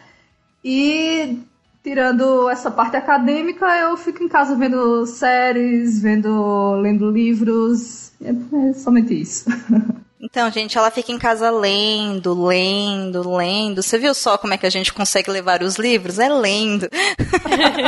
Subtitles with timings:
[0.64, 1.40] E
[1.88, 8.32] tirando essa parte acadêmica, eu fico em casa vendo séries, vendo, lendo livros, é,
[8.70, 9.46] é somente isso.
[10.20, 13.84] Então, gente, ela fica em casa lendo, lendo, lendo.
[13.84, 16.18] Você viu só como é que a gente consegue levar os livros?
[16.18, 16.90] É lendo.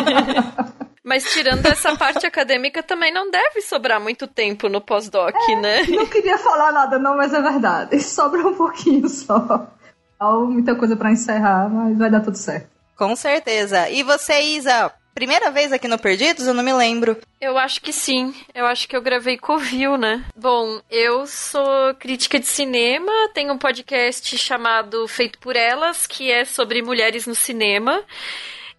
[1.04, 5.84] Mas tirando essa parte acadêmica, também não deve sobrar muito tempo no pós-doc, é, né?
[5.90, 8.00] Não queria falar nada, não, mas é verdade.
[8.06, 9.68] Sobra um pouquinho só.
[10.20, 12.79] Há muita coisa para encerrar, mas vai dar tudo certo.
[13.00, 13.90] Com certeza.
[13.90, 14.92] E você, Isa?
[15.16, 16.46] Primeira vez aqui no Perdidos?
[16.46, 17.16] Eu não me lembro.
[17.40, 18.36] Eu acho que sim.
[18.54, 20.26] Eu acho que eu gravei Covil, né?
[20.36, 26.44] Bom, eu sou crítica de cinema, tenho um podcast chamado Feito por Elas, que é
[26.44, 28.04] sobre mulheres no cinema.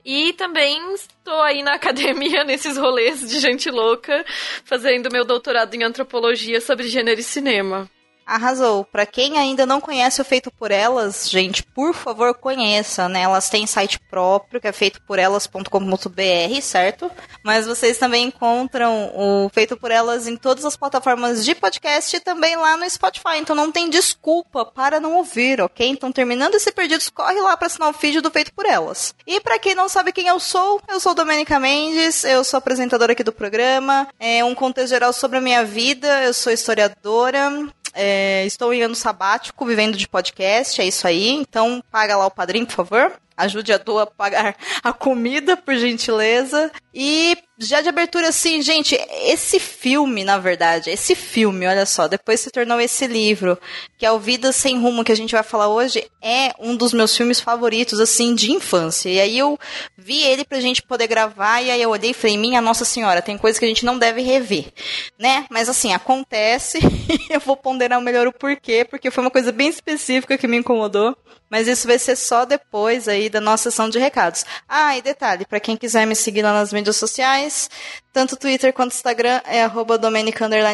[0.04, 4.22] E também estou aí na academia, nesses rolês de gente louca,
[4.66, 7.88] fazendo meu doutorado em antropologia sobre gênero e cinema.
[8.30, 8.84] Arrasou.
[8.84, 13.22] Para quem ainda não conhece o Feito por Elas, gente, por favor, conheça, né?
[13.22, 17.10] Elas têm site próprio, que é feitoporelas.com.br, certo?
[17.44, 22.20] Mas vocês também encontram o Feito por Elas em todas as plataformas de podcast e
[22.20, 23.38] também lá no Spotify.
[23.38, 25.88] Então não tem desculpa para não ouvir, ok?
[25.88, 29.12] Então terminando esse Perdidos, corre lá para assinar o feed do Feito por Elas.
[29.26, 33.12] E para quem não sabe quem eu sou, eu sou Domenica Mendes, eu sou apresentadora
[33.12, 34.06] aqui do programa.
[34.20, 38.94] É um contexto geral sobre a minha vida, eu sou historiadora, é, estou em ano
[38.94, 41.28] sabático, vivendo de podcast, é isso aí.
[41.30, 43.12] Então, paga lá o padrinho, por favor.
[43.40, 46.70] Ajude a tua a pagar a comida, por gentileza.
[46.92, 52.40] E já de abertura, assim, gente, esse filme, na verdade, esse filme, olha só, depois
[52.40, 53.58] se tornou esse livro,
[53.98, 56.92] que é o Vida Sem Rumo, que a gente vai falar hoje, é um dos
[56.92, 59.10] meus filmes favoritos, assim, de infância.
[59.10, 59.58] E aí eu
[59.96, 63.20] vi ele pra gente poder gravar, e aí eu olhei e falei, minha Nossa Senhora,
[63.20, 64.72] tem coisa que a gente não deve rever,
[65.18, 65.44] né?
[65.50, 66.78] Mas assim, acontece,
[67.28, 71.14] eu vou ponderar melhor o porquê, porque foi uma coisa bem específica que me incomodou.
[71.50, 74.44] Mas isso vai ser só depois aí da nossa sessão de recados.
[74.68, 77.70] Ah, e detalhe, para quem quiser me seguir lá nas mídias sociais,
[78.12, 79.98] tanto Twitter quanto Instagram é arroba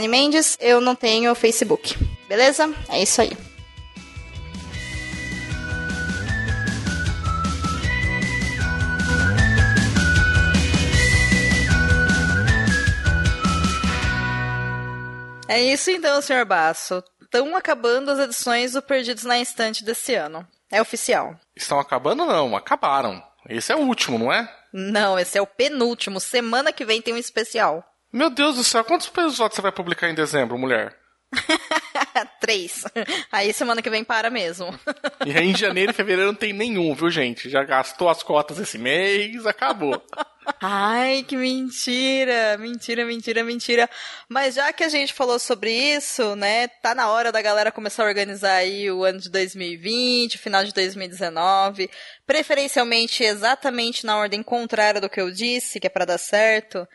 [0.08, 0.56] Mendes.
[0.60, 1.96] Eu não tenho Facebook.
[2.28, 2.72] Beleza?
[2.88, 3.36] É isso aí.
[15.48, 16.44] É isso então, Sr.
[16.44, 17.02] Basso.
[17.22, 20.46] Estão acabando as edições do Perdidos na Instante desse ano.
[20.70, 21.38] É oficial.
[21.54, 23.22] Estão acabando não, acabaram.
[23.48, 24.52] Esse é o último, não é?
[24.72, 26.20] Não, esse é o penúltimo.
[26.20, 27.84] Semana que vem tem um especial.
[28.12, 30.96] Meu Deus do céu, quantos episódios você vai publicar em dezembro, mulher?
[32.40, 32.84] Três.
[33.30, 34.68] Aí semana que vem para mesmo.
[35.24, 37.50] E aí em janeiro e fevereiro não tem nenhum, viu, gente?
[37.50, 40.02] Já gastou as cotas esse mês, acabou.
[40.60, 42.56] Ai, que mentira!
[42.58, 43.90] Mentira, mentira, mentira.
[44.28, 48.04] Mas já que a gente falou sobre isso, né, tá na hora da galera começar
[48.04, 51.90] a organizar aí o ano de 2020, final de 2019,
[52.26, 56.86] preferencialmente exatamente na ordem contrária do que eu disse, que é para dar certo.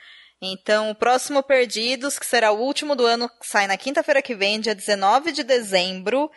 [0.41, 4.59] Então, o próximo Perdidos, que será o último do ano, sai na quinta-feira que vem,
[4.59, 6.31] dia 19 de dezembro.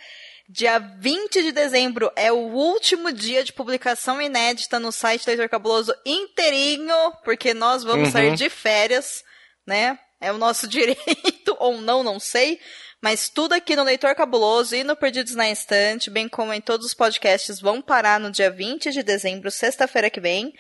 [0.47, 5.95] Dia 20 de dezembro é o último dia de publicação inédita no site Leitor Cabuloso
[6.05, 8.13] inteirinho, porque nós vamos uhum.
[8.13, 9.25] sair de férias,
[9.67, 9.99] né?
[10.21, 12.61] É o nosso direito, ou não, não sei.
[13.01, 16.87] mas tudo aqui no Leitor Cabuloso e no Perdidos na Estante, bem como em todos
[16.87, 20.53] os podcasts, vão parar no dia 20 de dezembro, sexta-feira que vem.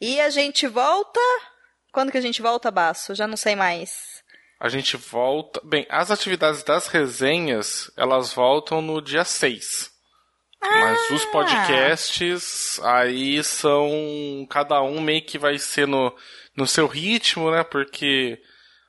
[0.00, 1.20] E a gente volta.
[1.92, 3.14] Quando que a gente volta, Baço?
[3.14, 4.22] Já não sei mais.
[4.60, 5.60] A gente volta.
[5.64, 9.90] Bem, as atividades das resenhas, elas voltam no dia 6.
[10.60, 11.30] Mas os Ah!
[11.30, 14.46] podcasts aí são.
[14.50, 16.12] Cada um meio que vai ser no,
[16.56, 17.62] no seu ritmo, né?
[17.62, 18.40] Porque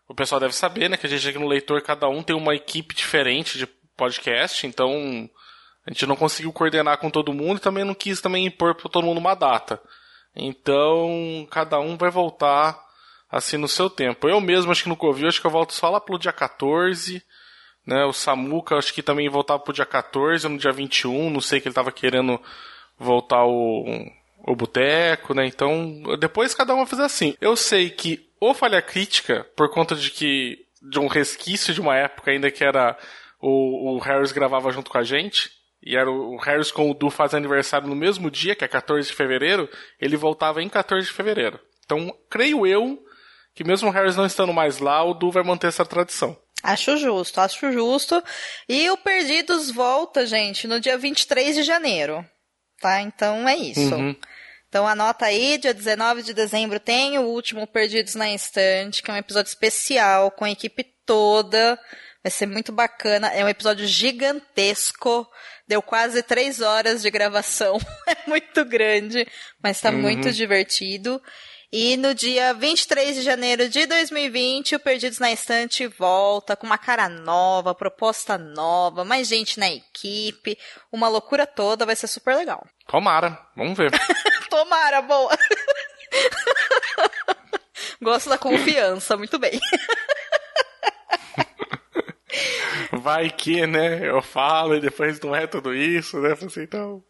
[0.08, 0.98] o pessoal deve saber, né?
[0.98, 5.30] Que a gente aqui no Leitor, cada um tem uma equipe diferente de podcast, então
[5.86, 8.90] a gente não conseguiu coordenar com todo mundo e também não quis também impor para
[8.90, 9.80] todo mundo uma data.
[10.36, 12.80] Então, cada um vai voltar
[13.30, 14.28] assim no seu tempo.
[14.28, 17.24] Eu mesmo, acho que no Covil, acho que eu volto só lá pelo dia 14
[17.90, 18.06] né?
[18.06, 21.68] O Samuca acho que também voltava pro dia 14, no dia 21, não sei que
[21.68, 22.40] ele tava querendo
[22.98, 23.84] voltar o,
[24.46, 25.48] o boteco, né?
[25.48, 27.36] Então, depois cada um fazer assim.
[27.42, 31.96] Eu sei que o Falha Crítica, por conta de que de um resquício de uma
[31.96, 32.96] época ainda que era
[33.42, 35.50] o, o Harris gravava junto com a gente,
[35.82, 39.10] e era o Harris com o Du faz aniversário no mesmo dia, que é 14
[39.10, 39.68] de fevereiro,
[40.00, 41.60] ele voltava em 14 de fevereiro.
[41.86, 43.04] Então, creio eu
[43.54, 46.38] que mesmo o Harris não estando mais lá, o Du vai manter essa tradição.
[46.62, 48.22] Acho justo, acho justo.
[48.68, 52.26] E o Perdidos volta, gente, no dia 23 de janeiro.
[52.82, 53.02] Tá?
[53.02, 53.96] Então é isso.
[53.96, 54.16] Uhum.
[54.68, 59.14] Então anota aí, dia 19 de dezembro tem o último Perdidos na Estante, que é
[59.14, 61.80] um episódio especial com a equipe toda.
[62.24, 63.28] Vai ser muito bacana.
[63.30, 65.28] É um episódio gigantesco.
[65.68, 67.78] Deu quase três horas de gravação.
[68.08, 69.28] É muito grande,
[69.62, 71.22] mas tá muito divertido.
[71.72, 76.80] E no dia 23 de janeiro de 2020, o Perdidos na Estante volta com uma
[76.80, 80.58] cara nova, proposta nova, mais gente na equipe,
[80.92, 82.66] uma loucura toda, vai ser super legal.
[82.88, 83.92] Tomara, vamos ver.
[84.50, 85.30] Tomara, boa!
[88.02, 89.60] Gosto da confiança, muito bem.
[92.92, 94.08] Vai que, né?
[94.08, 96.34] Eu falo e depois não é tudo isso, né?
[96.34, 97.04] Assim, então.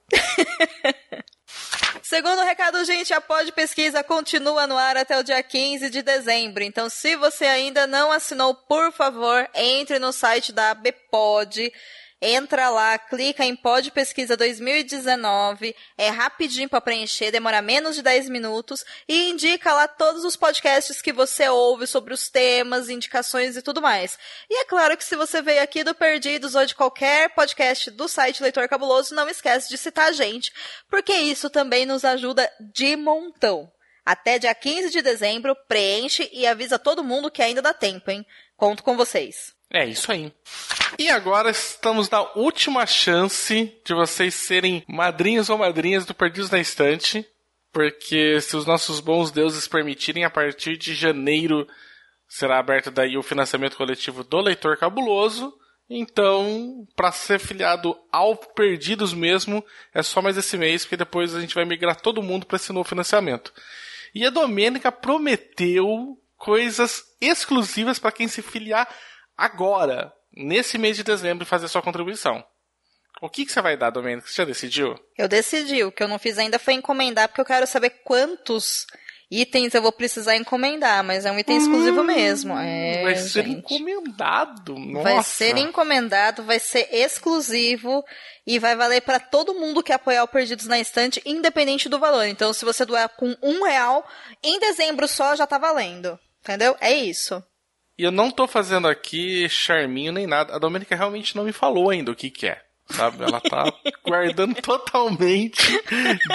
[2.09, 6.63] Segundo recado, gente, a Pod Pesquisa continua no ar até o dia 15 de dezembro.
[6.63, 11.71] Então, se você ainda não assinou, por favor, entre no site da ABPod.
[12.21, 15.73] Entra lá, clica em Pod Pesquisa 2019.
[15.97, 18.83] É rapidinho para preencher, demora menos de 10 minutos.
[19.07, 23.81] E indica lá todos os podcasts que você ouve sobre os temas, indicações e tudo
[23.81, 24.19] mais.
[24.49, 28.07] E é claro que se você veio aqui do Perdidos ou de qualquer podcast do
[28.09, 30.51] site Leitor Cabuloso, não esquece de citar a gente,
[30.89, 33.71] porque isso também nos ajuda de montão.
[34.05, 38.25] Até dia 15 de dezembro, preenche e avisa todo mundo que ainda dá tempo, hein?
[38.57, 39.57] Conto com vocês.
[39.71, 40.33] É isso aí.
[40.97, 46.59] E agora estamos na última chance de vocês serem madrinhos ou madrinhas do Perdidos na
[46.59, 47.25] Estante.
[47.71, 51.67] Porque se os nossos bons deuses permitirem, a partir de janeiro
[52.27, 55.53] será aberto daí o financiamento coletivo do Leitor Cabuloso.
[55.87, 59.63] Então, para ser filiado ao Perdidos mesmo,
[59.93, 62.71] é só mais esse mês, porque depois a gente vai migrar todo mundo para esse
[62.71, 63.51] novo financiamento.
[64.13, 68.87] E a Domênica prometeu coisas exclusivas para quem se filiar
[69.39, 72.43] agora, nesse mês de dezembro, fazer sua contribuição.
[73.21, 74.27] O que, que você vai dar, Domênica?
[74.27, 74.95] Você já decidiu?
[75.17, 78.85] Eu decidi, o que eu não fiz ainda foi encomendar, porque eu quero saber quantos
[79.29, 82.57] itens eu vou precisar encomendar, mas é um item exclusivo mesmo.
[82.57, 83.57] É, vai ser gente.
[83.59, 84.79] encomendado.
[84.79, 85.03] Nossa.
[85.03, 88.03] Vai ser encomendado, vai ser exclusivo
[88.47, 92.25] e vai valer para todo mundo que apoiar o Perdidos na Estante, independente do valor.
[92.25, 94.07] Então, se você doar com um real,
[94.41, 96.17] em dezembro só já tá valendo.
[96.41, 96.75] Entendeu?
[96.79, 97.43] É isso.
[97.99, 100.55] E eu não tô fazendo aqui charminho nem nada.
[100.55, 102.61] A Domênica realmente não me falou ainda o que que é.
[102.91, 103.23] Sabe?
[103.23, 103.65] Ela tá
[104.07, 105.61] guardando totalmente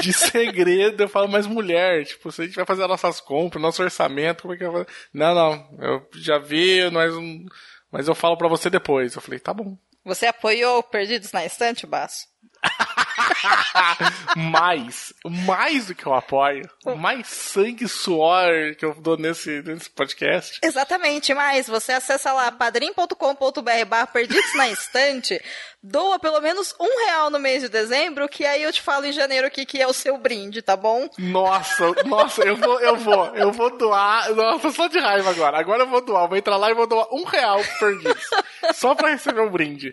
[0.03, 1.03] de segredo.
[1.03, 4.43] Eu falo, mas mulher, tipo, se a gente vai fazer as nossas compras, nosso orçamento,
[4.43, 4.87] como é que vai fazer?
[5.13, 7.47] Não, não, eu já vi, mas, um-
[7.91, 9.15] mas eu falo pra você depois.
[9.17, 9.77] Eu falei, tá bom.
[10.05, 12.27] Você apoiou o Perdidos na Estante, Baço?
[14.37, 19.91] mais, mais do que eu apoio, mais sangue e suor que eu dou nesse, nesse
[19.91, 20.59] podcast.
[20.63, 25.41] Exatamente, mas você acessa lá padrim.com.br barra perdidos na estante,
[25.83, 29.13] doa pelo menos um real no mês de dezembro, que aí eu te falo em
[29.13, 31.09] janeiro o que, que é o seu brinde, tá bom?
[31.19, 34.35] Nossa, nossa, eu vou, eu vou, eu vou doar.
[34.35, 35.59] Nossa, só de raiva agora.
[35.59, 38.25] Agora eu vou doar, vou entrar lá e vou doar um real perdidos.
[38.73, 39.93] Só pra receber um brinde.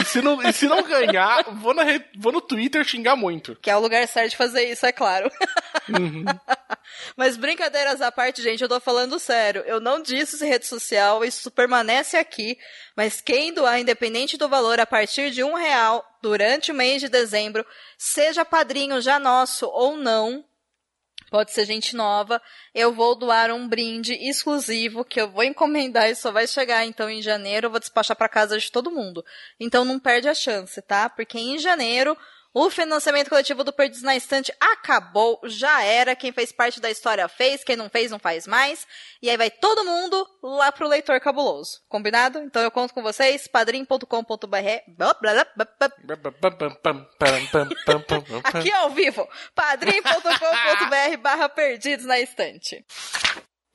[0.00, 1.84] E se não, e se não ganhar, vou, na,
[2.18, 3.56] vou no Twitter xingar muito.
[3.56, 5.30] Que é o lugar certo de fazer isso, é claro.
[7.16, 9.62] Mas brincadeiras à parte, gente, eu tô falando sério.
[9.66, 12.58] Eu não disse isso em rede social, isso permanece aqui.
[12.96, 17.08] Mas quem doar, independente do valor, a partir de um real durante o mês de
[17.08, 17.66] dezembro,
[17.98, 20.44] seja padrinho já nosso ou não,
[21.30, 22.40] pode ser gente nova.
[22.72, 27.10] Eu vou doar um brinde exclusivo que eu vou encomendar e só vai chegar então
[27.10, 27.66] em janeiro.
[27.66, 29.24] Eu vou despachar para casa de todo mundo.
[29.58, 31.08] Então não perde a chance, tá?
[31.08, 32.16] Porque em janeiro
[32.54, 36.14] o financiamento coletivo do Perdidos na Estante acabou, já era.
[36.14, 38.86] Quem fez parte da história fez, quem não fez não faz mais.
[39.20, 41.80] E aí vai todo mundo lá pro leitor cabuloso.
[41.88, 42.38] Combinado?
[42.38, 44.06] Então eu conto com vocês, padrim.com.br.
[48.44, 52.84] Aqui ao vivo, padrim.com.br barra Perdidos na Estante.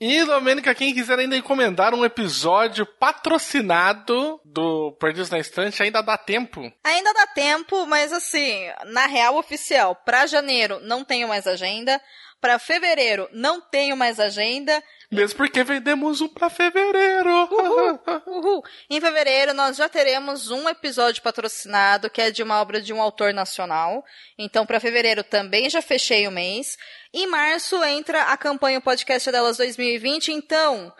[0.02, 6.16] E, Domênica, quem quiser ainda encomendar um episódio patrocinado do Perdidos na Estante, ainda dá
[6.16, 6.72] tempo?
[6.82, 12.00] Ainda dá tempo, mas assim, na real oficial, para janeiro não tenho mais agenda,
[12.40, 14.82] para fevereiro não tenho mais agenda.
[15.10, 17.30] Mesmo porque vendemos um para fevereiro.
[17.30, 18.64] Uhul, uhul.
[18.88, 23.02] Em fevereiro nós já teremos um episódio patrocinado que é de uma obra de um
[23.02, 24.04] autor nacional.
[24.38, 26.78] Então para fevereiro também já fechei o mês.
[27.12, 30.92] Em março entra a campanha Podcast Delas 2020, então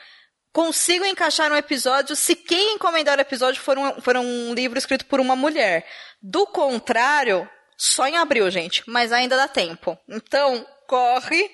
[0.53, 5.07] consigo encaixar um episódio se quem encomendar o episódio for um, for um livro escrito
[5.07, 5.87] por uma mulher.
[6.21, 9.99] Do contrário, só em abril, gente, mas ainda dá tempo.
[10.07, 11.49] Então, corre,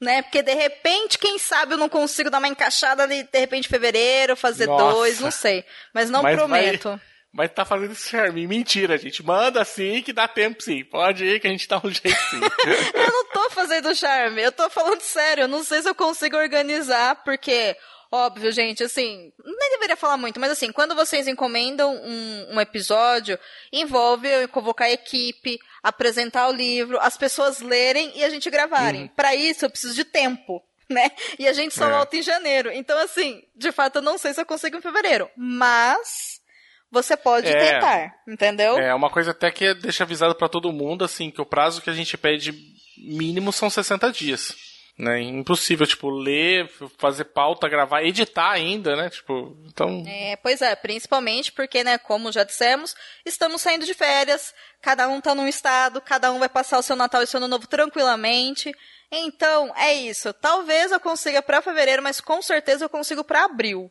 [0.00, 0.20] né?
[0.22, 4.36] Porque de repente, quem sabe eu não consigo dar uma encaixada ali, de repente, fevereiro,
[4.36, 4.94] fazer Nossa.
[4.94, 5.64] dois, não sei.
[5.94, 6.88] Mas não Mas prometo.
[6.90, 7.00] vai-
[7.34, 8.46] Mas tá fazendo isso, Charmin.
[8.46, 9.22] Mentira, gente.
[9.24, 10.84] Manda sim que dá tempo sim.
[10.84, 12.40] Pode ir que a gente dá um jeito sim.
[12.94, 15.44] Eu não tô fazendo charme, eu tô falando sério.
[15.44, 17.74] Eu não sei se eu consigo organizar, porque,
[18.10, 23.38] óbvio, gente, assim, nem deveria falar muito, mas assim, quando vocês encomendam um, um episódio,
[23.72, 29.08] envolve eu convocar a equipe, apresentar o livro, as pessoas lerem e a gente gravarem.
[29.16, 30.62] Pra isso, eu preciso de tempo.
[30.90, 31.10] Né?
[31.38, 31.90] E a gente só É.
[31.92, 32.70] volta em janeiro.
[32.70, 35.26] Então, assim, de fato, eu não sei se eu consigo em fevereiro.
[35.38, 36.38] Mas
[36.90, 37.54] você pode É.
[37.72, 38.76] tentar, entendeu?
[38.78, 41.88] É uma coisa até que deixa avisado pra todo mundo, assim, que o prazo que
[41.88, 42.52] a gente pede
[42.98, 44.54] mínimo são 60 dias.
[45.02, 45.20] Né?
[45.20, 49.10] Impossível, tipo, ler, fazer pauta, gravar, editar ainda, né?
[49.10, 50.04] Tipo, então.
[50.06, 52.94] É, pois é, principalmente porque, né, como já dissemos,
[53.26, 56.94] estamos saindo de férias, cada um tá num estado, cada um vai passar o seu
[56.94, 58.72] Natal e o seu Ano Novo tranquilamente.
[59.10, 60.32] Então, é isso.
[60.34, 63.90] Talvez eu consiga pra fevereiro, mas com certeza eu consigo pra abril.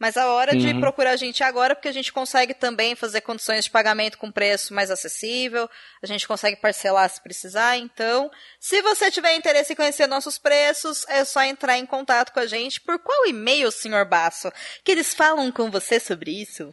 [0.00, 0.80] Mas a hora de Uhum.
[0.80, 4.32] procurar a gente é agora, porque a gente consegue também fazer condições de pagamento com
[4.32, 5.68] preço mais acessível,
[6.02, 7.76] a gente consegue parcelar se precisar.
[7.76, 12.40] Então, se você tiver interesse em conhecer nossos preços, é só entrar em contato com
[12.40, 12.80] a gente.
[12.80, 14.50] Por qual e-mail, senhor Basso?
[14.82, 16.72] Que eles falam com você sobre isso?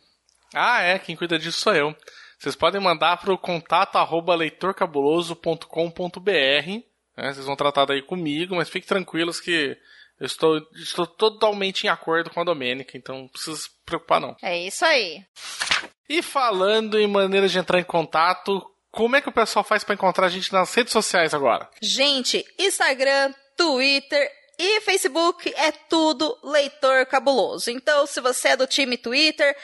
[0.53, 1.93] Ah, é, quem cuida disso sou eu.
[2.39, 6.31] Vocês podem mandar para o contato arroba leitorcabuloso.com.br.
[7.17, 7.33] Né?
[7.33, 9.77] Vocês vão tratar daí comigo, mas fiquem tranquilos que
[10.19, 14.35] eu estou, estou totalmente em acordo com a Domênica, então não precisa se preocupar não.
[14.41, 15.23] É isso aí.
[16.09, 19.93] E falando em maneiras de entrar em contato, como é que o pessoal faz para
[19.93, 21.69] encontrar a gente nas redes sociais agora?
[21.81, 27.69] Gente, Instagram, Twitter e Facebook é tudo Leitor Cabuloso.
[27.69, 29.55] Então, se você é do time Twitter,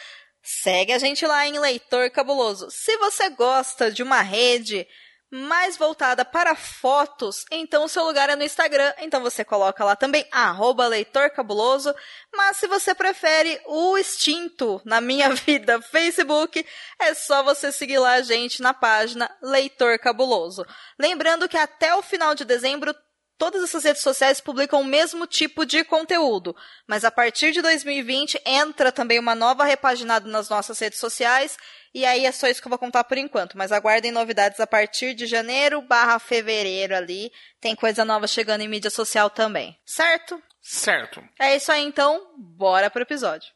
[0.43, 2.67] segue a gente lá em Leitor Cabuloso.
[2.69, 4.85] Se você gosta de uma rede
[5.33, 8.93] mais voltada para fotos, então o seu lugar é no Instagram.
[8.99, 11.91] Então você coloca lá também, arroba Leitor Cabuloso.
[12.31, 16.63] Mas se você prefere o extinto na minha vida Facebook,
[16.99, 20.63] é só você seguir lá a gente na página Leitor Cabuloso.
[20.99, 22.93] Lembrando que até o final de dezembro
[23.37, 26.55] todas essas redes sociais publicam o mesmo tipo de conteúdo,
[26.87, 31.57] mas a partir de 2020 entra também uma nova repaginada nas nossas redes sociais,
[31.93, 34.67] e aí é só isso que eu vou contar por enquanto, mas aguardem novidades a
[34.67, 40.41] partir de janeiro barra fevereiro ali, tem coisa nova chegando em mídia social também, certo?
[40.61, 41.21] Certo.
[41.39, 43.51] É isso aí então, bora pro episódio.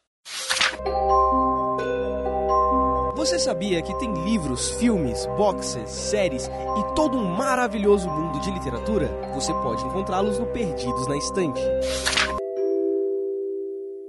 [3.27, 9.10] Você sabia que tem livros, filmes, boxes, séries e todo um maravilhoso mundo de literatura?
[9.34, 11.62] Você pode encontrá-los no Perdidos na Estante.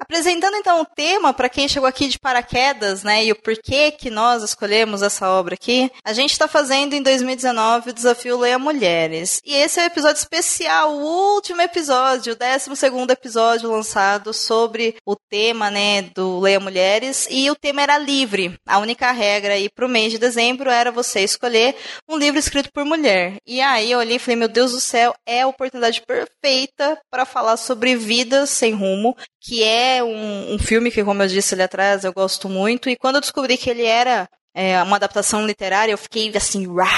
[0.01, 4.11] Apresentando então o tema para quem chegou aqui de paraquedas, né, e o porquê que
[4.11, 9.41] nós escolhemos essa obra aqui, a gente está fazendo em 2019 o desafio Leia Mulheres.
[9.45, 14.97] E esse é o episódio especial, o último episódio, o 12 segundo episódio lançado sobre
[15.05, 18.59] o tema, né, do Leia Mulheres, e o tema era livre.
[18.67, 21.75] A única regra aí pro mês de dezembro era você escolher
[22.09, 23.37] um livro escrito por mulher.
[23.47, 27.27] E aí eu olhei e falei, meu Deus do céu, é a oportunidade perfeita para
[27.27, 31.63] falar sobre Vidas Sem Rumo, que é um, um filme que, como eu disse ali
[31.63, 32.89] atrás, eu gosto muito.
[32.89, 36.89] E quando eu descobri que ele era é, uma adaptação literária, eu fiquei assim, uau!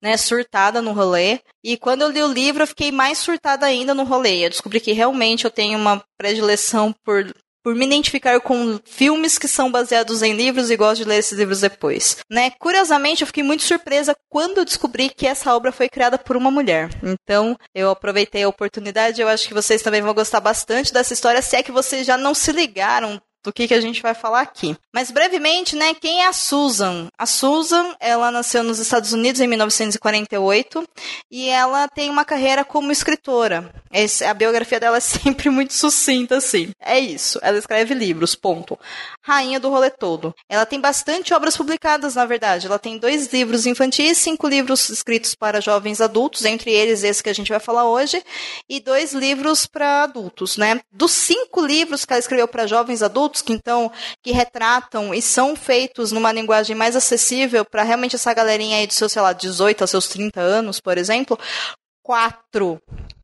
[0.00, 1.40] Né, surtada no rolê.
[1.62, 4.44] E quando eu li o livro, eu fiquei mais surtada ainda no rolê.
[4.44, 7.24] Eu descobri que realmente eu tenho uma predileção por
[7.64, 11.38] por me identificar com filmes que são baseados em livros e gosto de ler esses
[11.38, 12.18] livros depois.
[12.30, 12.50] Né?
[12.50, 16.90] Curiosamente, eu fiquei muito surpresa quando descobri que essa obra foi criada por uma mulher.
[17.02, 21.40] Então, eu aproveitei a oportunidade, eu acho que vocês também vão gostar bastante dessa história,
[21.40, 24.40] se é que vocês já não se ligaram do que, que a gente vai falar
[24.40, 24.74] aqui.
[24.92, 27.08] Mas brevemente, né, quem é a Susan?
[27.16, 30.88] A Susan, ela nasceu nos Estados Unidos em 1948
[31.30, 33.72] e ela tem uma carreira como escritora.
[33.92, 36.72] Esse, a biografia dela é sempre muito sucinta, assim.
[36.80, 37.38] É isso.
[37.42, 38.78] Ela escreve livros, ponto.
[39.22, 40.34] Rainha do rolê todo.
[40.48, 42.66] Ela tem bastante obras publicadas, na verdade.
[42.66, 47.30] Ela tem dois livros infantis, cinco livros escritos para jovens adultos, entre eles esse que
[47.30, 48.22] a gente vai falar hoje,
[48.68, 50.80] e dois livros para adultos, né?
[50.92, 53.90] Dos cinco livros que ela escreveu para jovens adultos, que então
[54.22, 58.94] que retratam e são feitos numa linguagem mais acessível para realmente essa galerinha aí de
[58.94, 61.38] seus, sei lá, 18 aos seus 30 anos, por exemplo,
[62.02, 62.80] quatro,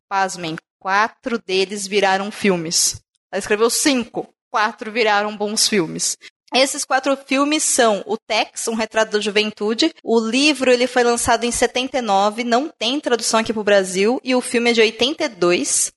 [0.09, 3.01] pasmem, quatro deles viraram filmes.
[3.31, 6.17] Ela escreveu cinco, quatro viraram bons filmes.
[6.53, 9.93] Esses quatro filmes são o Tex, um retrato da juventude.
[10.03, 14.35] O livro ele foi lançado em 79, não tem tradução aqui para o Brasil, e
[14.35, 15.91] o filme é de 82.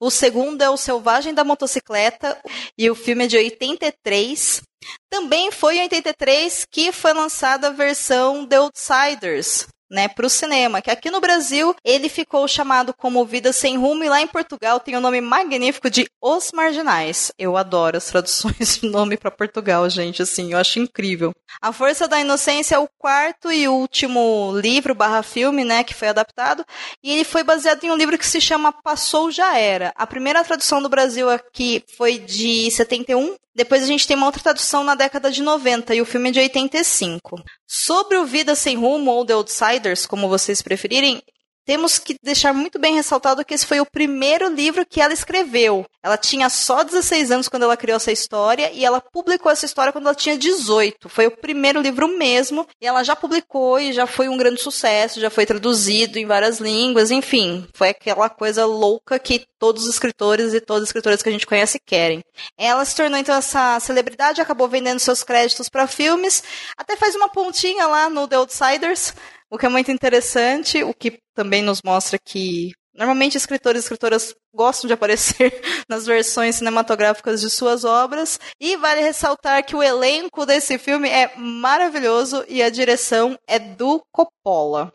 [0.00, 2.36] O segundo é o Selvagem da Motocicleta,
[2.76, 4.62] e o filme é de 83.
[5.08, 10.80] Também foi em 83 que foi lançada a versão The Outsiders, né, para o cinema,
[10.80, 14.78] que aqui no Brasil ele ficou chamado como Vida Sem Rumo e lá em Portugal
[14.78, 17.32] tem o nome magnífico de Os Marginais.
[17.38, 21.32] Eu adoro as traduções de nome para Portugal, gente, assim, eu acho incrível.
[21.60, 26.08] A Força da Inocência é o quarto e último livro barra filme, né, que foi
[26.08, 26.64] adaptado,
[27.02, 29.92] e ele foi baseado em um livro que se chama Passou Já Era.
[29.96, 34.42] A primeira tradução do Brasil aqui foi de 71 depois a gente tem uma outra
[34.42, 37.42] tradução na década de 90 e o filme é de 85.
[37.66, 39.34] Sobre o Vida Sem Rumo ou The
[39.80, 41.22] Outsiders, como vocês preferirem,
[41.64, 45.84] temos que deixar muito bem ressaltado que esse foi o primeiro livro que ela escreveu.
[46.02, 49.92] Ela tinha só 16 anos quando ela criou essa história e ela publicou essa história
[49.92, 51.08] quando ela tinha 18.
[51.08, 55.20] Foi o primeiro livro mesmo e ela já publicou e já foi um grande sucesso,
[55.20, 60.54] já foi traduzido em várias línguas, enfim, foi aquela coisa louca que todos os escritores
[60.54, 62.20] e todas as escritoras que a gente conhece querem.
[62.58, 66.42] Ela se tornou então essa celebridade, acabou vendendo seus créditos para filmes,
[66.76, 69.12] até faz uma pontinha lá no The Outsiders,
[69.50, 74.34] o que é muito interessante, o que também nos mostra que normalmente escritores e escritoras
[74.54, 78.38] gostam de aparecer nas versões cinematográficas de suas obras.
[78.60, 84.02] E vale ressaltar que o elenco desse filme é maravilhoso e a direção é do
[84.12, 84.92] Coppola.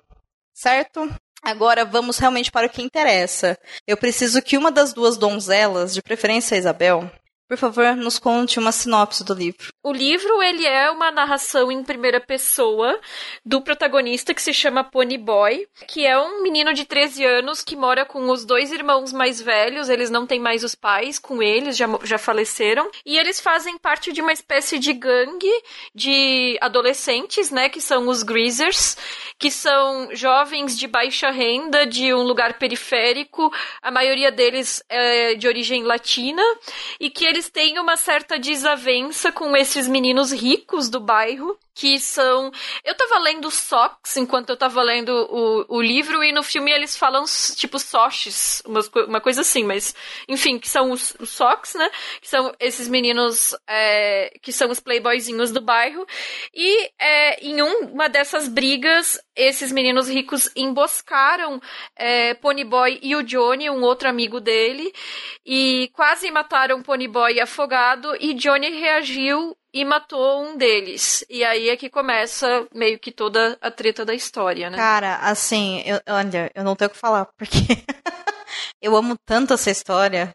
[0.53, 1.13] Certo?
[1.43, 3.57] Agora vamos realmente para o que interessa.
[3.85, 7.11] Eu preciso que uma das duas donzelas, de preferência a Isabel,
[7.47, 9.69] por favor, nos conte uma sinopse do livro.
[9.83, 12.99] O livro, ele é uma narração em primeira pessoa
[13.45, 17.75] do protagonista que se chama Pony Boy, que é um menino de 13 anos que
[17.75, 21.77] mora com os dois irmãos mais velhos, eles não têm mais os pais com eles,
[21.77, 25.51] já, já faleceram, e eles fazem parte de uma espécie de gangue
[25.93, 28.97] de adolescentes, né, que são os Greasers,
[29.37, 33.53] que são jovens de baixa renda, de um lugar periférico,
[33.83, 36.41] a maioria deles é de origem latina,
[36.99, 42.51] e que eles têm uma certa desavença com esses meninos ricos do bairro, que são.
[42.85, 46.95] Eu tava lendo Socks enquanto eu tava lendo o, o livro, e no filme eles
[46.95, 49.93] falam tipo Soches, uma, uma coisa assim, mas
[50.27, 51.89] enfim, que são os, os Socks, né?
[52.21, 56.07] Que são esses meninos é, que são os playboyzinhos do bairro.
[56.53, 61.61] E é, em um, uma dessas brigas, esses meninos ricos emboscaram
[61.93, 64.93] é, Ponyboy e o Johnny, um outro amigo dele,
[65.45, 71.25] e quase mataram Ponyboy afogado, e Johnny reagiu e matou um deles.
[71.29, 74.77] E aí é que começa meio que toda a treta da história, né?
[74.77, 77.57] Cara, assim, eu, olha, eu não tenho o que falar, porque
[78.81, 80.33] eu amo tanto essa história.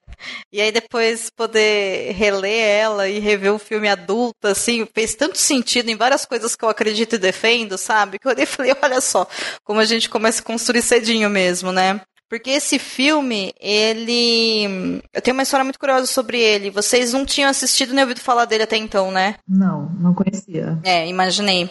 [0.52, 5.88] E aí depois poder reler ela e rever o filme adulta, assim, fez tanto sentido
[5.88, 8.18] em várias coisas que eu acredito e defendo, sabe?
[8.18, 9.26] Que eu olhei e falei, olha só,
[9.64, 12.02] como a gente começa a construir cedinho mesmo, né?
[12.30, 15.02] Porque esse filme, ele.
[15.12, 16.70] Eu tenho uma história muito curiosa sobre ele.
[16.70, 19.34] Vocês não tinham assistido nem ouvido falar dele até então, né?
[19.48, 20.78] Não, não conhecia.
[20.84, 21.68] É, imaginei.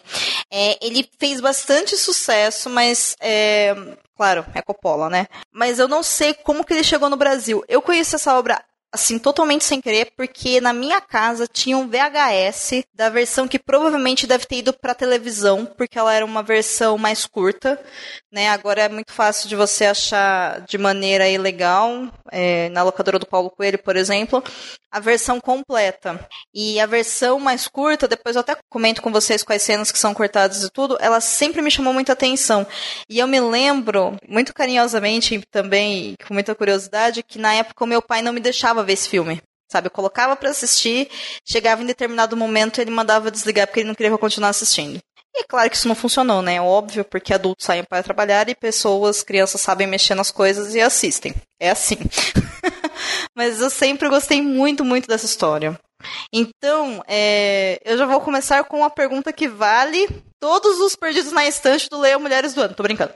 [0.51, 3.15] É, ele fez bastante sucesso, mas.
[3.21, 3.73] É,
[4.17, 5.27] claro, é Coppola, né?
[5.49, 7.63] Mas eu não sei como que ele chegou no Brasil.
[7.69, 12.83] Eu conheço essa obra assim, totalmente sem querer, porque na minha casa tinha um VHS
[12.93, 17.25] da versão que provavelmente deve ter ido para televisão, porque ela era uma versão mais
[17.25, 17.79] curta,
[18.31, 18.49] né?
[18.49, 23.49] Agora é muito fácil de você achar de maneira ilegal, é, na locadora do Paulo
[23.49, 24.43] Coelho, por exemplo,
[24.91, 26.27] a versão completa.
[26.53, 30.13] E a versão mais curta, depois eu até comento com vocês quais cenas que são
[30.13, 32.65] cortadas e tudo, ela sempre me chamou muita atenção.
[33.07, 38.01] E eu me lembro, muito carinhosamente também, com muita curiosidade, que na época o meu
[38.01, 39.41] pai não me deixava ver esse filme.
[39.71, 41.09] Sabe, eu colocava para assistir,
[41.45, 44.99] chegava em determinado momento ele mandava desligar porque ele não queria continuar assistindo.
[45.35, 46.55] E é claro que isso não funcionou, né?
[46.55, 50.81] É óbvio, porque adultos saem para trabalhar e pessoas, crianças sabem mexer nas coisas e
[50.81, 51.35] assistem.
[51.59, 51.97] É assim.
[53.35, 55.79] Mas eu sempre gostei muito, muito dessa história.
[56.33, 60.07] Então, é, eu já vou começar com uma pergunta que vale
[60.39, 62.73] todos os perdidos na estante do Leia Mulheres do Ano.
[62.73, 63.13] Tô brincando.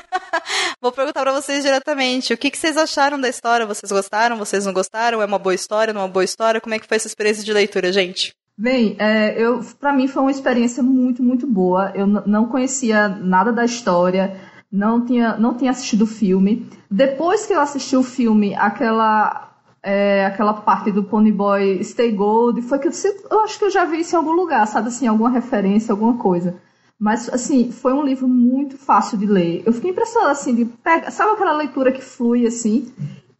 [0.80, 2.32] vou perguntar para vocês diretamente.
[2.32, 3.66] O que, que, vocês acharam da história?
[3.66, 4.36] Vocês gostaram?
[4.36, 5.22] Vocês não gostaram?
[5.22, 5.92] É uma boa história?
[5.92, 6.60] Não é uma boa história?
[6.60, 8.34] Como é que foi essa experiência de leitura, gente?
[8.56, 11.92] Bem, é, eu, para mim foi uma experiência muito, muito boa.
[11.94, 14.36] Eu não conhecia nada da história,
[14.70, 16.68] não tinha, não tinha assistido o filme.
[16.90, 19.52] Depois que eu assisti o filme, aquela
[19.82, 22.92] é, aquela parte do Ponyboy Stay Gold, foi que eu,
[23.30, 26.16] eu acho que eu já vi isso em algum lugar, sabe assim, alguma referência, alguma
[26.16, 26.56] coisa.
[27.02, 29.64] Mas, assim, foi um livro muito fácil de ler.
[29.66, 32.92] Eu fiquei impressionada, assim, de pegar, sabe aquela leitura que flui, assim?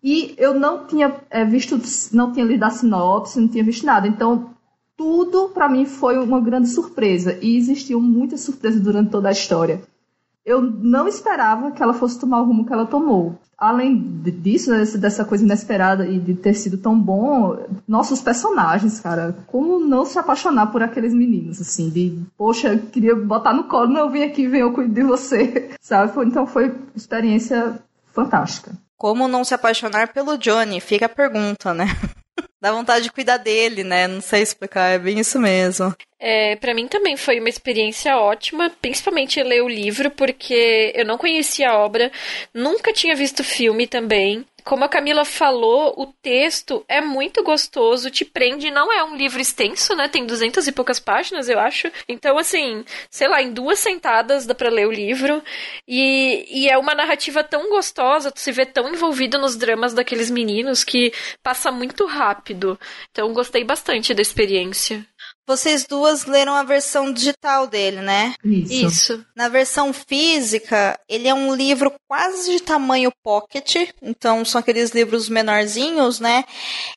[0.03, 1.81] E eu não tinha é, visto,
[2.13, 4.09] não tinha lido a sinopse, não tinha visto nada.
[4.09, 4.51] Então,
[4.97, 7.39] tudo para mim foi uma grande surpresa.
[7.41, 9.81] E existiu muita surpresa durante toda a história
[10.45, 13.39] eu não esperava que ela fosse tomar o rumo que ela tomou.
[13.57, 19.79] Além disso, dessa coisa inesperada e de ter sido tão bom, nossos personagens, cara, como
[19.79, 24.25] não se apaixonar por aqueles meninos, assim, de, poxa, queria botar no colo, não, vem
[24.25, 26.13] aqui, vem eu cuido de você, sabe?
[26.27, 27.79] Então foi experiência
[28.13, 28.73] fantástica.
[28.97, 30.81] Como não se apaixonar pelo Johnny?
[30.81, 31.87] Fica a pergunta, né?
[32.63, 34.07] Dá vontade de cuidar dele, né?
[34.07, 35.93] Não sei explicar, é bem isso mesmo.
[36.21, 41.19] É, para mim também foi uma experiência ótima, principalmente ler o livro, porque eu não
[41.19, 42.13] conhecia a obra,
[42.55, 48.25] nunca tinha visto filme também como a Camila falou, o texto é muito gostoso, te
[48.25, 48.71] prende.
[48.71, 50.09] Não é um livro extenso, né?
[50.09, 51.91] Tem duzentas e poucas páginas, eu acho.
[52.09, 55.43] Então, assim, sei lá, em duas sentadas dá pra ler o livro.
[55.87, 60.31] E, e é uma narrativa tão gostosa, tu se vê tão envolvido nos dramas daqueles
[60.31, 62.79] meninos que passa muito rápido.
[63.11, 65.07] Então, gostei bastante da experiência.
[65.47, 68.35] Vocês duas leram a versão digital dele, né?
[68.45, 68.87] Isso.
[68.87, 69.27] Isso.
[69.35, 75.29] Na versão física, ele é um livro quase de tamanho pocket, então são aqueles livros
[75.29, 76.45] menorzinhos, né?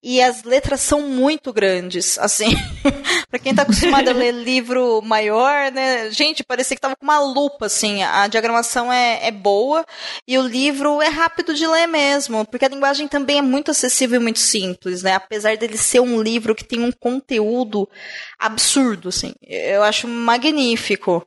[0.03, 2.53] E as letras são muito grandes, assim.
[3.29, 6.12] para quem tá acostumado a ler livro maior, né?
[6.12, 8.03] Gente, parecia que tava com uma lupa, assim.
[8.03, 9.86] A diagramação é, é boa
[10.27, 14.19] e o livro é rápido de ler mesmo, porque a linguagem também é muito acessível
[14.19, 15.13] e muito simples, né?
[15.13, 17.89] Apesar dele ser um livro que tem um conteúdo
[18.39, 19.34] absurdo, assim.
[19.41, 21.26] Eu acho magnífico.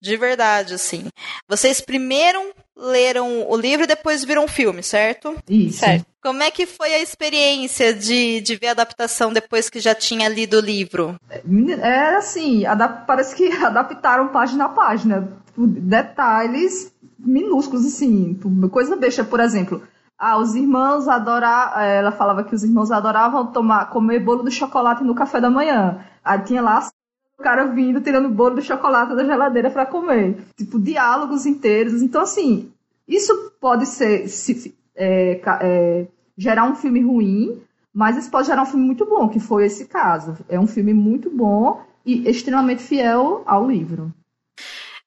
[0.00, 1.08] De verdade, assim.
[1.48, 2.40] Vocês primeiro
[2.76, 5.34] leram o livro e depois viram o filme, certo?
[5.48, 5.78] Isso.
[5.78, 6.04] Certo.
[6.22, 10.28] Como é que foi a experiência de, de ver a adaptação depois que já tinha
[10.28, 11.16] lido o livro?
[11.80, 12.64] É assim,
[13.06, 15.28] parece que adaptaram página a página.
[15.56, 18.38] Detalhes minúsculos, assim.
[18.70, 19.82] Coisa besta, por exemplo.
[20.18, 21.80] Ah, os irmãos adoravam.
[21.80, 26.04] Ela falava que os irmãos adoravam tomar, comer bolo de chocolate no café da manhã.
[26.26, 26.88] Aí tinha lá
[27.38, 30.36] o cara vindo, tirando bolo de chocolate da geladeira para comer.
[30.56, 32.02] Tipo, diálogos inteiros.
[32.02, 32.72] Então, assim,
[33.06, 34.28] isso pode ser.
[34.28, 37.62] Se, é, é, gerar um filme ruim,
[37.94, 40.36] mas isso pode gerar um filme muito bom, que foi esse caso.
[40.48, 44.12] É um filme muito bom e extremamente fiel ao livro.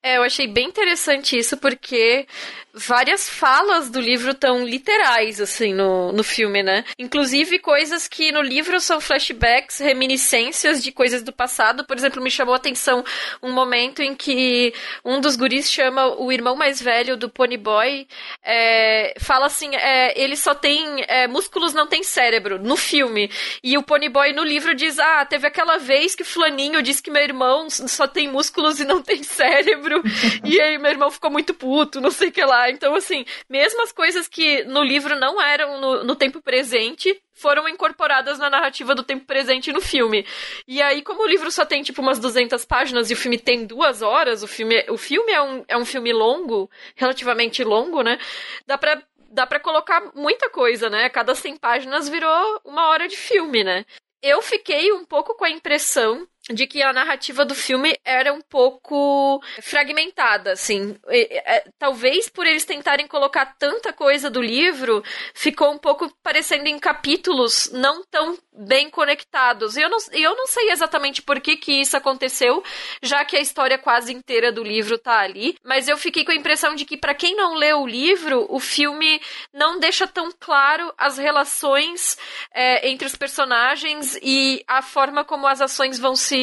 [0.02, 2.26] É, eu achei bem interessante isso, porque
[2.74, 6.86] várias falas do livro tão literais, assim, no, no filme, né?
[6.98, 11.86] Inclusive coisas que no livro são flashbacks, reminiscências de coisas do passado.
[11.86, 13.04] Por exemplo, me chamou a atenção
[13.42, 18.08] um momento em que um dos guris chama o irmão mais velho do Ponyboy,
[18.44, 23.32] é, fala assim, é, ele só tem é, músculos, não tem cérebro, no filme.
[23.64, 27.24] E o Ponyboy no livro diz, ah, teve aquela vez que fulaninho disse que meu
[27.24, 30.02] irmão só tem músculos e não tem cérebro
[30.44, 32.59] e aí meu irmão ficou muito puto, não sei o que lá.
[32.68, 37.70] Então, assim, mesmo as coisas que no livro não eram no, no tempo presente, foram
[37.70, 40.26] incorporadas na narrativa do tempo presente no filme.
[40.68, 43.66] E aí, como o livro só tem, tipo, umas 200 páginas e o filme tem
[43.66, 48.18] duas horas, o filme, o filme é, um, é um filme longo, relativamente longo, né?
[48.66, 51.10] Dá pra, dá pra colocar muita coisa, né?
[51.10, 53.86] Cada 100 páginas virou uma hora de filme, né?
[54.22, 58.42] Eu fiquei um pouco com a impressão de que a narrativa do filme era um
[58.42, 60.98] pouco fragmentada, assim.
[61.08, 66.80] É, talvez por eles tentarem colocar tanta coisa do livro, ficou um pouco parecendo em
[66.80, 69.78] capítulos não tão bem conectados.
[69.78, 72.64] E eu não, eu não sei exatamente por que, que isso aconteceu,
[73.02, 76.36] já que a história quase inteira do livro tá ali, mas eu fiquei com a
[76.36, 79.22] impressão de que para quem não leu o livro, o filme
[79.54, 82.18] não deixa tão claro as relações
[82.54, 86.39] é, entre os personagens e a forma como as ações vão se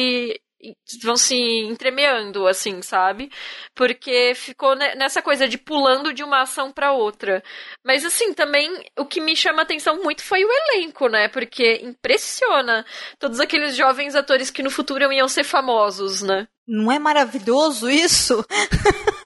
[1.03, 3.31] vão se entremeando, assim, sabe?
[3.75, 7.43] Porque ficou nessa coisa de pulando de uma ação para outra.
[7.85, 11.27] Mas, assim, também o que me chama atenção muito foi o elenco, né?
[11.27, 12.85] Porque impressiona
[13.19, 16.47] todos aqueles jovens atores que no futuro iam ser famosos, né?
[16.67, 18.43] Não é maravilhoso isso?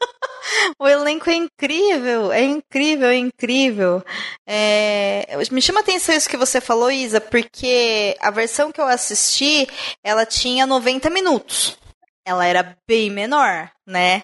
[0.79, 4.03] o elenco é incrível, é incrível, é incrível.
[4.47, 5.27] É...
[5.51, 9.67] Me chama atenção isso que você falou, Isa, porque a versão que eu assisti,
[10.03, 11.77] ela tinha 90 minutos.
[12.25, 14.23] Ela era bem menor, né?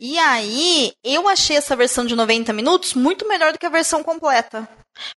[0.00, 4.02] E aí, eu achei essa versão de 90 minutos muito melhor do que a versão
[4.02, 4.68] completa.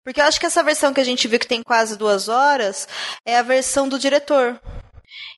[0.03, 2.87] Porque eu acho que essa versão que a gente viu que tem quase duas horas
[3.25, 4.59] é a versão do diretor.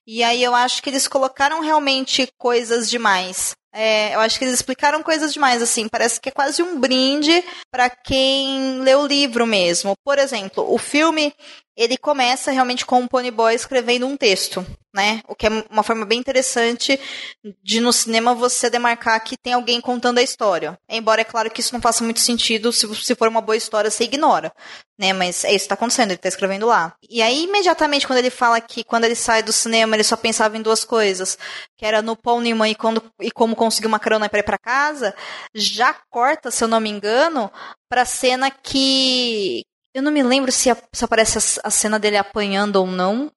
[0.06, 3.54] E aí eu acho que eles colocaram realmente coisas demais.
[3.72, 5.88] É, eu acho que eles explicaram coisas demais, assim.
[5.88, 9.94] Parece que é quase um brinde para quem lê o livro mesmo.
[10.04, 11.32] Por exemplo, o filme
[11.76, 15.22] ele começa realmente com o Ponyboy escrevendo um texto, né?
[15.28, 16.98] O que é uma forma bem interessante
[17.62, 20.78] de no cinema você demarcar que tem alguém contando a história.
[20.88, 23.90] Embora é claro que isso não faça muito sentido, se, se for uma boa história,
[23.90, 24.52] você ignora,
[24.98, 25.12] né?
[25.12, 26.94] Mas é isso que está acontecendo, ele está escrevendo lá.
[27.08, 30.56] E aí, imediatamente, quando ele fala que quando ele sai do cinema, ele só pensava
[30.56, 31.38] em duas coisas,
[31.78, 35.14] que era no Newman e, quando, e como conseguir uma carona para ir para casa,
[35.54, 37.50] já corta, se eu não me engano,
[37.88, 42.16] para cena que eu não me lembro se, a, se aparece a, a, cena dele
[42.16, 43.30] apanhando ou não,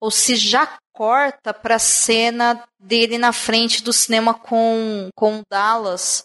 [0.00, 6.24] ou se já corta pra cena dele na frente do cinema com, com Dallas,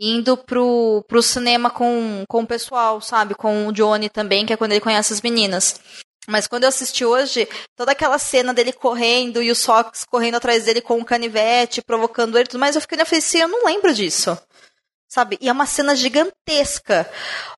[0.00, 3.34] indo pro, pro cinema com, com o pessoal, sabe?
[3.34, 5.80] Com o Johnny também, que é quando ele conhece as meninas.
[6.28, 10.64] Mas quando eu assisti hoje, toda aquela cena dele correndo e o Sox correndo atrás
[10.64, 14.38] dele com o canivete, provocando ele, mas eu fiquei na assim, eu não lembro disso
[15.12, 15.36] sabe?
[15.42, 17.06] E é uma cena gigantesca.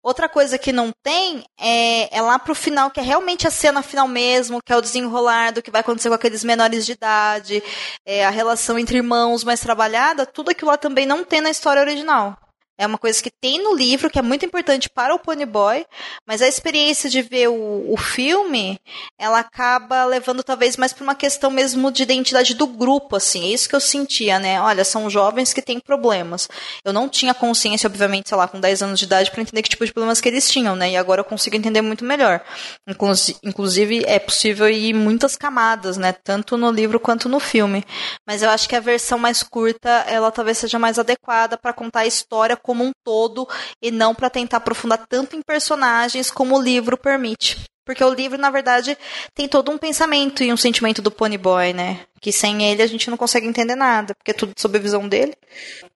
[0.02, 3.80] Outra coisa que não tem é, é lá pro final, que é realmente a cena
[3.80, 7.62] final mesmo, que é o desenrolar do que vai acontecer com aqueles menores de idade,
[8.04, 11.80] é, a relação entre irmãos mais trabalhada, tudo aquilo lá também não tem na história
[11.80, 12.36] original.
[12.76, 15.86] É uma coisa que tem no livro, que é muito importante para o Pony Boy,
[16.26, 18.78] mas a experiência de ver o, o filme,
[19.16, 23.44] ela acaba levando talvez mais para uma questão mesmo de identidade do grupo, assim.
[23.44, 24.60] É isso que eu sentia, né?
[24.60, 26.48] Olha, são jovens que têm problemas.
[26.84, 29.68] Eu não tinha consciência, obviamente, sei lá, com 10 anos de idade, para entender que
[29.68, 30.90] tipo de problemas que eles tinham, né?
[30.90, 32.42] E agora eu consigo entender muito melhor.
[32.88, 36.12] Inclusive, é possível ir muitas camadas, né?
[36.12, 37.84] Tanto no livro quanto no filme.
[38.26, 42.00] Mas eu acho que a versão mais curta, ela talvez seja mais adequada para contar
[42.00, 43.46] a história como um todo
[43.80, 47.62] e não para tentar aprofundar tanto em personagens como o livro permite.
[47.84, 48.96] Porque o livro, na verdade,
[49.34, 52.06] tem todo um pensamento e um sentimento do Pony Boy, né?
[52.18, 55.06] Que sem ele a gente não consegue entender nada, porque é tudo sob a visão
[55.06, 55.34] dele.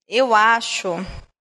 [0.07, 0.95] Eu acho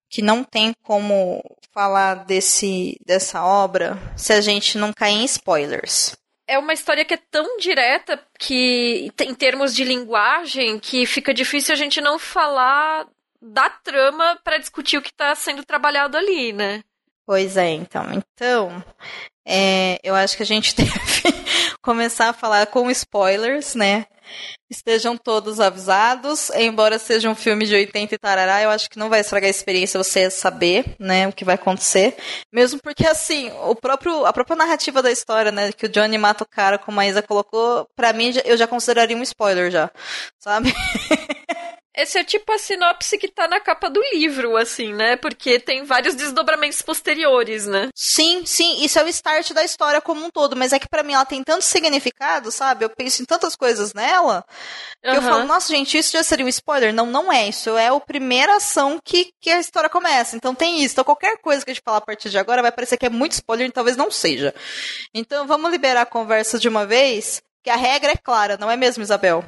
[0.09, 6.15] que não tem como falar desse, dessa obra se a gente não cair em spoilers
[6.47, 11.73] é uma história que é tão direta que, em termos de linguagem, que fica difícil
[11.73, 13.05] a gente não falar
[13.41, 16.84] da trama para discutir o que está sendo trabalhado ali, né?
[17.26, 18.06] Pois é, então.
[18.13, 18.84] Então,
[19.45, 20.91] é, eu acho que a gente deve
[21.82, 24.06] começar a falar com spoilers, né?
[24.69, 29.10] Estejam todos avisados, embora seja um filme de 80 e tarará, eu acho que não
[29.10, 32.17] vai estragar a experiência você saber, né, o que vai acontecer.
[32.52, 36.43] Mesmo porque, assim, o próprio, a própria narrativa da história, né, que o Johnny mata
[36.43, 39.89] o cara, como a Isa colocou, pra mim, eu já consideraria um spoiler já,
[40.38, 40.73] sabe?
[41.97, 45.15] Esse é tipo a sinopse que tá na capa do livro, assim, né?
[45.15, 47.89] Porque tem vários desdobramentos posteriores, né?
[47.95, 51.01] Sim, sim, isso é o start da história como um todo, mas é que para
[51.01, 52.86] mim ela tem tanto significado, sabe?
[52.86, 54.45] Eu penso em tantas coisas nela,
[55.01, 55.15] que uhum.
[55.15, 56.93] eu falo, nossa, gente, isso já seria um spoiler?
[56.93, 57.49] Não, não é.
[57.49, 60.36] Isso é a primeira ação que, que a história começa.
[60.36, 60.93] Então tem isso.
[60.93, 63.10] Então qualquer coisa que a gente falar a partir de agora vai parecer que é
[63.10, 64.53] muito spoiler e talvez não seja.
[65.15, 68.77] Então vamos liberar a conversa de uma vez, que a regra é clara, não é
[68.77, 69.43] mesmo, Isabel?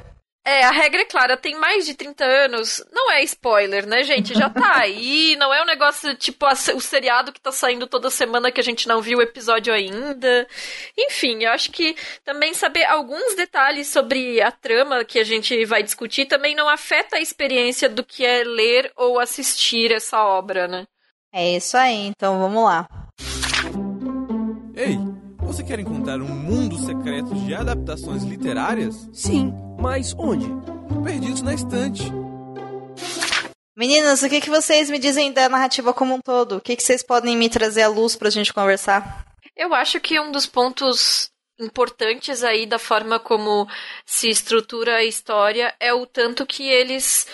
[0.50, 4.34] É, a regra é clara, tem mais de 30 anos, não é spoiler, né, gente?
[4.34, 8.10] Já tá aí, não é um negócio tipo a, o seriado que tá saindo toda
[8.10, 10.48] semana que a gente não viu o episódio ainda.
[10.98, 15.84] Enfim, eu acho que também saber alguns detalhes sobre a trama que a gente vai
[15.84, 20.84] discutir também não afeta a experiência do que é ler ou assistir essa obra, né?
[21.32, 22.88] É isso aí, então vamos lá.
[24.74, 24.98] Ei,
[25.60, 29.08] você quer encontrar um mundo secreto de adaptações literárias?
[29.12, 30.46] Sim, mas onde?
[31.04, 32.02] Perdidos na estante.
[33.76, 36.56] Meninas, o que, que vocês me dizem da narrativa como um todo?
[36.56, 39.26] O que, que vocês podem me trazer à luz pra gente conversar?
[39.54, 43.68] Eu acho que um dos pontos importantes aí da forma como
[44.06, 47.26] se estrutura a história é o tanto que eles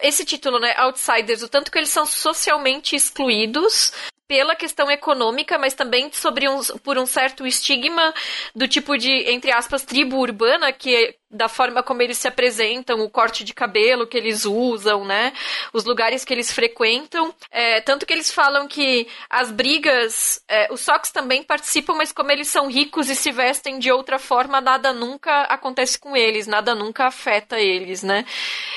[0.00, 3.92] esse título, né, Outsiders, o tanto que eles são socialmente excluídos
[4.30, 8.14] pela questão econômica, mas também sobre um, por um certo estigma
[8.54, 13.08] do tipo de, entre aspas, tribo urbana, que da forma como eles se apresentam, o
[13.08, 15.32] corte de cabelo que eles usam, né?
[15.72, 17.32] Os lugares que eles frequentam.
[17.50, 22.32] É, tanto que eles falam que as brigas, é, os Sox também participam, mas como
[22.32, 26.74] eles são ricos e se vestem de outra forma, nada nunca acontece com eles, nada
[26.74, 28.24] nunca afeta eles, né?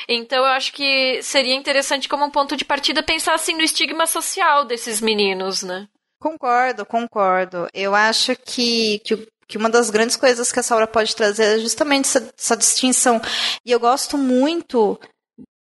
[0.07, 4.05] Então eu acho que seria interessante como um ponto de partida pensar assim no estigma
[4.05, 5.87] social desses meninos, né?
[6.23, 7.67] Concordo, concordo.
[7.73, 11.59] Eu acho que, que, que uma das grandes coisas que essa obra pode trazer é
[11.59, 13.21] justamente essa, essa distinção.
[13.65, 14.99] E eu gosto muito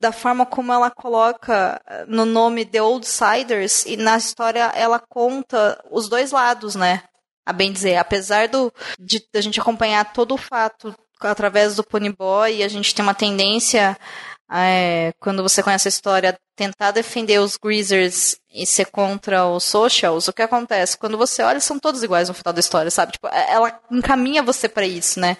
[0.00, 5.82] da forma como ela coloca eh, no nome The Outsiders e na história ela conta
[5.90, 7.02] os dois lados, né?
[7.44, 12.12] A bem dizer, apesar do de a gente acompanhar todo o fato através do Pony
[12.12, 13.98] Boy, a gente tem uma tendência
[14.50, 20.26] é, quando você conhece a história, tentar defender os Greasers e ser contra os Socials,
[20.26, 20.96] o que acontece?
[20.96, 23.12] Quando você olha, são todos iguais no final da história, sabe?
[23.12, 25.36] Tipo, é, ela encaminha você para isso, né?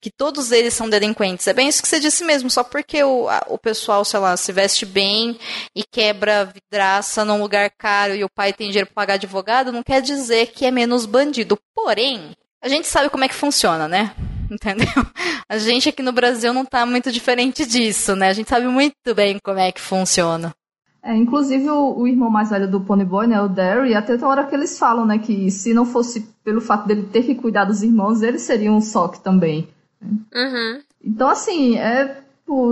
[0.00, 1.46] Que todos eles são delinquentes.
[1.46, 4.36] É bem isso que você disse mesmo, só porque o, a, o pessoal, sei lá,
[4.36, 5.38] se veste bem
[5.74, 9.82] e quebra vidraça num lugar caro e o pai tem dinheiro pra pagar advogado, não
[9.82, 11.58] quer dizer que é menos bandido.
[11.74, 14.14] Porém, a gente sabe como é que funciona, né?
[14.50, 15.06] entendeu?
[15.48, 18.28] A gente aqui no Brasil não está muito diferente disso, né?
[18.28, 20.54] A gente sabe muito bem como é que funciona.
[21.02, 24.44] É, inclusive o, o, irmão mais velho do Ponyboy, né, o Derry, até tem hora
[24.44, 27.80] que eles falam, né, que se não fosse pelo fato dele ter que cuidar dos
[27.80, 29.68] irmãos, ele seria um Sock também.
[30.02, 30.80] Uhum.
[31.04, 32.22] Então, assim, é,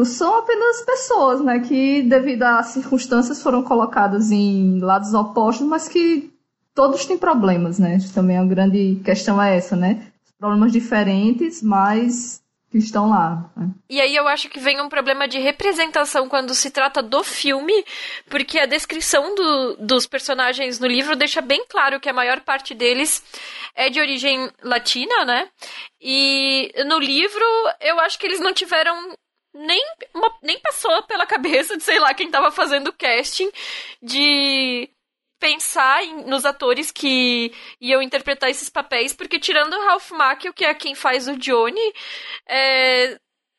[0.05, 6.35] são apenas pessoas, né, que devido às circunstâncias foram colocadas em lados opostos, mas que
[6.75, 7.99] todos têm problemas, né?
[8.13, 10.03] Também a grande questão é essa, né?
[10.39, 12.45] Problemas diferentes, mas
[12.75, 13.53] que estão lá.
[13.57, 13.71] Né?
[13.89, 17.85] E aí eu acho que vem um problema de representação quando se trata do filme,
[18.29, 22.75] porque a descrição do, dos personagens no livro deixa bem claro que a maior parte
[22.75, 23.23] deles
[23.77, 25.49] é de origem latina, né?
[26.01, 27.45] E no livro
[27.81, 29.17] eu acho que eles não tiveram
[29.55, 29.81] nem,
[30.13, 33.51] uma, nem passou pela cabeça de sei lá quem estava fazendo o casting
[34.03, 34.91] de
[35.45, 40.65] pensar em, nos atores que iam interpretar esses papéis, porque tirando o Ralph Macchio, que
[40.65, 41.93] é quem faz o Johnny,
[42.49, 43.19] é,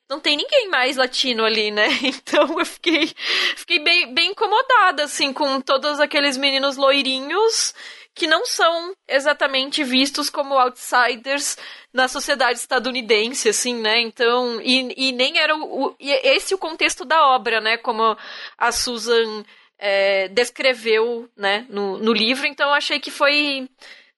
[0.09, 1.87] não tem ninguém mais latino ali, né?
[2.01, 3.13] Então eu fiquei,
[3.55, 7.75] fiquei bem, bem incomodada, assim, com todos aqueles meninos loirinhos
[8.15, 11.55] que não são exatamente vistos como outsiders
[11.93, 13.99] na sociedade estadunidense, assim, né?
[13.99, 17.77] Então, e, e nem era o, o esse o contexto da obra, né?
[17.77, 18.17] Como
[18.57, 19.45] a Susan
[19.77, 23.69] é, descreveu né, no, no livro, então eu achei que foi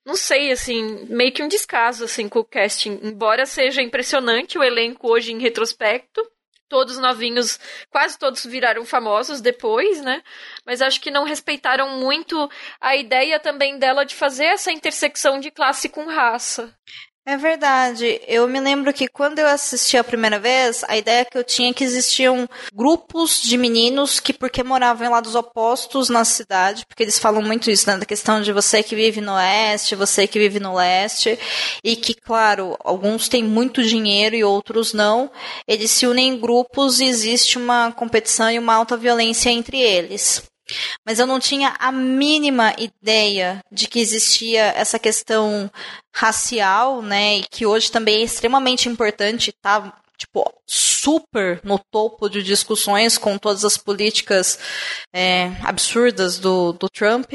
[0.05, 2.97] não sei, assim, meio que um descaso, assim, com o casting.
[3.03, 6.25] Embora seja impressionante o elenco hoje em retrospecto,
[6.69, 10.23] todos novinhos, quase todos viraram famosos depois, né?
[10.65, 15.51] Mas acho que não respeitaram muito a ideia também dela de fazer essa intersecção de
[15.51, 16.73] classe com raça.
[17.29, 18.21] É verdade.
[18.25, 21.71] Eu me lembro que quando eu assisti a primeira vez, a ideia que eu tinha
[21.71, 27.03] é que existiam grupos de meninos que, porque moravam em lados opostos na cidade, porque
[27.03, 27.97] eles falam muito isso, né?
[27.97, 31.37] Da questão de você que vive no oeste, você que vive no leste,
[31.83, 35.29] e que, claro, alguns têm muito dinheiro e outros não.
[35.67, 40.43] Eles se unem em grupos e existe uma competição e uma alta violência entre eles.
[41.05, 45.71] Mas eu não tinha a mínima ideia de que existia essa questão
[46.13, 47.37] racial, né?
[47.37, 49.93] E que hoje também é extremamente importante, tá?
[50.17, 54.57] Tipo, super no topo de discussões com todas as políticas
[55.13, 57.33] é, absurdas do, do Trump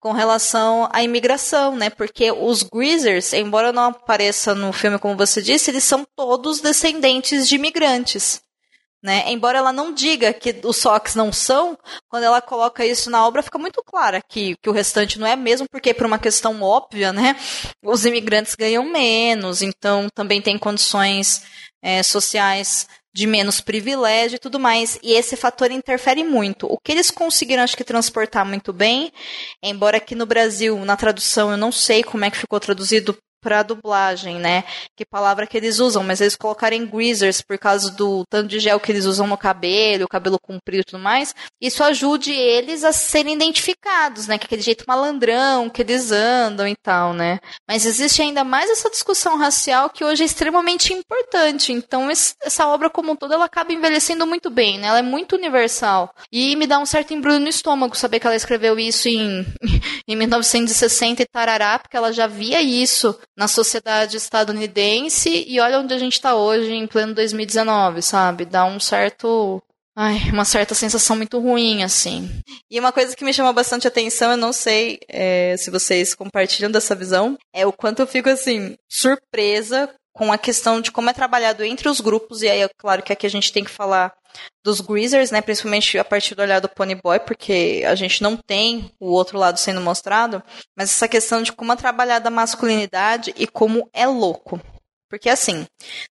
[0.00, 1.90] com relação à imigração, né?
[1.90, 7.48] Porque os Greasers, embora não apareça no filme como você disse, eles são todos descendentes
[7.48, 8.42] de imigrantes.
[9.02, 9.30] Né?
[9.30, 13.44] Embora ela não diga que os Sox não são, quando ela coloca isso na obra,
[13.44, 17.12] fica muito clara que, que o restante não é mesmo, porque por uma questão óbvia,
[17.12, 17.36] né?
[17.84, 21.42] Os imigrantes ganham menos, então também tem condições
[21.80, 24.98] é, sociais de menos privilégio e tudo mais.
[25.02, 26.66] E esse fator interfere muito.
[26.66, 29.12] O que eles conseguiram, acho que, transportar muito bem,
[29.62, 33.62] embora aqui no Brasil, na tradução, eu não sei como é que ficou traduzido para
[33.62, 34.64] dublagem, né?
[34.96, 38.80] Que palavra que eles usam, mas eles colocarem greasers por causa do tanto de gel
[38.80, 42.92] que eles usam no cabelo, o cabelo comprido e tudo mais, isso ajude eles a
[42.92, 44.38] serem identificados, né?
[44.38, 47.38] Que aquele jeito malandrão que eles andam e tal, né?
[47.66, 51.72] Mas existe ainda mais essa discussão racial que hoje é extremamente importante.
[51.72, 54.88] Então essa obra como um todo ela acaba envelhecendo muito bem, né?
[54.88, 58.36] Ela é muito universal e me dá um certo embrulho no estômago saber que ela
[58.36, 59.46] escreveu isso em
[60.06, 65.94] em 1960 e tarará, porque ela já via isso na sociedade estadunidense e olha onde
[65.94, 68.44] a gente está hoje, em pleno 2019, sabe?
[68.44, 69.62] Dá um certo
[69.96, 72.28] ai, uma certa sensação muito ruim, assim.
[72.68, 76.70] E uma coisa que me chama bastante atenção, eu não sei é, se vocês compartilham
[76.70, 81.12] dessa visão, é o quanto eu fico, assim, surpresa com a questão de como é
[81.12, 84.12] trabalhado entre os grupos, e aí é claro que aqui a gente tem que falar
[84.64, 88.36] dos Greasers, né, principalmente a partir do olhar do Pony Boy, porque a gente não
[88.36, 90.42] tem o outro lado sendo mostrado,
[90.76, 94.60] mas essa questão de como é trabalhada a masculinidade e como é louco.
[95.08, 95.66] Porque assim,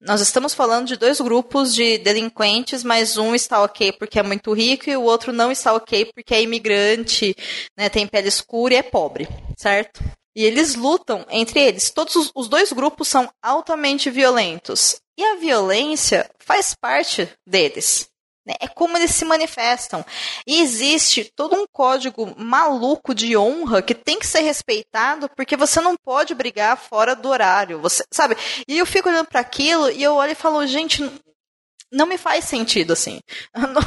[0.00, 4.52] nós estamos falando de dois grupos de delinquentes, mas um está ok porque é muito
[4.52, 7.36] rico e o outro não está ok porque é imigrante,
[7.78, 10.02] né, tem pele escura e é pobre, certo?
[10.34, 11.90] E eles lutam entre eles.
[11.90, 15.00] Todos os, os dois grupos são altamente violentos.
[15.21, 18.09] E a violência faz parte deles.
[18.47, 18.55] Né?
[18.59, 20.03] É como eles se manifestam.
[20.47, 25.79] E existe todo um código maluco de honra que tem que ser respeitado, porque você
[25.79, 27.79] não pode brigar fora do horário.
[27.81, 28.35] Você, sabe?
[28.66, 31.03] E eu fico olhando para aquilo e eu olho e falo, gente,
[31.93, 33.21] não me faz sentido assim.
[33.55, 33.83] Não,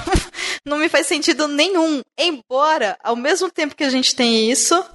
[0.66, 2.02] não me faz sentido nenhum.
[2.16, 4.86] Embora, ao mesmo tempo que a gente tem isso,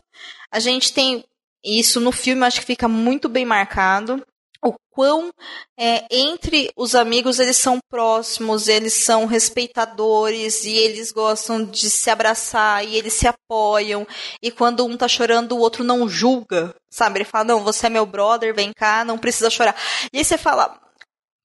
[0.53, 1.25] a gente tem
[1.65, 4.25] isso no filme, acho que fica muito bem marcado
[4.65, 5.31] o quão
[5.79, 12.11] é, entre os amigos eles são próximos, eles são respeitadores e eles gostam de se
[12.11, 14.07] abraçar e eles se apoiam.
[14.43, 17.19] E quando um tá chorando, o outro não julga, sabe?
[17.19, 19.77] Ele fala: Não, você é meu brother, vem cá, não precisa chorar.
[20.13, 20.79] E aí você fala: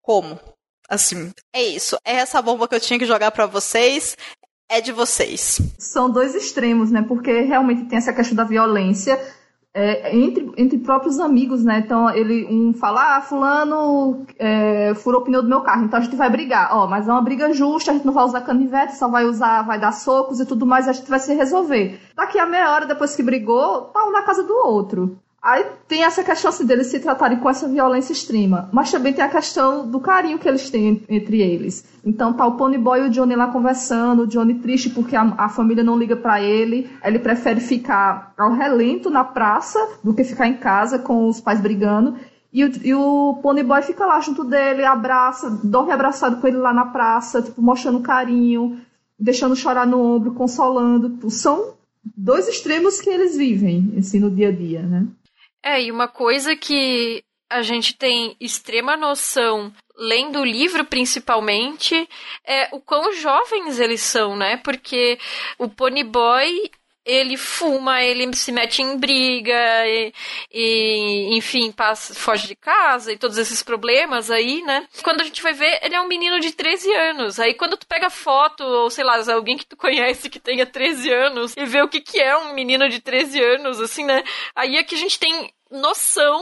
[0.01, 0.39] Como?
[0.87, 1.97] Assim, é isso.
[2.03, 4.15] É essa bomba que eu tinha que jogar para vocês.
[4.71, 5.59] É de vocês.
[5.79, 7.03] São dois extremos, né?
[7.07, 9.19] Porque realmente tem essa questão da violência
[9.73, 11.79] é, entre, entre próprios amigos, né?
[11.79, 16.01] Então ele um fala, ah, fulano é, furou o pneu do meu carro, então a
[16.01, 16.75] gente vai brigar.
[16.75, 19.61] Ó, mas é uma briga justa, a gente não vai usar canivete, só vai usar,
[19.63, 21.99] vai dar socos e tudo mais, a gente vai se resolver.
[22.15, 25.19] Daqui a meia hora depois que brigou, tá um na casa do outro.
[25.41, 29.23] Aí tem essa questão assim, deles se tratarem com essa violência extrema, mas também tem
[29.23, 31.85] a questão do carinho que eles têm entre eles.
[32.05, 35.33] Então tá o Pony Boy e o Johnny lá conversando, o Johnny triste porque a,
[35.37, 40.25] a família não liga para ele, ele prefere ficar ao relento na praça do que
[40.25, 42.17] ficar em casa com os pais brigando.
[42.51, 46.57] E o, e o Pony Boy fica lá junto dele, abraça, dorme abraçado com ele
[46.57, 48.81] lá na praça, tipo, mostrando carinho,
[49.17, 51.29] deixando chorar no ombro, consolando.
[51.29, 55.05] São dois extremos que eles vivem, assim, no dia a dia, né?
[55.63, 62.07] É, e uma coisa que a gente tem extrema noção, lendo o livro principalmente,
[62.45, 64.57] é o quão jovens eles são, né?
[64.57, 65.17] Porque
[65.57, 66.69] o Pony Boy
[67.05, 70.13] ele fuma, ele se mete em briga, e,
[70.51, 74.87] e, enfim, passa, foge de casa e todos esses problemas aí, né?
[75.03, 77.39] Quando a gente vai ver, ele é um menino de 13 anos.
[77.39, 81.11] Aí quando tu pega foto, ou sei lá, alguém que tu conhece que tenha 13
[81.11, 84.23] anos, e vê o que, que é um menino de 13 anos, assim, né?
[84.55, 86.41] Aí é que a gente tem noção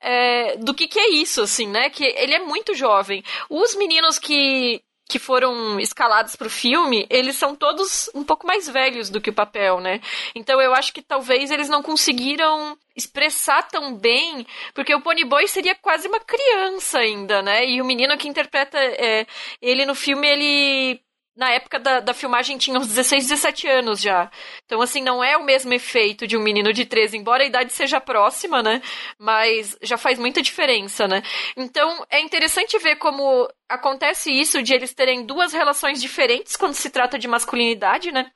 [0.00, 1.90] é, do que, que é isso, assim, né?
[1.90, 3.22] Que ele é muito jovem.
[3.48, 8.68] Os meninos que que foram escalados para o filme, eles são todos um pouco mais
[8.68, 10.00] velhos do que o papel, né?
[10.34, 15.46] Então eu acho que talvez eles não conseguiram expressar tão bem, porque o Pony Boy
[15.46, 17.68] seria quase uma criança ainda, né?
[17.68, 19.26] E o menino que interpreta é,
[19.62, 21.00] ele no filme, ele
[21.36, 24.30] na época da, da filmagem tinha uns 16, 17 anos já.
[24.64, 27.72] Então, assim, não é o mesmo efeito de um menino de 13, embora a idade
[27.72, 28.80] seja próxima, né?
[29.18, 31.22] Mas já faz muita diferença, né?
[31.56, 36.88] Então, é interessante ver como acontece isso de eles terem duas relações diferentes quando se
[36.88, 38.30] trata de masculinidade, né?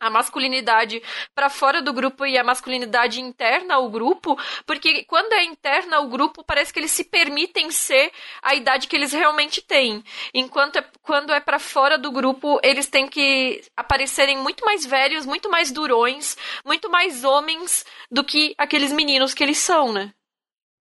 [0.00, 1.02] A masculinidade
[1.34, 6.08] para fora do grupo e a masculinidade interna ao grupo, porque quando é interna ao
[6.08, 10.02] grupo, parece que eles se permitem ser a idade que eles realmente têm.
[10.32, 15.26] Enquanto é, quando é para fora do grupo, eles têm que aparecerem muito mais velhos,
[15.26, 20.12] muito mais durões, muito mais homens do que aqueles meninos que eles são, né?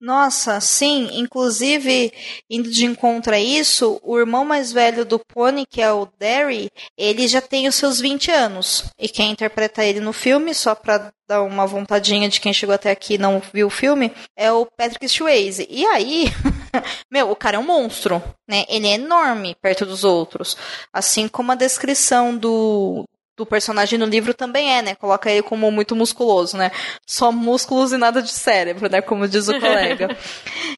[0.00, 1.08] Nossa, sim.
[1.12, 2.12] Inclusive,
[2.50, 6.70] indo de encontro a isso, o irmão mais velho do Pony, que é o Derry,
[6.96, 8.84] ele já tem os seus 20 anos.
[8.98, 12.90] E quem interpreta ele no filme, só pra dar uma vontadinha de quem chegou até
[12.90, 15.66] aqui e não viu o filme, é o Patrick Swayze.
[15.68, 16.26] E aí,
[17.10, 18.64] meu, o cara é um monstro, né?
[18.68, 20.56] Ele é enorme perto dos outros.
[20.92, 23.04] Assim como a descrição do,
[23.36, 24.94] do personagem no livro também é, né?
[24.94, 26.70] Coloca ele como muito musculoso, né?
[27.06, 29.02] Só músculos e nada de cérebro, né?
[29.02, 30.16] Como diz o colega.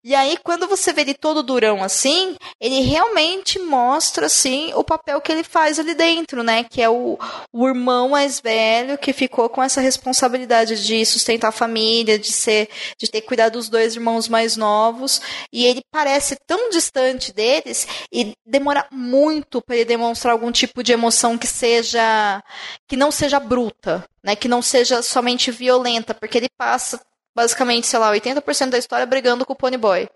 [0.02, 5.20] e aí, quando você vê ele todo durão assim, ele realmente mostra, assim, o papel
[5.20, 6.64] que ele faz ali dentro, né?
[6.64, 7.18] Que é o,
[7.52, 12.68] o irmão mais velho que ficou com essa responsabilidade de sustentar a família, de ser,
[12.98, 15.20] de ter cuidado dos dois irmãos mais novos.
[15.52, 20.92] E ele parece tão distante deles e demora muito para ele demonstrar algum tipo de
[20.92, 22.42] emoção que seja
[22.86, 24.36] que não seja bruta, né?
[24.36, 27.00] Que não seja somente violenta, porque ele passa
[27.34, 30.08] basicamente, sei lá, 80% da história brigando com o Pony Boy.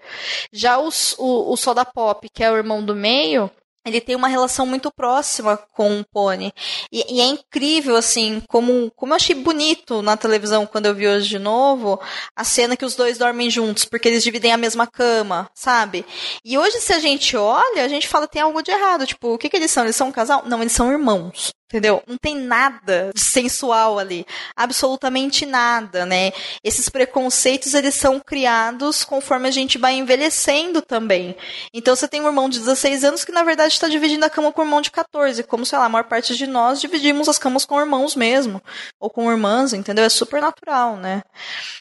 [0.53, 3.49] Já os, o, o Soda Pop, que é o irmão do meio,
[3.85, 6.53] ele tem uma relação muito próxima com o Pony.
[6.91, 11.09] E, e, é incrível, assim, como, como eu achei bonito na televisão quando eu vi
[11.09, 12.01] hoje de novo,
[12.37, 16.05] a cena que os dois dormem juntos, porque eles dividem a mesma cama, sabe?
[16.45, 19.07] E hoje, se a gente olha, a gente fala tem algo de errado.
[19.07, 19.85] Tipo, o que, que eles são?
[19.85, 20.45] Eles são um casal?
[20.47, 21.53] Não, eles são irmãos.
[21.73, 22.03] Entendeu?
[22.07, 24.27] Não tem nada sensual ali.
[24.55, 26.31] Absolutamente nada, né?
[26.63, 31.35] Esses preconceitos, eles são criados conforme a gente vai envelhecendo também.
[31.73, 34.53] Então, você tem um irmão de 16 anos que, na verdade, está dividindo a cama
[34.53, 35.43] com um irmão de 14.
[35.45, 38.63] Como, sei lá, a maior parte de nós dividimos as camas com irmãos mesmo.
[39.01, 40.05] Ou com irmãs, entendeu?
[40.05, 41.23] É super natural, né?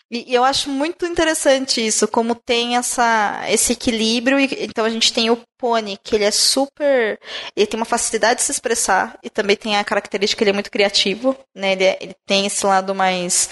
[0.09, 4.39] E, e eu acho muito interessante isso, como tem essa, esse equilíbrio.
[4.39, 7.19] E, então, a gente tem o Pony, que ele é super.
[7.55, 10.53] Ele tem uma facilidade de se expressar e também tem a característica que ele é
[10.53, 11.73] muito criativo, né?
[11.73, 13.51] Ele, é, ele tem esse lado mais.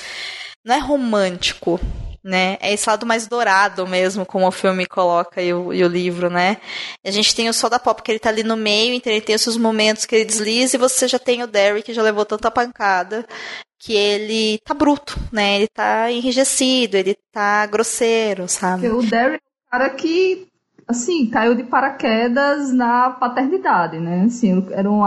[0.65, 1.79] Não é romântico,
[2.23, 2.57] né?
[2.59, 6.29] É esse lado mais dourado mesmo, como o filme coloca e o, e o livro,
[6.29, 6.57] né?
[7.05, 9.35] A gente tem o Soda Pop, que ele tá ali no meio, então ele tem
[9.35, 12.25] os seus momentos que ele desliza, e você já tem o Derry, que já levou
[12.25, 13.25] tanta pancada,
[13.79, 15.57] que ele tá bruto, né?
[15.57, 18.89] Ele tá enrijecido, ele tá grosseiro, sabe?
[18.89, 20.48] O Derry é um cara que
[20.89, 24.23] assim, caiu de paraquedas na paternidade, né?
[24.23, 25.03] Assim, era um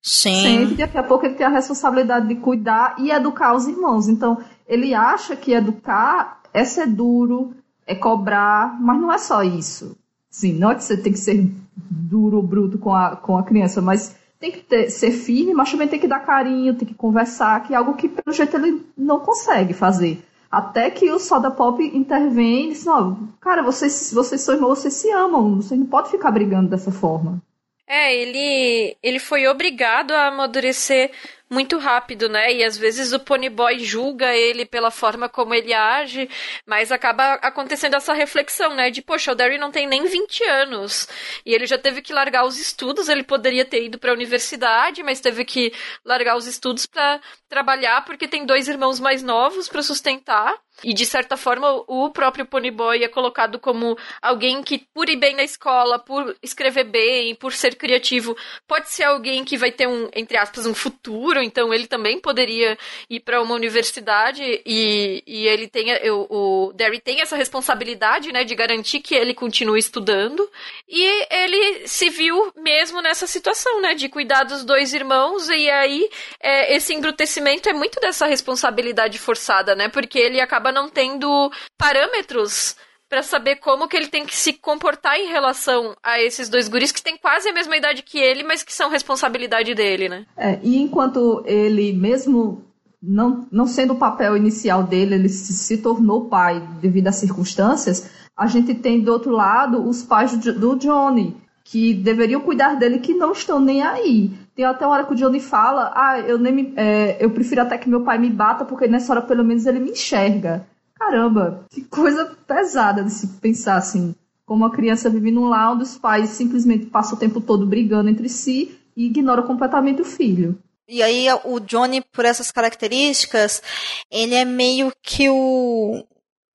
[0.00, 0.62] Sim.
[0.62, 4.08] e daqui a pouco ele tem a responsabilidade de cuidar e educar os irmãos.
[4.08, 7.52] Então, ele acha que educar é ser duro,
[7.84, 9.98] é cobrar, mas não é só isso.
[10.30, 13.82] Sim, não é que você tem que ser duro, bruto com a, com a criança,
[13.82, 17.64] mas tem que ter, ser firme, mas também tem que dar carinho, tem que conversar,
[17.64, 20.24] que é algo que, pelo jeito, ele não consegue fazer.
[20.54, 24.94] Até que o Soda Pop intervém e diz, não, cara, vocês, vocês são irmãos, vocês
[24.94, 27.42] se amam, você não pode ficar brigando dessa forma.
[27.86, 31.10] É, ele, ele foi obrigado a amadurecer
[31.50, 32.52] muito rápido, né?
[32.52, 36.28] E às vezes o Ponyboy julga ele pela forma como ele age,
[36.66, 38.90] mas acaba acontecendo essa reflexão, né?
[38.90, 41.06] De, poxa, o Derry não tem nem 20 anos
[41.44, 45.02] e ele já teve que largar os estudos, ele poderia ter ido para a universidade,
[45.02, 45.72] mas teve que
[46.04, 50.63] largar os estudos para trabalhar porque tem dois irmãos mais novos para sustentar.
[50.82, 55.34] E de certa forma, o próprio Ponyboy é colocado como alguém que, por ir bem
[55.36, 60.08] na escola, por escrever bem, por ser criativo, pode ser alguém que vai ter um,
[60.14, 61.40] entre aspas, um futuro.
[61.40, 62.76] Então ele também poderia
[63.08, 66.26] ir para uma universidade e, e ele tem o,
[66.68, 70.50] o Derry tem essa responsabilidade, né, de garantir que ele continue estudando.
[70.88, 75.48] E ele se viu mesmo nessa situação, né, de cuidar dos dois irmãos.
[75.48, 76.08] E aí
[76.40, 82.76] é, esse embrutecimento é muito dessa responsabilidade forçada, né, porque ele acaba não tendo parâmetros
[83.08, 86.90] para saber como que ele tem que se comportar em relação a esses dois guris
[86.90, 90.26] que têm quase a mesma idade que ele, mas que são responsabilidade dele, né?
[90.36, 92.64] É, e enquanto ele mesmo
[93.00, 98.10] não, não sendo o papel inicial dele, ele se, se tornou pai devido às circunstâncias,
[98.36, 102.98] a gente tem do outro lado os pais do, do Johnny, que deveriam cuidar dele,
[102.98, 104.32] que não estão nem aí.
[104.54, 107.62] Tem até uma hora que o Johnny fala, ah, eu nem me, é, eu prefiro
[107.62, 110.66] até que meu pai me bata, porque nessa hora pelo menos ele me enxerga.
[110.94, 114.14] Caramba, que coisa pesada de se pensar assim.
[114.46, 118.10] Como a criança vive num lar onde os pais simplesmente passam o tempo todo brigando
[118.10, 120.56] entre si e ignoram completamente o filho.
[120.86, 123.62] E aí o Johnny, por essas características,
[124.10, 126.04] ele é meio que o,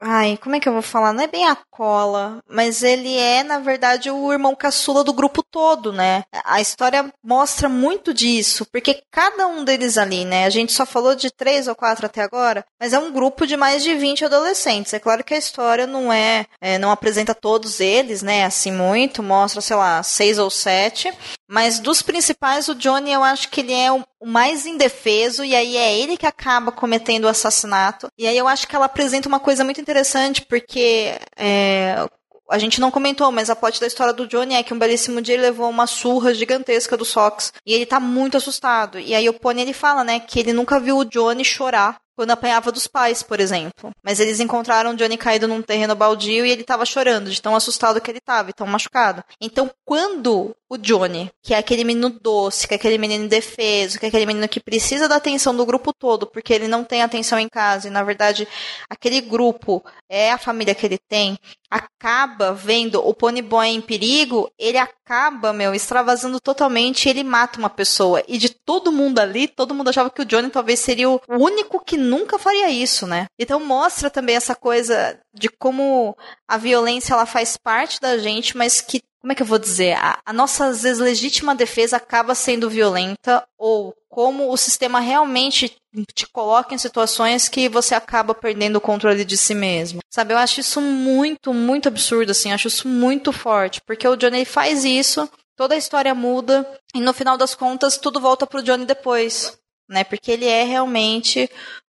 [0.02, 1.12] Ai, como é que eu vou falar?
[1.12, 5.43] Não é bem a cola, mas ele é, na verdade, o irmão caçula do grupo
[5.43, 6.24] todo, né?
[6.45, 10.45] A história mostra muito disso, porque cada um deles ali, né?
[10.45, 13.58] A gente só falou de três ou quatro até agora, mas é um grupo de
[13.58, 14.93] mais de 20 adolescentes.
[14.93, 18.45] É claro que a história não é, é não apresenta todos eles, né?
[18.45, 21.14] Assim muito, mostra, sei lá, seis ou sete.
[21.50, 25.76] Mas dos principais, o Johnny eu acho que ele é o mais indefeso, e aí
[25.76, 28.08] é ele que acaba cometendo o assassinato.
[28.16, 32.06] E aí eu acho que ela apresenta uma coisa muito interessante, porque é,
[32.50, 35.22] a gente não comentou, mas a plot da história do Johnny é que um belíssimo
[35.22, 37.54] dia ele levou uma surra gigantesca do Sox.
[37.66, 39.00] E ele tá muito assustado.
[39.00, 42.32] E aí o Pony ele fala, né, que ele nunca viu o Johnny chorar quando
[42.32, 43.91] apanhava dos pais, por exemplo.
[44.04, 48.02] Mas eles encontraram Johnny caído num terreno baldio e ele estava chorando, de tão assustado
[48.02, 49.24] que ele estava, e tão machucado.
[49.39, 54.05] Então, quando o Johnny, que é aquele menino doce, que é aquele menino indefeso, que
[54.05, 57.39] é aquele menino que precisa da atenção do grupo todo, porque ele não tem atenção
[57.39, 58.47] em casa, e na verdade
[58.89, 61.39] aquele grupo é a família que ele tem,
[61.70, 68.24] acaba vendo o Ponyboy em perigo, ele acaba, meu, extravasando totalmente ele mata uma pessoa.
[68.28, 71.84] E de todo mundo ali, todo mundo achava que o Johnny talvez seria o único
[71.84, 73.28] que nunca faria isso, né?
[73.38, 76.17] Então mostra também essa coisa de como
[76.47, 79.97] a violência ela faz parte da gente, mas que como é que eu vou dizer?
[79.97, 85.75] A, a, nossa, às vezes, legítima defesa acaba sendo violenta, ou como o sistema realmente
[86.13, 89.99] te coloca em situações que você acaba perdendo o controle de si mesmo.
[90.09, 94.45] Sabe, eu acho isso muito, muito absurdo, assim, acho isso muito forte, porque o Johnny
[94.45, 96.65] faz isso toda a história muda
[96.95, 99.59] e no final das contas tudo volta pro Johnny depois,
[99.89, 100.05] né?
[100.05, 101.49] Porque ele é realmente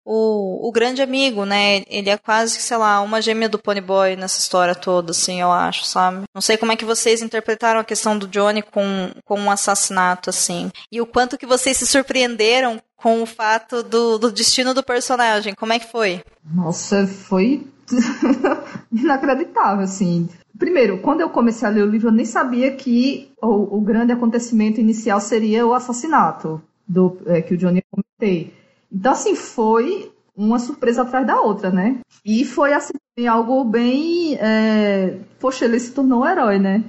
[0.09, 1.83] o, o grande amigo, né?
[1.89, 5.83] Ele é quase, sei lá, uma gêmea do Ponyboy nessa história toda, assim, eu acho,
[5.83, 6.23] sabe?
[6.33, 10.29] Não sei como é que vocês interpretaram a questão do Johnny com, com um assassinato,
[10.29, 10.71] assim.
[10.89, 15.53] E o quanto que vocês se surpreenderam com o fato do, do destino do personagem.
[15.53, 16.23] Como é que foi?
[16.43, 17.67] Nossa, foi
[18.91, 20.29] inacreditável, assim.
[20.57, 24.13] Primeiro, quando eu comecei a ler o livro, eu nem sabia que o, o grande
[24.13, 28.56] acontecimento inicial seria o assassinato do é, que o Johnny comentei.
[28.91, 31.99] Então, assim, foi uma surpresa atrás da outra, né?
[32.23, 32.93] E foi, assim,
[33.29, 34.35] algo bem.
[34.39, 35.17] É...
[35.39, 36.83] Poxa, ele se tornou um herói, né?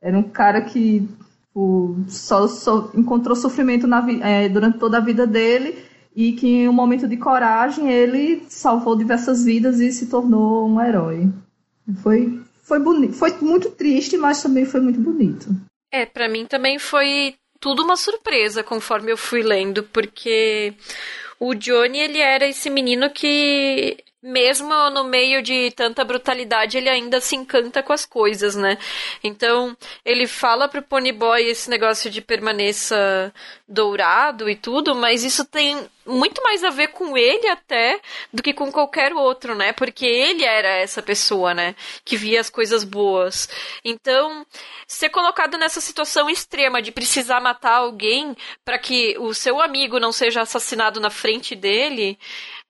[0.00, 1.08] Era um cara que
[1.54, 5.84] o, só, só, encontrou sofrimento na, é, durante toda a vida dele
[6.14, 10.80] e que em um momento de coragem ele salvou diversas vidas e se tornou um
[10.80, 11.28] herói.
[12.02, 13.14] Foi, foi bonito.
[13.14, 15.48] Foi muito triste, mas também foi muito bonito.
[15.90, 20.74] É, para mim também foi tudo uma surpresa conforme eu fui lendo, porque
[21.38, 27.20] o Johnny, ele era esse menino que mesmo no meio de tanta brutalidade, ele ainda
[27.20, 28.76] se encanta com as coisas, né?
[29.22, 33.32] Então, ele fala pro Ponyboy esse negócio de permaneça
[33.68, 38.00] dourado e tudo, mas isso tem muito mais a ver com ele até
[38.32, 39.72] do que com qualquer outro, né?
[39.72, 41.74] Porque ele era essa pessoa, né?
[42.04, 43.48] Que via as coisas boas.
[43.84, 44.46] Então,
[44.86, 50.12] ser colocado nessa situação extrema de precisar matar alguém para que o seu amigo não
[50.12, 52.18] seja assassinado na frente dele,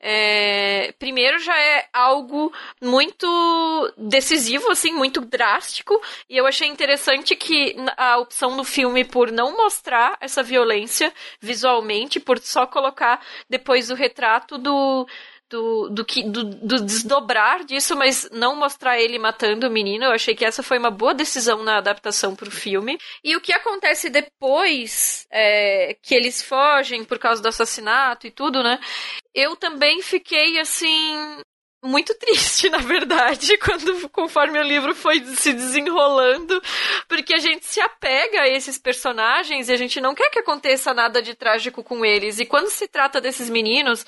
[0.01, 7.74] é, primeiro já é algo muito decisivo, assim, muito drástico, e eu achei interessante que
[7.97, 13.94] a opção do filme por não mostrar essa violência visualmente, por só colocar depois o
[13.94, 15.07] retrato do
[15.51, 20.05] do, do, que, do, do, desdobrar disso, mas não mostrar ele matando o menino.
[20.05, 22.99] Eu achei que essa foi uma boa decisão na adaptação pro filme.
[23.22, 28.62] E o que acontece depois, é, que eles fogem por causa do assassinato e tudo,
[28.62, 28.78] né?
[29.34, 31.40] Eu também fiquei assim
[31.87, 36.61] muito triste, na verdade, quando conforme o livro foi se desenrolando,
[37.09, 40.93] porque a gente se apega a esses personagens e a gente não quer que aconteça
[40.93, 42.39] nada de trágico com eles.
[42.39, 44.05] E quando se trata desses meninos,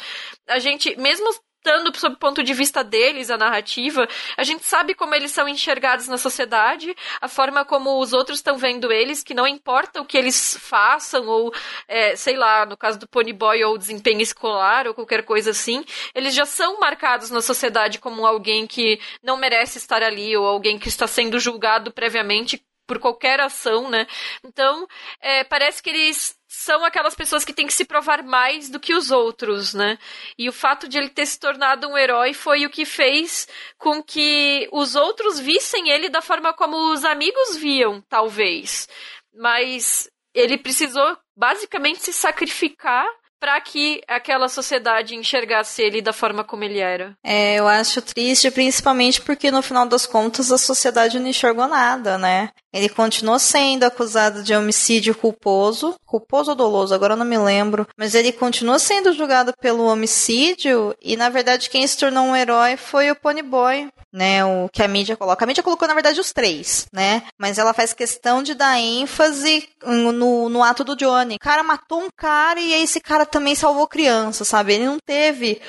[0.47, 4.95] a gente, mesmo estando sob o ponto de vista deles, a narrativa, a gente sabe
[4.95, 9.35] como eles são enxergados na sociedade, a forma como os outros estão vendo eles, que
[9.35, 11.53] não importa o que eles façam, ou,
[11.87, 15.85] é, sei lá, no caso do Ponyboy, ou desempenho escolar, ou qualquer coisa assim,
[16.15, 20.79] eles já são marcados na sociedade como alguém que não merece estar ali, ou alguém
[20.79, 24.07] que está sendo julgado previamente por qualquer ação, né?
[24.43, 24.87] Então,
[25.21, 28.95] é, parece que eles são aquelas pessoas que têm que se provar mais do que
[28.95, 29.99] os outros, né?
[30.39, 33.47] E o fato de ele ter se tornado um herói foi o que fez
[33.77, 38.89] com que os outros vissem ele da forma como os amigos viam, talvez.
[39.35, 43.07] Mas ele precisou basicamente se sacrificar
[43.41, 47.17] para que aquela sociedade enxergasse ele da forma como ele era.
[47.23, 52.19] É, eu acho triste, principalmente porque no final das contas a sociedade não enxergou nada,
[52.19, 52.51] né?
[52.73, 57.87] Ele continuou sendo acusado de homicídio culposo, culposo ou doloso, agora eu não me lembro,
[57.97, 62.77] mas ele continua sendo julgado pelo homicídio e na verdade quem se tornou um herói
[62.77, 64.45] foi o Ponyboy, né?
[64.45, 65.45] O que a mídia coloca.
[65.45, 67.23] A mídia colocou na verdade os três, né?
[67.39, 71.37] Mas ela faz questão de dar ênfase no, no ato do Johnny.
[71.37, 74.75] O cara matou um cara e esse cara também salvou criança, sabe?
[74.75, 75.61] Ele não teve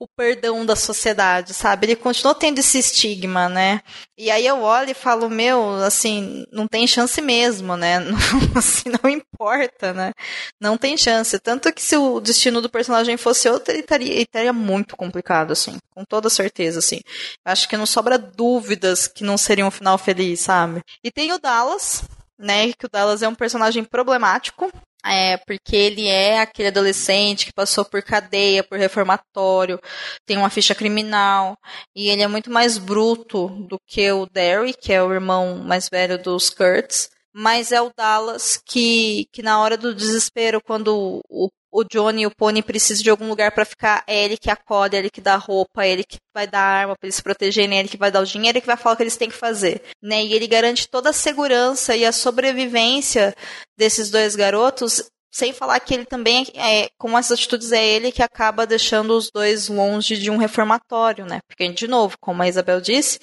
[0.00, 1.86] o perdão da sociedade, sabe?
[1.86, 3.82] Ele continuou tendo esse estigma, né?
[4.16, 7.98] E aí eu olho e falo, meu, assim, não tem chance mesmo, né?
[8.08, 8.18] Não,
[8.56, 10.12] assim, não importa, né?
[10.60, 11.38] Não tem chance.
[11.38, 15.52] Tanto que se o destino do personagem fosse outro, ele estaria, ele estaria muito complicado,
[15.52, 15.76] assim.
[15.94, 17.00] Com toda certeza, assim.
[17.44, 20.80] Acho que não sobra dúvidas que não seria um final feliz, sabe?
[21.02, 22.04] E tem o Dallas,
[22.38, 22.72] né?
[22.72, 24.70] Que o Dallas é um personagem problemático.
[25.04, 29.80] É, porque ele é aquele adolescente que passou por cadeia, por reformatório,
[30.26, 31.56] tem uma ficha criminal,
[31.94, 35.88] e ele é muito mais bruto do que o Derry, que é o irmão mais
[35.88, 37.10] velho dos Kurtz.
[37.32, 42.26] Mas é o Dallas que, que na hora do desespero, quando o o Johnny e
[42.26, 45.20] o Pony precisam de algum lugar para ficar, é ele que acolhe, é ele que
[45.20, 47.96] dá roupa, é ele que vai dar arma para eles se protegerem, é ele que
[47.96, 49.82] vai dar o dinheiro, é ele que vai falar o que eles têm que fazer,
[50.02, 50.24] né?
[50.24, 53.34] E ele garante toda a segurança e a sobrevivência
[53.76, 58.22] desses dois garotos, sem falar que ele também, é, com essas atitudes, é ele que
[58.22, 61.40] acaba deixando os dois longe de um reformatório, né?
[61.46, 63.18] Porque, de novo, como a Isabel disse,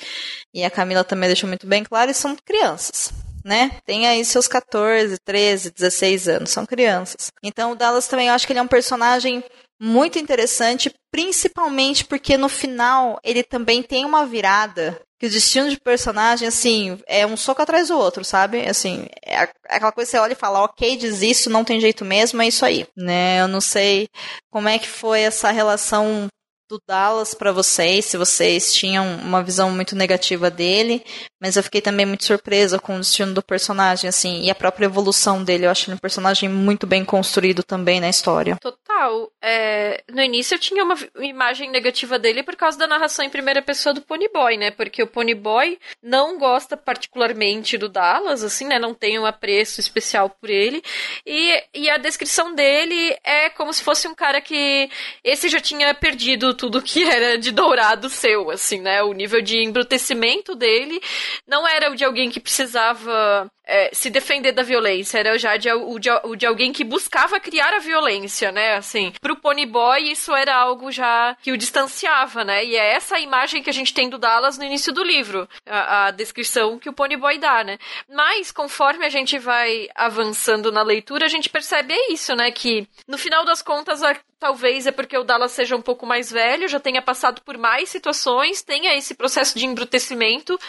[0.54, 3.78] e a Camila também deixou muito bem claro, eles são crianças né?
[3.86, 7.32] Tem aí seus 14, 13, 16 anos, são crianças.
[7.43, 9.43] Então o Dallas também eu acho que ele é um personagem
[9.80, 15.80] muito interessante, principalmente porque no final ele também tem uma virada que o destino de
[15.80, 18.68] personagem, assim, é um soco atrás do outro, sabe?
[18.68, 21.80] Assim, é, é aquela coisa que você olha e fala, ok, diz isso, não tem
[21.80, 23.39] jeito mesmo, é isso aí, né?
[23.39, 24.10] Eu não sei
[24.50, 26.28] como é que foi essa relação
[26.70, 31.03] do Dallas para vocês, se vocês tinham uma visão muito negativa dele,
[31.41, 34.86] mas eu fiquei também muito surpresa com o destino do personagem, assim, e a própria
[34.86, 35.66] evolução dele.
[35.66, 38.57] Eu acho ele um personagem muito bem construído também na história.
[39.41, 43.62] É, no início eu tinha uma imagem negativa dele por causa da narração em primeira
[43.62, 44.72] pessoa do Ponyboy, né?
[44.72, 48.80] Porque o Ponyboy não gosta particularmente do Dallas, assim, né?
[48.80, 50.82] Não tem um apreço especial por ele.
[51.26, 54.89] E, e a descrição dele é como se fosse um cara que
[55.24, 59.04] esse já tinha perdido tudo que era de dourado seu, assim, né?
[59.04, 61.02] O nível de embrutecimento dele
[61.48, 65.72] não era o de alguém que precisava é, se defender da violência, era já de,
[65.72, 68.76] o, de, o de alguém que buscava criar a violência, né?
[68.76, 72.63] Assim, pro Ponyboy isso era algo já que o distanciava, né?
[72.63, 76.07] E é essa imagem que a gente tem do Dallas no início do livro, a,
[76.07, 77.78] a descrição que o Ponyboy dá, né?
[78.09, 82.51] Mas conforme a gente vai avançando na leitura, a gente percebe é isso, né?
[82.51, 86.32] Que no final das contas a, talvez é porque o Dallas seja um pouco mais
[86.32, 90.59] velho, já tenha passado por mais situações, tenha esse processo de embrutecimento.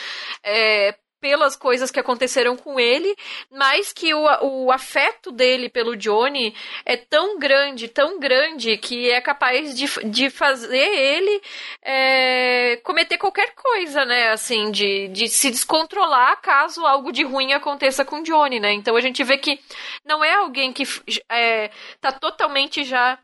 [0.42, 3.14] É, pelas coisas que aconteceram com ele,
[3.50, 6.54] mas que o, o afeto dele pelo Johnny
[6.84, 11.42] é tão grande, tão grande, que é capaz de, de fazer ele
[11.82, 14.30] é, cometer qualquer coisa, né?
[14.30, 18.72] Assim, de, de se descontrolar caso algo de ruim aconteça com Johnny, né?
[18.72, 19.58] Então a gente vê que
[20.04, 20.84] não é alguém que
[21.30, 23.18] é, tá totalmente já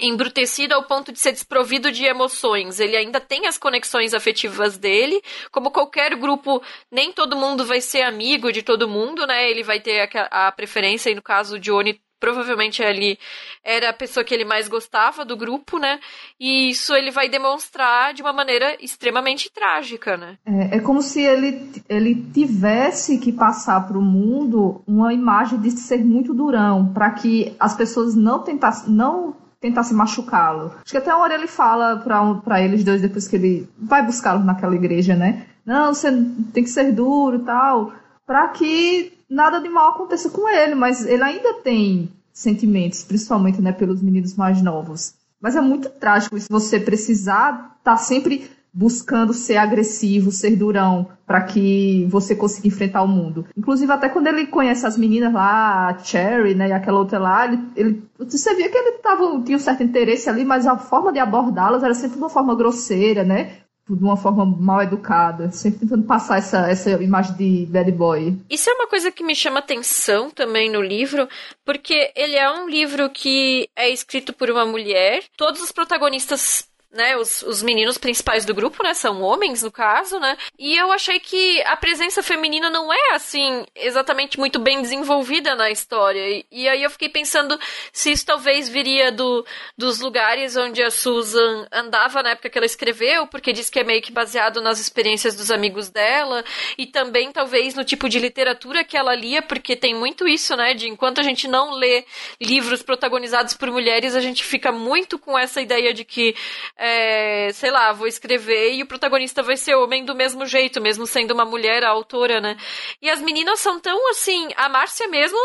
[0.00, 2.80] embrutecido ao ponto de ser desprovido de emoções.
[2.80, 8.02] Ele ainda tem as conexões afetivas dele, como qualquer grupo, nem todo mundo vai ser
[8.02, 9.50] amigo de todo mundo, né?
[9.50, 13.18] Ele vai ter a, a preferência, e no caso o Johnny provavelmente ele
[13.64, 15.98] era a pessoa que ele mais gostava do grupo, né?
[16.38, 20.36] E isso ele vai demonstrar de uma maneira extremamente trágica, né?
[20.44, 25.70] É, é como se ele, ele tivesse que passar para o mundo uma imagem de
[25.70, 30.72] ser muito durão, para que as pessoas não tentassem, não tentasse machucá-lo.
[30.82, 34.04] Acho que até uma hora ele fala para um, eles dois, depois que ele vai
[34.04, 35.46] buscá-los naquela igreja, né?
[35.64, 36.10] Não, você
[36.52, 37.92] tem que ser duro e tal,
[38.26, 43.70] para que nada de mal aconteça com ele, mas ele ainda tem sentimentos, principalmente né,
[43.70, 45.14] pelos meninos mais novos.
[45.40, 51.08] Mas é muito trágico isso, você precisar estar tá sempre buscando ser agressivo, ser durão,
[51.26, 53.46] para que você consiga enfrentar o mundo.
[53.56, 57.46] Inclusive, até quando ele conhece as meninas lá, a Cherry, né, e aquela outra lá,
[57.46, 61.12] ele, ele você via que ele tava, tinha um certo interesse ali, mas a forma
[61.12, 63.60] de abordá-las era sempre de uma forma grosseira, né?
[63.96, 68.38] de uma forma mal educada, sempre tentando passar essa, essa imagem de bad boy.
[68.48, 71.28] Isso é uma coisa que me chama atenção também no livro,
[71.64, 77.16] porque ele é um livro que é escrito por uma mulher, todos os protagonistas né,
[77.16, 81.20] os, os meninos principais do grupo, né, são homens no caso, né, e eu achei
[81.20, 86.68] que a presença feminina não é, assim, exatamente muito bem desenvolvida na história, e, e
[86.68, 87.58] aí eu fiquei pensando
[87.92, 89.46] se isso talvez viria do,
[89.78, 93.84] dos lugares onde a Susan andava na época que ela escreveu, porque diz que é
[93.84, 96.44] meio que baseado nas experiências dos amigos dela,
[96.76, 100.74] e também talvez no tipo de literatura que ela lia, porque tem muito isso, né,
[100.74, 102.04] de enquanto a gente não lê
[102.40, 106.34] livros protagonizados por mulheres, a gente fica muito com essa ideia de que
[106.82, 111.06] é, sei lá, vou escrever e o protagonista vai ser homem do mesmo jeito, mesmo
[111.06, 112.56] sendo uma mulher a autora, né?
[113.02, 115.38] E as meninas são tão assim, a Márcia mesmo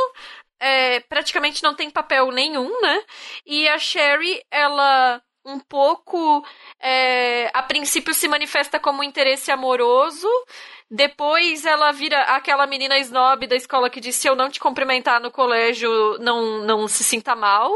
[0.57, 3.03] é, praticamente não tem papel nenhum, né?
[3.45, 6.43] E a Sherry, ela um pouco
[6.81, 10.27] é, a princípio se manifesta como interesse amoroso,
[10.89, 15.19] depois ela vira aquela menina snob da escola que diz se eu não te cumprimentar
[15.21, 17.71] no colégio, não, não se sinta mal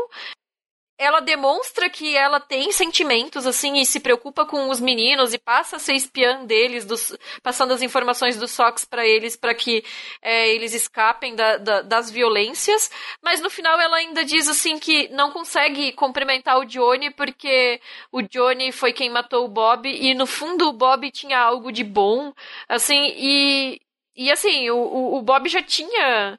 [0.99, 5.77] ela demonstra que ela tem sentimentos, assim, e se preocupa com os meninos e passa
[5.77, 9.81] a ser espiã deles, dos, passando as informações do Sox para eles, para que
[10.21, 12.91] é, eles escapem da, da, das violências.
[13.23, 17.79] Mas no final ela ainda diz, assim, que não consegue cumprimentar o Johnny porque
[18.11, 21.83] o Johnny foi quem matou o Bob e no fundo o Bob tinha algo de
[21.83, 22.33] bom,
[22.67, 23.81] assim, e.
[24.21, 26.37] E assim, o, o Bob já tinha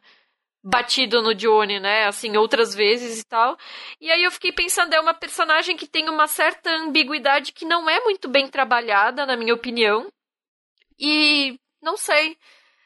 [0.62, 2.06] batido no Johnny, né?
[2.06, 3.56] Assim, outras vezes e tal.
[4.00, 7.88] E aí eu fiquei pensando, é uma personagem que tem uma certa ambiguidade que não
[7.88, 10.08] é muito bem trabalhada, na minha opinião.
[10.98, 12.36] E não sei.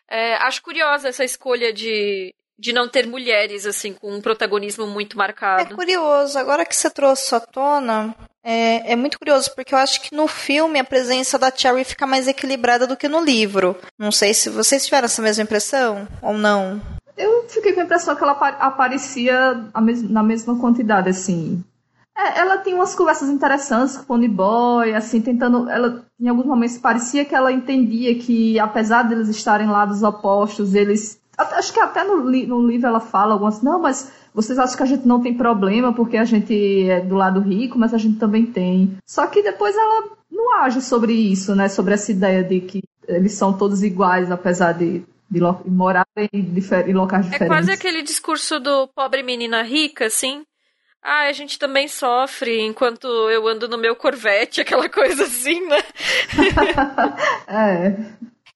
[0.09, 5.19] É, acho curiosa essa escolha de, de não ter mulheres, assim, com um protagonismo muito
[5.19, 5.73] marcado.
[5.73, 6.39] É curioso.
[6.39, 8.15] Agora que você trouxe à tona,
[8.45, 12.07] é, é, muito curioso, porque eu acho que no filme a presença da Cherry fica
[12.07, 13.77] mais equilibrada do que no livro.
[13.99, 16.81] Não sei se vocês tiveram essa mesma impressão ou não.
[17.17, 19.71] Eu fiquei com a impressão que ela aparecia
[20.09, 21.63] na mesma quantidade, assim.
[22.17, 25.69] É, ela tem umas conversas interessantes com o Pony Boy, assim, tentando.
[25.69, 31.21] Ela, em alguns momentos, parecia que ela entendia que, apesar deles estarem lados opostos, eles.
[31.37, 33.61] Acho que até no, no livro ela fala algumas.
[33.63, 37.17] Não, mas vocês acham que a gente não tem problema porque a gente é do
[37.17, 38.97] lado rico, mas a gente também tem.
[39.05, 41.69] Só que depois ela não age sobre isso, né?
[41.69, 45.05] Sobre essa ideia de que eles são todos iguais, apesar de,
[45.35, 47.41] de morar em, em locais diferentes.
[47.41, 50.45] É quase aquele discurso do pobre menina rica, assim.
[51.03, 55.83] Ah, a gente também sofre enquanto eu ando no meu Corvette, aquela coisa assim, né?
[57.47, 57.97] é.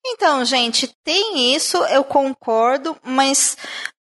[0.07, 3.57] Então, gente, tem isso, eu concordo, mas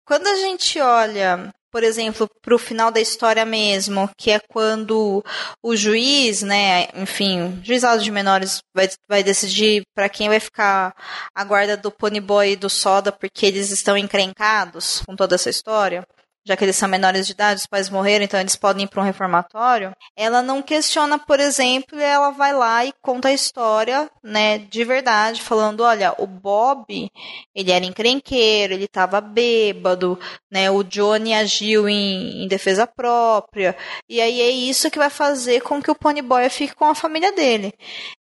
[0.06, 5.24] quando a gente olha por exemplo, para o final da história mesmo, que é quando
[5.62, 10.96] o juiz, né, enfim, juizado de menores vai, vai decidir para quem vai ficar
[11.36, 16.04] a guarda do Ponyboy e do Soda, porque eles estão encrencados com toda essa história
[16.48, 19.02] já que eles são menores de idade, os pais morreram, então eles podem ir para
[19.02, 19.92] um reformatório.
[20.16, 25.42] Ela não questiona, por exemplo, ela vai lá e conta a história, né, de verdade,
[25.42, 27.12] falando, olha, o Bob,
[27.54, 30.18] ele era encrenqueiro, ele estava bêbado,
[30.50, 33.76] né, o Johnny agiu em, em, defesa própria,
[34.08, 37.34] e aí é isso que vai fazer com que o Ponyboy fique com a família
[37.34, 37.74] dele.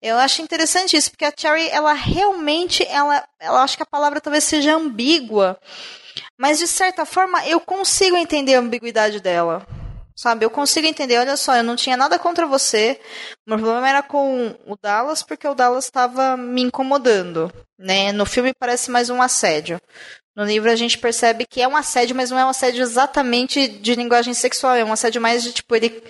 [0.03, 4.21] Eu acho interessante isso, porque a Cherry, ela realmente, ela, ela acho que a palavra
[4.21, 5.57] talvez seja ambígua,
[6.39, 9.67] mas de certa forma eu consigo entender a ambiguidade dela.
[10.19, 12.99] Sabe, eu consigo entender, olha só, eu não tinha nada contra você.
[13.47, 18.13] O meu problema era com o Dallas porque o Dallas estava me incomodando, né?
[18.13, 19.79] No filme parece mais um assédio.
[20.35, 23.69] No livro a gente percebe que é um assédio, mas não é um assédio exatamente
[23.69, 26.03] de linguagem sexual, é um assédio mais de tipo ele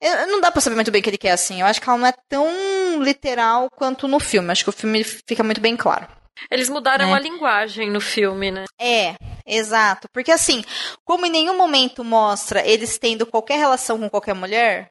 [0.00, 1.60] não dá pra saber muito bem o que ele quer assim.
[1.60, 4.50] Eu acho que ela não é tão literal quanto no filme.
[4.50, 6.06] Acho que o filme fica muito bem claro.
[6.50, 7.14] Eles mudaram né?
[7.14, 8.64] a linguagem no filme, né?
[8.80, 9.14] É,
[9.46, 10.08] exato.
[10.12, 10.64] Porque assim,
[11.04, 14.90] como em nenhum momento mostra eles tendo qualquer relação com qualquer mulher,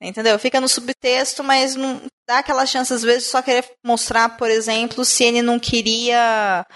[0.00, 0.38] entendeu?
[0.38, 4.50] Fica no subtexto, mas não dá aquela chance às vezes de só querer mostrar, por
[4.50, 6.66] exemplo, se ele não queria,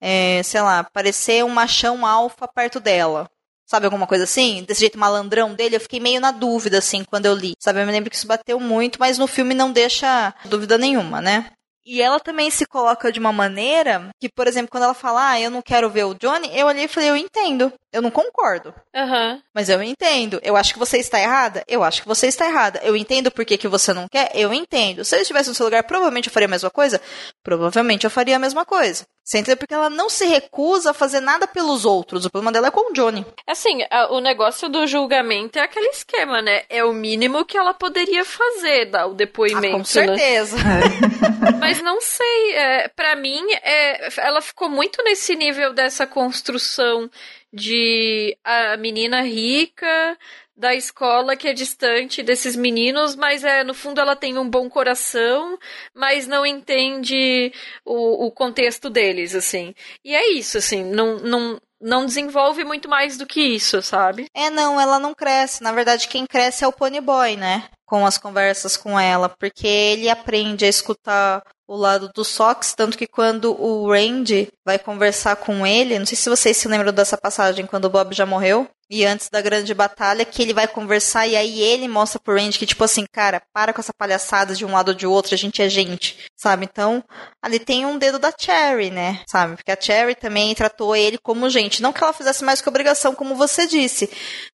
[0.00, 3.28] é, sei lá, parecer um machão alfa perto dela.
[3.66, 4.62] Sabe, alguma coisa assim?
[4.64, 7.54] Desse jeito malandrão dele, eu fiquei meio na dúvida, assim, quando eu li.
[7.58, 11.20] Sabe, eu me lembro que isso bateu muito, mas no filme não deixa dúvida nenhuma,
[11.22, 11.50] né?
[11.86, 15.40] E ela também se coloca de uma maneira que, por exemplo, quando ela fala, ah,
[15.40, 17.72] eu não quero ver o Johnny, eu olhei e falei, eu entendo.
[17.92, 18.74] Eu não concordo.
[18.92, 19.40] Uhum.
[19.54, 20.40] Mas eu entendo.
[20.42, 21.62] Eu acho que você está errada?
[21.68, 22.80] Eu acho que você está errada.
[22.82, 24.32] Eu entendo por que, que você não quer?
[24.34, 25.04] Eu entendo.
[25.04, 27.00] Se ele estivesse no seu lugar, provavelmente eu faria a mesma coisa?
[27.44, 29.06] Provavelmente eu faria a mesma coisa.
[29.22, 29.58] Você entendeu?
[29.58, 32.24] Porque ela não se recusa a fazer nada pelos outros.
[32.24, 33.24] O problema dela é com o Johnny.
[33.46, 36.62] Assim, a, o negócio do julgamento é aquele esquema, né?
[36.70, 39.66] É o mínimo que ela poderia fazer, dar o depoimento.
[39.66, 39.84] Ah, com né?
[39.84, 40.56] certeza.
[40.56, 40.80] Né?
[41.60, 42.54] Mas não sei.
[42.54, 47.10] É, para mim, é, ela ficou muito nesse nível dessa construção
[47.54, 50.18] de a menina rica
[50.56, 54.68] da escola que é distante desses meninos, mas é no fundo ela tem um bom
[54.68, 55.58] coração,
[55.94, 57.52] mas não entende
[57.84, 59.74] o, o contexto deles, assim.
[60.04, 64.26] E é isso, assim, não, não, não desenvolve muito mais do que isso, sabe?
[64.34, 65.62] É, não, ela não cresce.
[65.62, 67.68] Na verdade, quem cresce é o Pony Boy, né?
[67.94, 72.98] Com as conversas com ela, porque ele aprende a escutar o lado do Sox, tanto
[72.98, 77.16] que quando o Randy vai conversar com ele, não sei se vocês se lembram dessa
[77.16, 81.26] passagem quando o Bob já morreu, e antes da grande batalha, que ele vai conversar
[81.26, 84.64] e aí ele mostra pro Randy que, tipo assim, cara, para com essa palhaçada de
[84.64, 86.68] um lado ou de outro, a gente é gente, sabe?
[86.70, 87.02] Então,
[87.42, 89.22] ali tem um dedo da Cherry, né?
[89.26, 89.56] Sabe?
[89.56, 91.80] Porque a Cherry também tratou ele como gente.
[91.80, 94.10] Não que ela fizesse mais que obrigação, como você disse,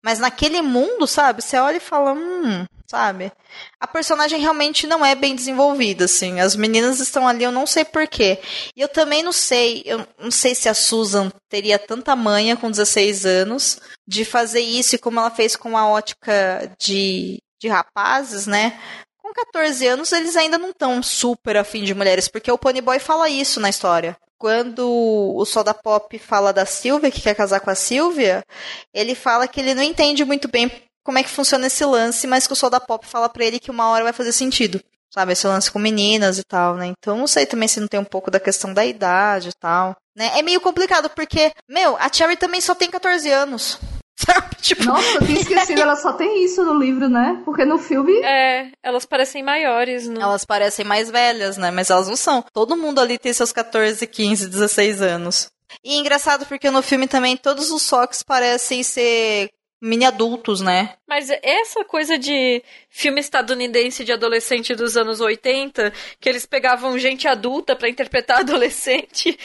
[0.06, 1.42] mas naquele mundo, sabe?
[1.42, 3.32] Você olha e fala, hum, sabe?
[3.80, 6.38] A personagem realmente não é bem desenvolvida, assim.
[6.38, 8.38] As meninas estão ali, eu não sei porquê.
[8.76, 12.70] E eu também não sei, eu não sei se a Susan teria tanta manha com
[12.70, 18.46] 16 anos de fazer isso e como ela fez com a ótica de, de rapazes,
[18.46, 18.80] né?
[19.18, 23.28] Com 14 anos, eles ainda não estão super afim de mulheres, porque o Ponyboy fala
[23.28, 27.74] isso na história quando o Soda Pop fala da Silvia, que quer casar com a
[27.74, 28.44] Silvia,
[28.92, 30.70] ele fala que ele não entende muito bem
[31.02, 33.70] como é que funciona esse lance, mas que o Soda Pop fala pra ele que
[33.70, 34.80] uma hora vai fazer sentido.
[35.08, 36.86] Sabe, esse lance com meninas e tal, né?
[36.86, 39.96] Então não sei também se não tem um pouco da questão da idade e tal.
[40.14, 40.38] Né?
[40.38, 43.78] É meio complicado, porque, meu, a Cherry também só tem 14 anos.
[44.24, 44.56] Sabe?
[44.56, 44.84] Tipo...
[44.84, 47.42] Nossa, eu tinha esquecido, ela só tem isso no livro, né?
[47.44, 48.14] Porque no filme.
[48.22, 50.20] É, elas parecem maiores, né?
[50.20, 51.70] Elas parecem mais velhas, né?
[51.70, 52.42] Mas elas não são.
[52.52, 55.50] Todo mundo ali tem seus 14, 15, 16 anos.
[55.84, 59.50] E é engraçado porque no filme também todos os Sox parecem ser
[59.86, 60.94] mini adultos, né?
[61.06, 67.28] Mas essa coisa de filme estadunidense de adolescente dos anos 80, que eles pegavam gente
[67.28, 69.38] adulta para interpretar adolescente.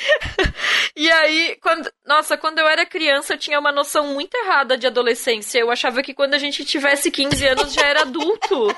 [0.95, 4.87] e aí, quando, nossa, quando eu era criança, eu tinha uma noção muito errada de
[4.87, 5.59] adolescência.
[5.59, 8.75] Eu achava que quando a gente tivesse 15 anos já era adulto.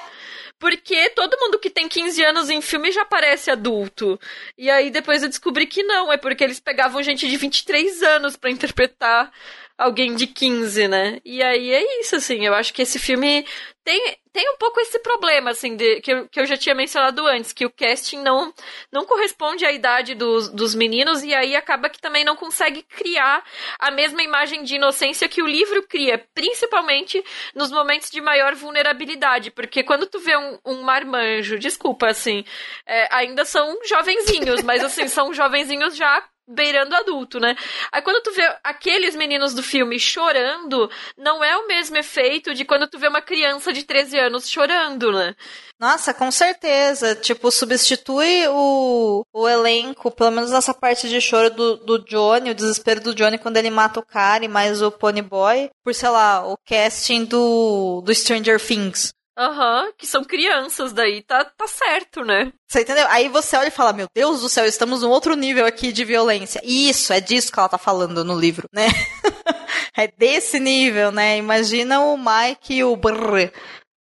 [0.59, 4.17] Porque todo mundo que tem 15 anos em filme já parece adulto.
[4.57, 8.37] E aí depois eu descobri que não, é porque eles pegavam gente de 23 anos
[8.37, 9.29] para interpretar
[9.77, 11.19] alguém de 15, né?
[11.25, 12.45] E aí é isso, assim.
[12.45, 13.45] Eu acho que esse filme
[13.83, 17.27] tem, tem um pouco esse problema, assim, de, que, eu, que eu já tinha mencionado
[17.27, 18.53] antes, que o casting não,
[18.91, 23.43] não corresponde à idade dos, dos meninos e aí acaba que também não consegue criar
[23.77, 27.21] a mesma imagem de inocência que o livro cria, principalmente
[27.53, 32.45] nos momentos de maior vulnerabilidade, porque quando tu vê um, um marmanjo, desculpa, assim,
[32.87, 37.55] é, ainda são jovenzinhos, mas assim, são jovenzinhos já beirando adulto, né?
[37.91, 42.65] Aí quando tu vê aqueles meninos do filme chorando, não é o mesmo efeito de
[42.65, 45.35] quando tu vê uma criança de 13 anos chorando, né?
[45.79, 47.15] Nossa, com certeza.
[47.15, 52.55] Tipo, substitui o, o elenco, pelo menos nessa parte de choro do, do Johnny, o
[52.55, 56.09] desespero do Johnny quando ele mata o cara e mais o Pony Boy, por, sei
[56.09, 59.13] lá, o casting do, do Stranger Things.
[59.35, 62.53] Aham, uhum, que são crianças, daí tá, tá certo, né?
[62.67, 63.07] Você entendeu?
[63.09, 66.05] Aí você olha e fala: Meu Deus do céu, estamos num outro nível aqui de
[66.05, 66.61] violência.
[66.63, 68.87] Isso, é disso que ela tá falando no livro, né?
[69.97, 71.37] é desse nível, né?
[71.37, 73.51] Imagina o Mike e o Brrr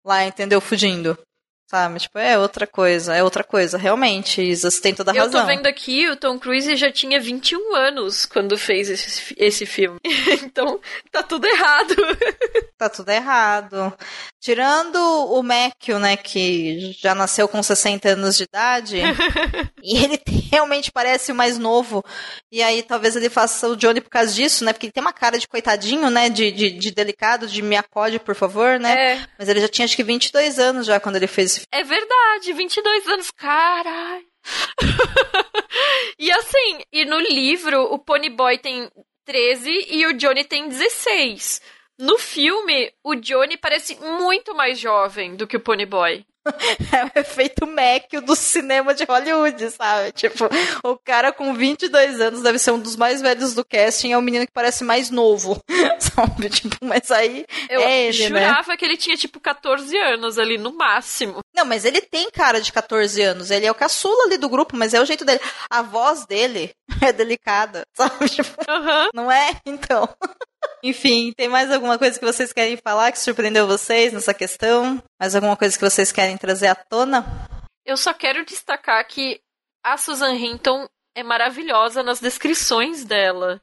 [0.05, 0.61] lá, entendeu?
[0.61, 1.17] Fugindo
[1.73, 1.99] sabe?
[1.99, 3.79] Tipo, é outra coisa, é outra coisa.
[3.79, 5.41] Realmente, Isa, você tem toda a razão.
[5.41, 9.65] Eu tô vendo aqui, o Tom Cruise já tinha 21 anos quando fez esse, esse
[9.65, 9.99] filme.
[10.43, 10.79] então,
[11.11, 11.95] tá tudo errado.
[12.77, 13.91] tá tudo errado.
[14.43, 18.97] Tirando o Matthew, né, que já nasceu com 60 anos de idade,
[19.81, 20.19] e ele
[20.51, 22.03] realmente parece o mais novo,
[22.51, 25.13] e aí talvez ele faça o Johnny por causa disso, né, porque ele tem uma
[25.13, 29.27] cara de coitadinho, né, de, de, de delicado, de me acode, por favor, né, é.
[29.39, 32.51] mas ele já tinha acho que 22 anos já quando ele fez esse é verdade,
[32.51, 34.25] 22 anos, caralho.
[36.19, 38.89] e assim, e no livro o Pony Boy tem
[39.23, 41.61] 13 e o Johnny tem 16.
[42.03, 46.25] No filme, o Johnny parece muito mais jovem do que o Pony Boy.
[46.91, 50.11] é o efeito Mac do cinema de Hollywood, sabe?
[50.11, 50.49] Tipo,
[50.83, 54.21] o cara com 22 anos deve ser um dos mais velhos do casting, é o
[54.21, 55.63] menino que parece mais novo,
[55.97, 56.49] sabe?
[56.49, 58.41] Tipo, mas aí Eu é ele, né?
[58.41, 58.77] jurava né?
[58.77, 61.39] que ele tinha, tipo, 14 anos ali, no máximo.
[61.55, 64.75] Não, mas ele tem cara de 14 anos, ele é o caçula ali do grupo,
[64.75, 65.39] mas é o jeito dele.
[65.69, 68.27] A voz dele é delicada, sabe?
[68.27, 69.07] Tipo, uhum.
[69.13, 69.53] Não é?
[69.65, 70.09] Então...
[70.83, 75.01] Enfim, tem mais alguma coisa que vocês querem falar que surpreendeu vocês nessa questão?
[75.17, 77.25] Mais alguma coisa que vocês querem trazer à tona?
[77.85, 79.39] Eu só quero destacar que
[79.81, 83.61] a Susan Hinton é maravilhosa nas descrições dela.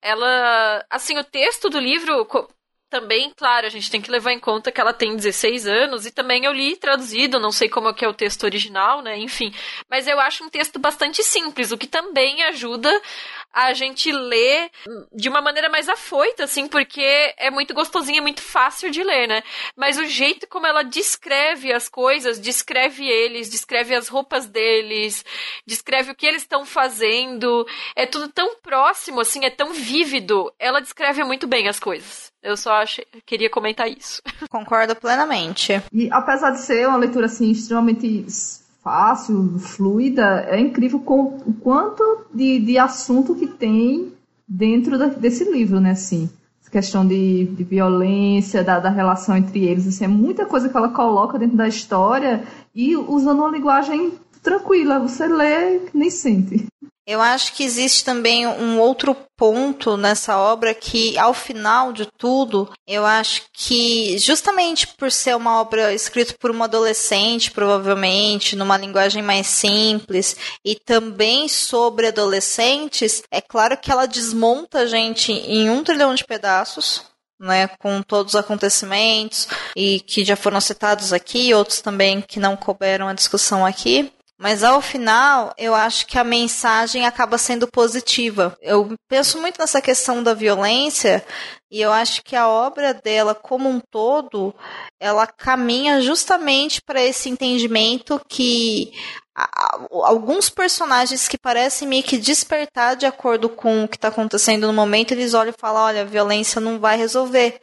[0.00, 2.28] Ela, assim, o texto do livro
[2.92, 6.10] também, claro, a gente tem que levar em conta que ela tem 16 anos e
[6.10, 9.16] também eu li traduzido, não sei como é que é o texto original, né?
[9.16, 9.50] Enfim,
[9.88, 12.90] mas eu acho um texto bastante simples, o que também ajuda
[13.52, 14.70] a gente ler
[15.12, 19.28] de uma maneira mais afoita, assim, porque é muito gostosinho, é muito fácil de ler,
[19.28, 19.42] né?
[19.76, 25.24] Mas o jeito como ela descreve as coisas, descreve eles, descreve as roupas deles,
[25.66, 30.52] descreve o que eles estão fazendo, é tudo tão próximo, assim, é tão vívido.
[30.58, 32.32] Ela descreve muito bem as coisas.
[32.42, 34.20] Eu só achei, queria comentar isso.
[34.50, 35.80] Concordo plenamente.
[35.92, 38.24] E apesar de ser uma leitura assim extremamente
[38.82, 44.12] fácil, fluida, é incrível com o quanto de, de assunto que tem
[44.46, 45.92] dentro da, desse livro, né?
[45.92, 46.28] Assim,
[46.72, 50.88] questão de, de violência, da, da, relação entre eles, assim, é muita coisa que ela
[50.88, 52.42] coloca dentro da história
[52.74, 56.66] e usando uma linguagem tranquila, você lê nem sente.
[57.04, 62.70] Eu acho que existe também um outro ponto nessa obra que, ao final de tudo,
[62.86, 69.20] eu acho que, justamente por ser uma obra escrita por uma adolescente, provavelmente, numa linguagem
[69.20, 75.82] mais simples, e também sobre adolescentes, é claro que ela desmonta a gente em um
[75.82, 77.02] trilhão de pedaços,
[77.40, 82.56] né, com todos os acontecimentos e que já foram citados aqui, outros também que não
[82.56, 84.12] couberam a discussão aqui.
[84.42, 88.58] Mas ao final, eu acho que a mensagem acaba sendo positiva.
[88.60, 91.24] Eu penso muito nessa questão da violência
[91.70, 94.52] e eu acho que a obra dela como um todo,
[94.98, 98.92] ela caminha justamente para esse entendimento que
[100.02, 104.72] alguns personagens que parecem meio que despertar de acordo com o que está acontecendo no
[104.72, 107.60] momento, eles olham e falam, olha, a violência não vai resolver.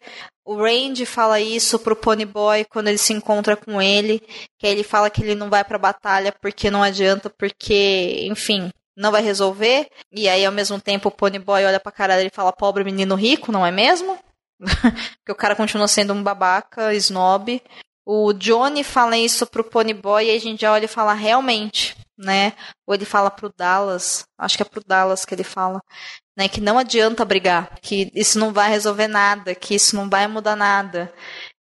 [0.49, 4.19] O Randy fala isso pro Pony Boy quando ele se encontra com ele,
[4.57, 9.11] que ele fala que ele não vai pra batalha porque não adianta, porque, enfim, não
[9.11, 9.87] vai resolver.
[10.11, 12.83] E aí, ao mesmo tempo, o Pony Boy olha pra cara dele e fala, pobre
[12.83, 14.17] menino rico, não é mesmo?
[15.21, 17.61] Porque o cara continua sendo um babaca, snob.
[18.03, 22.53] O Johnny fala isso pro Ponyboy e a gente já olha e fala, realmente, né?
[22.87, 25.79] Ou ele fala pro Dallas, acho que é pro Dallas que ele fala,
[26.39, 26.47] né?
[26.47, 30.55] Que não adianta brigar, que isso não vai resolver nada, que isso não vai mudar
[30.55, 31.13] nada.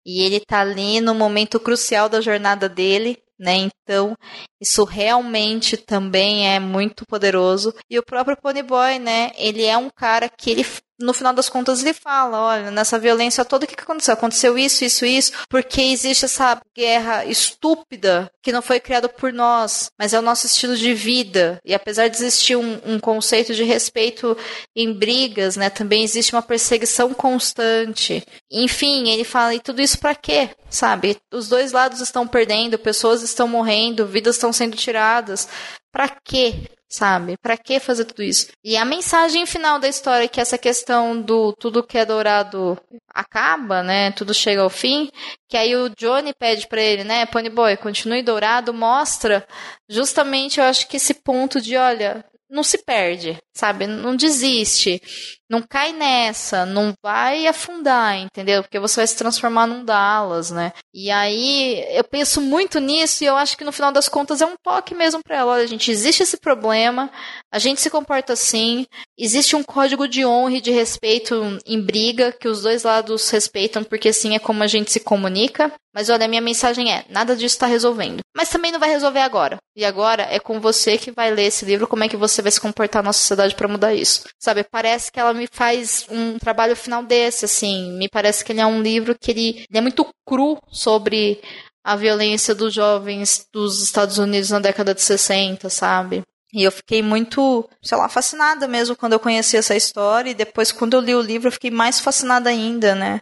[0.05, 3.57] E ele tá ali no momento crucial da jornada dele, né?
[3.57, 4.15] Então,
[4.61, 7.75] isso realmente também é muito poderoso.
[7.89, 9.33] E o próprio Ponyboy, né?
[9.39, 10.63] Ele é um cara que ele
[10.99, 14.15] no final das contas ele fala, olha, nessa violência toda, o que, que aconteceu?
[14.15, 19.91] Aconteceu isso, isso, isso, porque existe essa guerra estúpida que não foi criada por nós,
[19.99, 21.61] mas é o nosso estilo de vida.
[21.65, 24.37] E apesar de existir um, um conceito de respeito
[24.75, 28.25] em brigas, né, também existe uma perseguição constante.
[28.51, 30.51] Enfim, ele fala, e tudo isso para quê?
[30.71, 31.17] Sabe?
[31.33, 35.49] Os dois lados estão perdendo, pessoas estão morrendo, vidas estão sendo tiradas.
[35.93, 36.69] Para quê?
[36.89, 37.37] Sabe?
[37.37, 38.49] Para que fazer tudo isso?
[38.65, 42.79] E a mensagem final da história é que essa questão do tudo que é dourado
[43.09, 44.13] acaba, né?
[44.13, 45.11] Tudo chega ao fim,
[45.49, 49.47] que aí o Johnny pede para ele, né, Ponyboy, continue dourado, mostra
[49.89, 53.87] justamente eu acho que esse ponto de, olha, não se perde, sabe?
[53.87, 55.01] Não desiste.
[55.49, 58.65] Não cai nessa, não vai afundar, entendeu?
[58.65, 60.73] Porque você vai se transformar num Dallas, né?
[60.93, 64.47] E aí eu penso muito nisso e eu acho que no final das contas é
[64.47, 65.53] um toque mesmo para ela.
[65.53, 67.09] Olha, gente, existe esse problema,
[67.53, 68.87] a gente se comporta assim,
[69.17, 73.85] existe um código de honra e de respeito em briga que os dois lados respeitam,
[73.85, 75.73] porque assim é como a gente se comunica.
[75.95, 78.21] Mas olha, a minha mensagem é: nada disso está resolvendo.
[78.37, 79.57] Mas também não vai resolver agora.
[79.75, 82.53] E agora é com você que vai ler esse livro, como é que você vai
[82.53, 84.25] se comportar na sociedade para mudar isso.
[84.39, 84.65] Sabe?
[84.65, 87.93] Parece que ela me faz um trabalho final desse, assim.
[87.99, 91.41] Me parece que ele é um livro que ele, ele é muito cru sobre
[91.85, 96.23] a violência dos jovens dos Estados Unidos na década de 60, sabe?
[96.53, 100.31] E eu fiquei muito, sei lá, fascinada mesmo quando eu conheci essa história.
[100.31, 103.21] E depois, quando eu li o livro, eu fiquei mais fascinada ainda, né?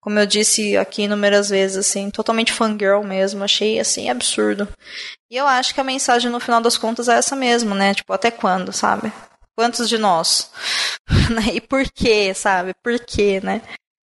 [0.00, 3.44] Como eu disse aqui inúmeras vezes, assim, totalmente fangirl mesmo.
[3.44, 4.68] Achei, assim, absurdo.
[5.30, 7.92] E eu acho que a mensagem, no final das contas, é essa mesmo, né?
[7.92, 9.12] Tipo, até quando, sabe?
[9.60, 10.50] Quantos de nós?
[11.30, 11.54] Né?
[11.54, 12.72] e por quê, sabe?
[12.82, 13.60] Por quê, né?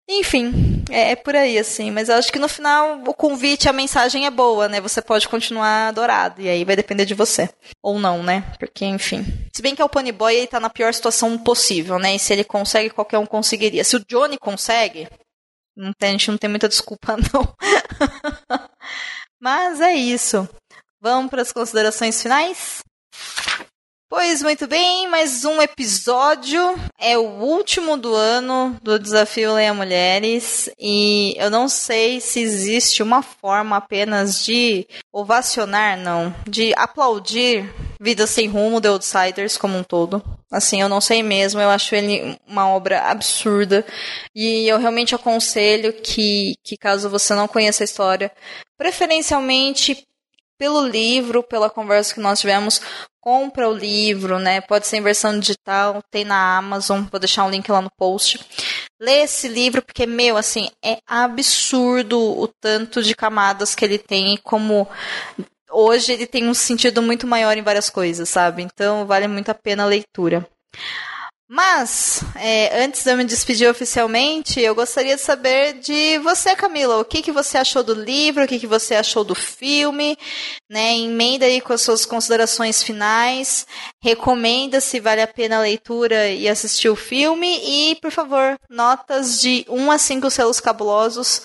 [0.07, 1.89] Enfim, é, é, por aí, assim.
[1.89, 4.81] Mas eu acho que no final o convite, a mensagem é boa, né?
[4.81, 6.41] Você pode continuar adorado.
[6.41, 7.49] E aí vai depender de você.
[7.81, 8.43] Ou não, né?
[8.59, 9.25] Porque, enfim.
[9.55, 12.15] Se bem que é o Ponyboy, ele tá na pior situação possível, né?
[12.15, 13.83] E se ele consegue, qualquer um conseguiria.
[13.83, 15.07] Se o Johnny consegue,
[15.75, 17.55] não tem, a gente não tem muita desculpa, não.
[19.39, 20.47] Mas é isso.
[20.99, 22.83] Vamos para as considerações finais?
[24.07, 26.61] Pois muito bem, mais um episódio.
[26.99, 30.69] É o último do ano do Desafio Leia Mulheres.
[30.79, 38.27] E eu não sei se existe uma forma apenas de ovacionar, não, de aplaudir Vida
[38.27, 40.23] Sem Rumo, The Outsiders como um todo.
[40.51, 43.83] Assim, eu não sei mesmo, eu acho ele uma obra absurda.
[44.35, 48.31] E eu realmente aconselho que, que caso você não conheça a história,
[48.77, 50.05] preferencialmente
[50.57, 52.81] pelo livro, pela conversa que nós tivemos,
[53.19, 54.61] compra o livro, né?
[54.61, 58.39] Pode ser em versão digital, tem na Amazon, vou deixar um link lá no post.
[59.01, 64.37] Lê esse livro porque, meu, assim, é absurdo o tanto de camadas que ele tem,
[64.43, 64.87] como
[65.71, 68.61] hoje ele tem um sentido muito maior em várias coisas, sabe?
[68.61, 70.47] Então vale muito a pena a leitura.
[71.47, 76.97] Mas, é, antes de eu me despedir oficialmente, eu gostaria de saber de você, Camila.
[76.97, 80.17] O que, que você achou do livro, o que, que você achou do filme,
[80.67, 80.97] né?
[80.97, 83.67] Emenda aí com as suas considerações finais.
[84.01, 87.59] Recomenda se vale a pena a leitura e assistir o filme.
[87.63, 91.43] E, por favor, notas de 1 a 5 selos cabulosos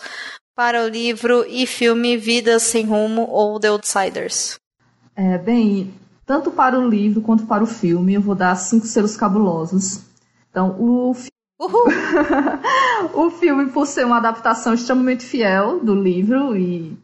[0.57, 4.59] para o livro e filme Vidas Sem Rumo ou The Outsiders.
[5.15, 5.93] É, bem,
[6.31, 10.05] tanto para o livro quanto para o filme, eu vou dar cinco selos cabulosos.
[10.49, 11.29] Então, o, fi...
[13.13, 16.97] o filme, por ser uma adaptação extremamente fiel do livro e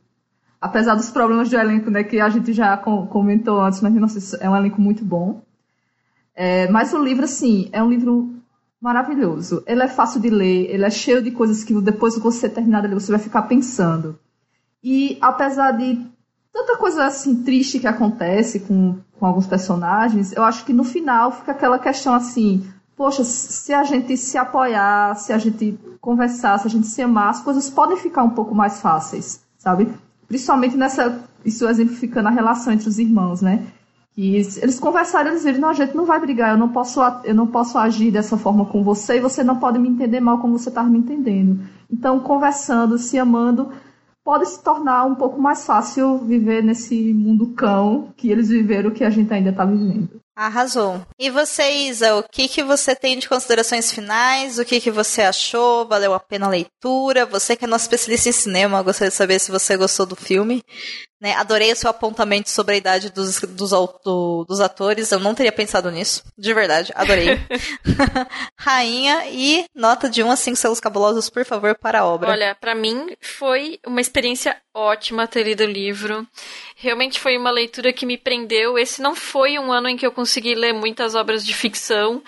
[0.60, 4.48] apesar dos problemas do elenco, né, que a gente já comentou antes, mas nossa, é
[4.48, 5.42] um elenco muito bom.
[6.32, 8.32] É, mas o livro, assim, é um livro
[8.80, 9.64] maravilhoso.
[9.66, 12.80] Ele é fácil de ler, ele é cheio de coisas que depois que você terminar
[12.82, 14.20] de ler, você vai ficar pensando.
[14.84, 16.00] E apesar de
[16.52, 21.32] tanta coisa assim triste que acontece com, com alguns personagens, eu acho que no final
[21.32, 26.66] fica aquela questão assim, poxa, se a gente se apoiar, se a gente conversar, se
[26.66, 29.88] a gente se amar, as coisas podem ficar um pouco mais fáceis, sabe?
[30.28, 33.66] Principalmente nessa, isso exemplificando a relação entre os irmãos, né?
[34.16, 37.34] E eles conversaram, eles viram, não, a gente não vai brigar, eu não posso, eu
[37.34, 40.58] não posso agir dessa forma com você e você não pode me entender mal como
[40.58, 41.60] você está me entendendo.
[41.90, 43.70] Então, conversando, se amando,
[44.26, 49.04] pode se tornar um pouco mais fácil viver nesse mundo cão que eles viveram que
[49.04, 50.20] a gente ainda está vivendo.
[50.34, 51.00] Arrasou.
[51.16, 54.58] E você, Isa, o que, que você tem de considerações finais?
[54.58, 55.86] O que, que você achou?
[55.86, 57.24] Valeu a pena a leitura?
[57.24, 60.60] Você que é nosso especialista em cinema, gostaria de saber se você gostou do filme.
[61.20, 61.32] Né?
[61.34, 63.70] Adorei o seu apontamento sobre a idade dos, dos,
[64.04, 65.10] do, dos atores.
[65.10, 66.22] Eu não teria pensado nisso.
[66.36, 67.40] De verdade, adorei.
[68.58, 72.30] Rainha e nota de 1 a 5 selos cabulosos, por favor, para a obra.
[72.30, 76.26] Olha, para mim foi uma experiência ótima ter lido o livro.
[76.76, 78.78] Realmente foi uma leitura que me prendeu.
[78.78, 82.22] Esse não foi um ano em que eu consegui ler muitas obras de ficção.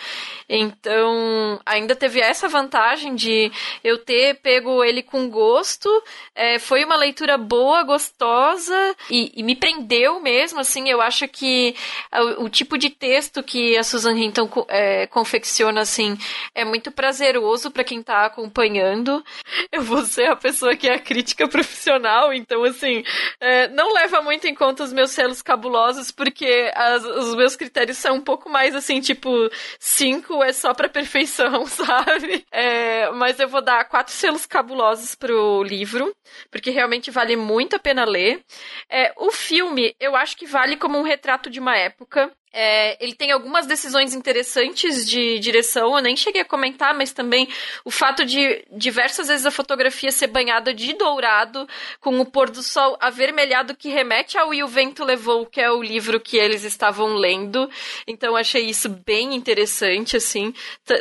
[0.49, 3.53] Então, ainda teve essa vantagem de
[3.85, 5.89] eu ter pego ele com gosto.
[6.35, 10.61] É, foi uma leitura boa, gostosa e, e, me prendeu mesmo.
[10.61, 11.77] Assim, eu acho que
[12.39, 16.17] o, o tipo de texto que a Susan Hinton é, confecciona assim
[16.55, 19.23] é muito prazeroso para quem está acompanhando.
[19.71, 23.05] Eu vou ser a pessoa que é a crítica profissional, então assim
[23.41, 27.99] é, não leva muito em conta os meus selos cabulosos porque as, os meus critérios
[27.99, 29.29] são um pouco mais assim tipo
[29.79, 32.47] cinco é só pra perfeição, sabe?
[32.51, 36.15] É, mas eu vou dar quatro selos cabulosos pro livro,
[36.51, 38.43] porque realmente vale muito a pena ler.
[38.91, 42.33] É, o filme, eu acho que vale como um retrato de uma época.
[42.61, 47.49] É, ele tem algumas decisões interessantes de direção, eu nem cheguei a comentar, mas também
[47.85, 51.69] o fato de diversas vezes a fotografia ser banhada de dourado,
[52.01, 55.71] com o pôr do sol avermelhado, que remete ao E o Vento Levou, que é
[55.71, 57.71] o livro que eles estavam lendo.
[58.09, 60.53] Então achei isso bem interessante, assim,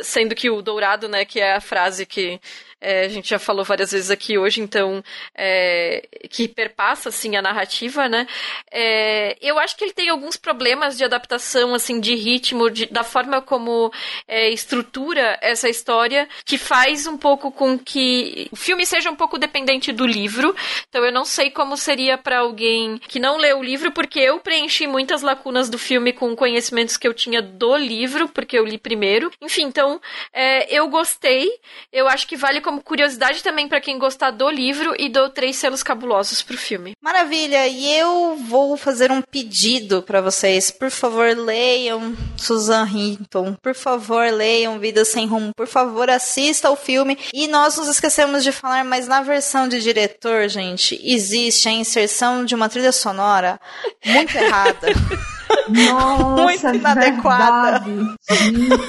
[0.04, 2.40] sendo que o dourado, né, que é a frase que
[2.80, 5.02] é, a gente já falou várias vezes aqui hoje, então,
[5.34, 8.26] é, que perpassa, assim, a narrativa, né?
[8.70, 13.02] É, eu acho que ele tem alguns problemas de adaptação, assim, de ritmo, de, da
[13.02, 13.92] forma como
[14.26, 19.38] é, estrutura essa história, que faz um pouco com que o filme seja um pouco
[19.38, 20.54] dependente do livro.
[20.88, 24.38] Então, eu não sei como seria para alguém que não leu o livro, porque eu
[24.38, 28.78] preenchi muitas lacunas do filme com conhecimentos que eu tinha do livro, porque eu li
[28.78, 29.32] primeiro.
[29.40, 30.00] Enfim, então,
[30.32, 31.48] é, eu gostei.
[31.92, 35.56] Eu acho que vale como curiosidade também para quem gostar do livro e dou três
[35.56, 36.92] selos cabulosos pro filme.
[37.00, 40.70] Maravilha, e eu vou fazer um pedido para vocês.
[40.70, 43.56] Por favor, leiam Susan Hinton.
[43.62, 45.52] Por favor, leiam Vida Sem Rumo.
[45.56, 47.18] Por favor, assista o filme.
[47.32, 52.44] E nós nos esquecemos de falar, mas na versão de diretor, gente, existe a inserção
[52.44, 53.58] de uma trilha sonora
[54.04, 54.88] muito errada.
[55.68, 57.78] Nossa, muito inadequada.
[57.78, 58.16] Verdade.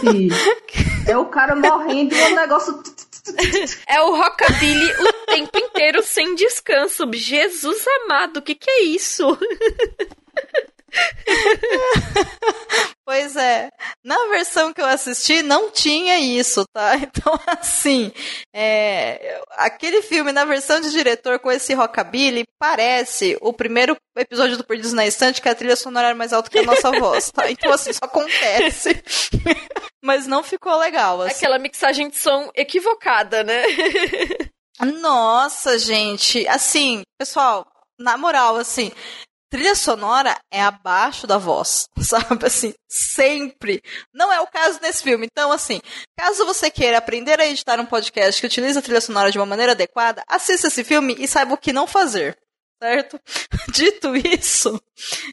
[0.04, 0.36] Gente,
[1.08, 2.84] é o cara morrendo e o negócio
[3.88, 7.10] é o rockabilly o tempo inteiro sem descanso.
[7.14, 9.38] Jesus amado, o que, que é isso?
[13.10, 13.72] Pois é.
[14.06, 16.92] Na versão que eu assisti, não tinha isso, tá?
[17.02, 18.12] Então, assim,
[18.54, 24.64] é, aquele filme na versão de diretor com esse rockabilly parece o primeiro episódio do
[24.64, 27.50] Perdidos na Estante que a trilha sonora era mais alta que a nossa voz, tá?
[27.50, 29.04] Então, assim, isso acontece.
[30.04, 31.20] Mas não ficou legal.
[31.22, 31.38] Assim.
[31.38, 33.64] Aquela mixagem de som equivocada, né?
[35.02, 36.48] Nossa, gente.
[36.48, 37.66] Assim, pessoal,
[37.98, 38.92] na moral, assim,
[39.50, 42.46] trilha sonora é abaixo da voz, sabe?
[42.46, 43.82] Assim, sempre.
[44.14, 45.28] Não é o caso nesse filme.
[45.30, 45.82] Então, assim,
[46.18, 49.46] caso você queira aprender a editar um podcast que utiliza a trilha sonora de uma
[49.46, 52.38] maneira adequada, assista esse filme e saiba o que não fazer.
[52.82, 53.20] Certo?
[53.74, 54.82] Dito isso,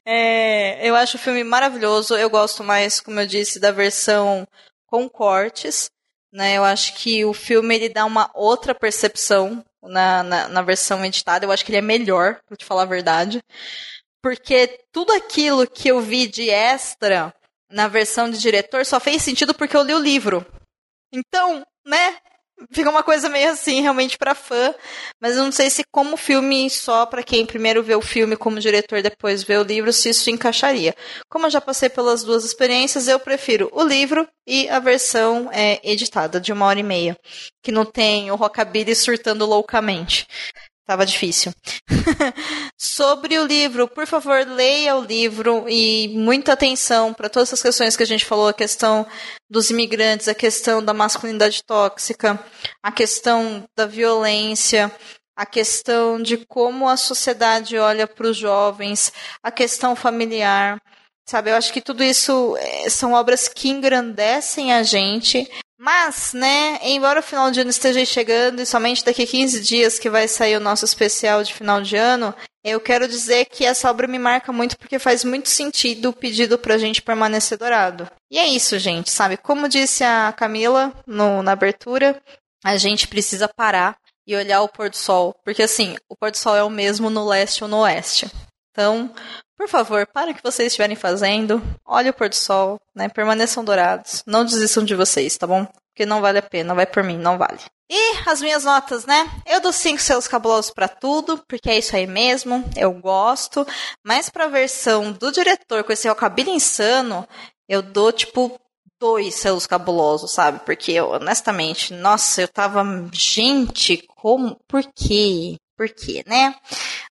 [0.04, 2.16] é, eu acho o filme maravilhoso.
[2.16, 4.48] Eu gosto mais, como eu disse, da versão
[4.86, 5.88] com cortes.
[6.32, 6.54] Né?
[6.54, 11.46] Eu acho que o filme ele dá uma outra percepção na, na, na versão editada.
[11.46, 13.40] Eu acho que ele é melhor, pra te falar a verdade
[14.26, 17.32] porque tudo aquilo que eu vi de extra
[17.70, 20.44] na versão de diretor só fez sentido porque eu li o livro.
[21.14, 22.16] Então, né?
[22.72, 24.74] Fica uma coisa meio assim, realmente para fã,
[25.20, 28.58] mas eu não sei se como filme só para quem primeiro vê o filme como
[28.58, 30.92] diretor depois vê o livro, se isso encaixaria.
[31.30, 35.78] Como eu já passei pelas duas experiências, eu prefiro o livro e a versão é,
[35.84, 37.16] editada de uma hora e meia,
[37.62, 40.26] que não tem o rockabilly surtando loucamente.
[40.86, 41.52] Tava difícil.
[42.78, 47.96] Sobre o livro, por favor, leia o livro e muita atenção para todas as questões
[47.96, 49.04] que a gente falou, a questão
[49.50, 52.38] dos imigrantes, a questão da masculinidade tóxica,
[52.80, 54.92] a questão da violência,
[55.36, 60.80] a questão de como a sociedade olha para os jovens, a questão familiar.
[61.28, 66.78] Sabe, eu acho que tudo isso eh, são obras que engrandecem a gente mas, né,
[66.82, 70.56] embora o final de ano esteja chegando e somente daqui 15 dias que vai sair
[70.56, 72.34] o nosso especial de final de ano,
[72.64, 76.58] eu quero dizer que essa obra me marca muito porque faz muito sentido o pedido
[76.58, 78.10] pra gente permanecer dourado.
[78.30, 79.36] E é isso, gente, sabe?
[79.36, 82.20] Como disse a Camila no, na abertura,
[82.64, 83.96] a gente precisa parar
[84.26, 85.34] e olhar o pôr do sol.
[85.44, 88.28] Porque, assim, o pôr do sol é o mesmo no leste ou no oeste.
[88.72, 89.14] Então,
[89.56, 93.08] por favor, para o que vocês estiverem fazendo, olhe o pôr do sol, né?
[93.08, 94.22] Permaneçam dourados.
[94.26, 95.66] Não desistam de vocês, tá bom?
[95.92, 97.58] Porque não vale a pena, vai por mim, não vale.
[97.90, 99.30] E as minhas notas, né?
[99.46, 103.66] Eu dou 5 selos cabulosos para tudo, porque é isso aí mesmo, eu gosto.
[104.04, 107.26] Mas pra versão do diretor com esse rockabilly insano,
[107.68, 108.60] eu dou tipo
[109.00, 110.60] dois selos cabulosos, sabe?
[110.64, 112.84] Porque eu, honestamente, nossa, eu tava.
[113.12, 114.58] Gente, como.
[114.68, 115.56] Por quê?
[115.76, 116.54] Por quê, né?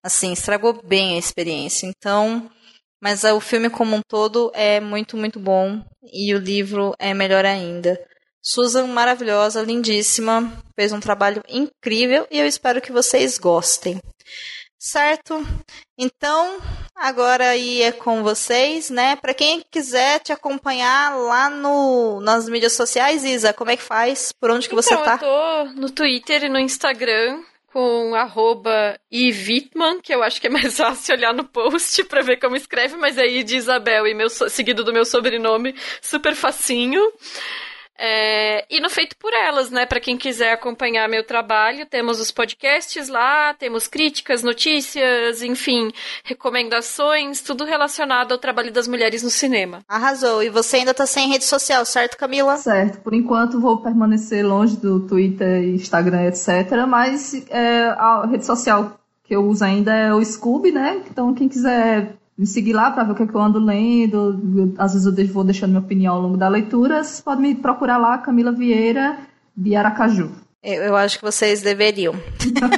[0.03, 1.85] Assim, estragou bem a experiência.
[1.85, 2.49] Então.
[3.01, 5.83] Mas o filme como um todo é muito, muito bom.
[6.11, 7.99] E o livro é melhor ainda.
[8.41, 13.99] Susan, maravilhosa, lindíssima, fez um trabalho incrível e eu espero que vocês gostem.
[14.79, 15.43] Certo?
[15.97, 16.59] Então,
[16.95, 19.15] agora aí é com vocês, né?
[19.15, 24.31] Para quem quiser te acompanhar lá no, nas mídias sociais, Isa, como é que faz?
[24.39, 25.13] Por onde que então, você tá?
[25.13, 27.41] Eu tô no Twitter e no Instagram
[27.76, 32.39] com arroba ivitman, que eu acho que é mais fácil olhar no post para ver
[32.39, 37.02] como escreve, mas aí de Isabel e meu seguido do meu sobrenome, super facinho.
[37.97, 39.85] É, e no Feito por Elas, né?
[39.85, 45.91] Para quem quiser acompanhar meu trabalho, temos os podcasts lá, temos críticas, notícias, enfim,
[46.23, 49.80] recomendações, tudo relacionado ao trabalho das mulheres no cinema.
[49.88, 50.43] Arrasou.
[50.43, 52.57] E você ainda tá sem rede social, certo, Camila?
[52.57, 53.01] Certo.
[53.01, 56.85] Por enquanto vou permanecer longe do Twitter, Instagram, etc.
[56.88, 61.01] Mas é, a rede social que eu uso ainda é o Scooby, né?
[61.09, 64.41] Então quem quiser me seguir lá para ver o que, é que eu ando lendo.
[64.57, 67.03] Eu, às vezes eu vou deixando minha opinião ao longo da leitura.
[67.03, 69.17] Você pode me procurar lá, Camila Vieira,
[69.55, 70.31] de Aracaju.
[70.61, 72.15] Eu, eu acho que vocês deveriam.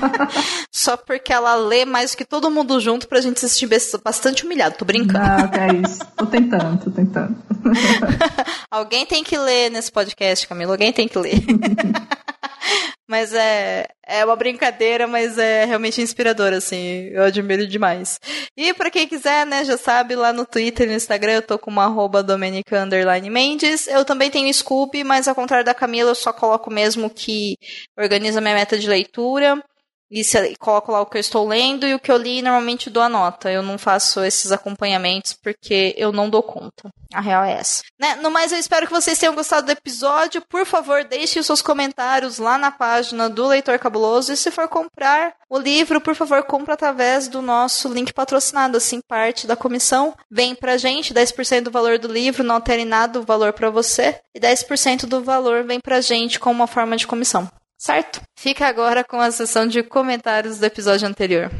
[0.69, 3.69] Só porque ela lê mais que todo mundo junto pra gente se sentir
[4.03, 4.75] bastante humilhado.
[4.77, 5.17] Tô brincando.
[5.17, 6.05] Não, é isso.
[6.17, 7.35] Tô tentando, tô tentando.
[8.69, 10.73] Alguém tem que ler nesse podcast, Camila.
[10.73, 11.41] Alguém tem que ler.
[13.07, 17.09] Mas é, é uma brincadeira, mas é realmente inspirador, assim.
[17.11, 18.19] Eu admiro demais.
[18.55, 21.57] E para quem quiser, né, já sabe, lá no Twitter e no Instagram eu tô
[21.57, 22.85] com uma arroba Domenica
[23.31, 23.87] Mendes.
[23.87, 27.57] Eu também tenho Scoop, mas ao contrário da Camila, eu só coloco mesmo que
[27.97, 29.63] organiza minha meta de leitura.
[30.09, 30.23] E
[30.57, 33.09] coloco lá o que eu estou lendo e o que eu li normalmente dou a
[33.09, 33.51] nota.
[33.51, 36.89] Eu não faço esses acompanhamentos porque eu não dou conta.
[37.13, 37.83] A real é essa.
[37.99, 38.15] Né?
[38.15, 40.41] No mais, eu espero que vocês tenham gostado do episódio.
[40.41, 44.31] Por favor, deixem os seus comentários lá na página do Leitor Cabuloso.
[44.31, 48.77] E se for comprar o livro, por favor, compre através do nosso link patrocinado.
[48.77, 51.13] Assim, parte da comissão vem pra gente.
[51.13, 54.19] 10% do valor do livro, não altere nada o valor para você.
[54.35, 58.21] E 10% do valor vem pra gente como uma forma de comissão certo?
[58.35, 61.51] Fica agora com a sessão de comentários do episódio anterior.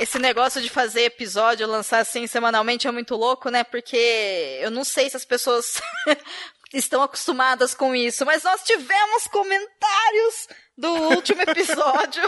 [0.00, 3.62] Esse negócio de fazer episódio, lançar assim semanalmente é muito louco, né?
[3.62, 5.80] Porque eu não sei se as pessoas
[6.72, 12.22] estão acostumadas com isso, mas nós tivemos comentários do último episódio.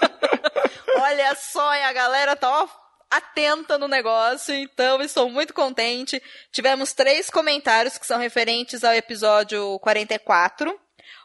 [0.96, 2.68] Olha só, a galera tá ó,
[3.10, 6.22] atenta no negócio, então estou muito contente.
[6.50, 10.80] Tivemos três comentários que são referentes ao episódio 44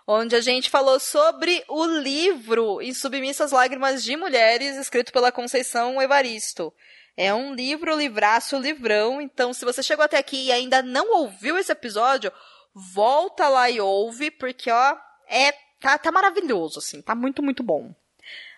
[0.08, 6.02] onde a gente falou sobre o livro Em Submissas Lágrimas de Mulheres, escrito pela Conceição
[6.02, 6.74] Evaristo.
[7.18, 9.20] É um livro, livraço, livrão.
[9.20, 12.32] Então, se você chegou até aqui e ainda não ouviu esse episódio,
[12.74, 14.96] volta lá e ouve, porque, ó,
[15.28, 15.52] é,
[15.82, 17.94] tá, tá maravilhoso, assim, tá muito, muito bom.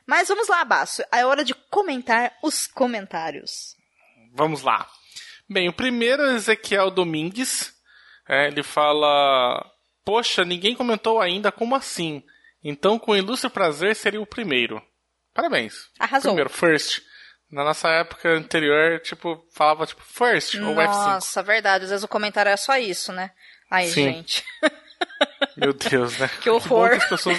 [0.06, 1.04] Mas vamos lá, Basso.
[1.12, 3.76] É hora de comentar os comentários.
[4.34, 4.88] Vamos lá.
[5.50, 7.74] Bem, o primeiro é Ezequiel Domingues.
[8.28, 9.66] É, ele fala:
[10.10, 12.24] Poxa, ninguém comentou ainda como assim.
[12.64, 14.82] Então, com ilustre prazer, seria o primeiro.
[15.36, 15.88] Parabéns.
[16.00, 16.32] Arrasou.
[16.32, 17.04] Primeiro, first.
[17.52, 21.14] Na nossa época anterior, tipo, falava tipo first Nossa, ou F5.
[21.14, 21.84] Nossa, verdade.
[21.84, 23.30] Às vezes o comentário é só isso, né?
[23.70, 24.06] Aí, Sim.
[24.06, 24.44] gente.
[25.56, 26.30] Meu Deus, né?
[26.42, 26.90] Que horror.
[26.90, 27.38] Que bom que, pessoas,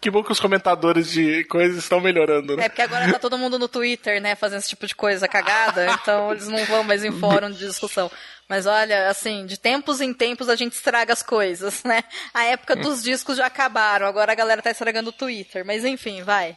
[0.00, 2.66] que bom que os comentadores de coisas estão melhorando, né?
[2.66, 5.86] É porque agora tá todo mundo no Twitter, né, fazendo esse tipo de coisa cagada,
[5.94, 8.10] então eles não vão mais em fórum de discussão.
[8.48, 12.04] Mas olha, assim, de tempos em tempos a gente estraga as coisas, né?
[12.32, 15.64] A época dos discos já acabaram, agora a galera tá estragando o Twitter.
[15.64, 16.56] Mas enfim, vai.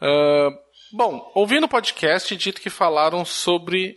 [0.00, 0.56] Uh,
[0.92, 3.96] bom, ouvindo o podcast, dito que falaram sobre.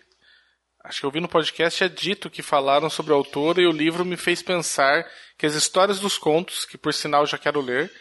[0.84, 4.04] Acho que ouvindo o podcast é dito que falaram sobre a autora e o livro
[4.04, 7.92] me fez pensar que as histórias dos contos, que por sinal já quero ler,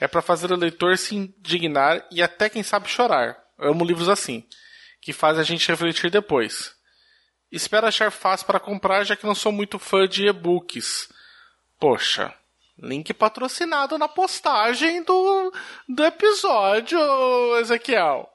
[0.00, 3.36] é para fazer o leitor se indignar e até quem sabe chorar.
[3.58, 4.46] Amo livros assim,
[5.02, 6.74] que fazem a gente refletir depois.
[7.50, 11.08] Espero achar fácil para comprar, já que não sou muito fã de e-books.
[11.78, 12.32] Poxa,
[12.78, 15.52] link patrocinado na postagem do,
[15.88, 16.98] do episódio,
[17.58, 18.30] Ezequiel.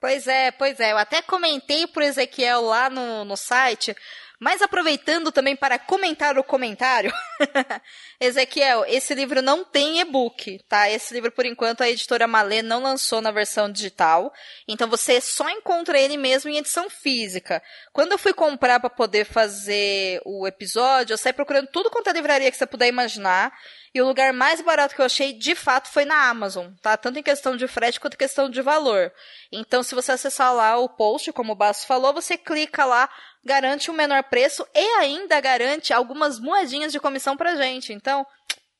[0.00, 0.92] Pois é, pois é.
[0.92, 3.96] Eu até comentei pro Ezequiel lá no, no site,
[4.38, 7.12] Mas aproveitando também para comentar o comentário,
[8.20, 10.90] Ezequiel, esse livro não tem e-book, tá?
[10.90, 14.32] Esse livro, por enquanto, a editora Malê não lançou na versão digital.
[14.68, 17.62] Então você só encontra ele mesmo em edição física.
[17.92, 22.12] Quando eu fui comprar para poder fazer o episódio, eu saí procurando tudo quanto é
[22.12, 23.52] livraria que você puder imaginar.
[23.96, 26.98] E o lugar mais barato que eu achei, de fato, foi na Amazon, tá?
[26.98, 29.10] Tanto em questão de frete quanto em questão de valor.
[29.50, 33.08] Então, se você acessar lá o post, como o Basso falou, você clica lá,
[33.46, 37.92] garante um menor preço e ainda garante algumas moedinhas de comissão pra gente.
[37.92, 38.26] Então,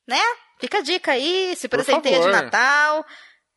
[0.06, 0.20] né?
[0.60, 3.04] Fica a dica aí, se presenteia de Natal,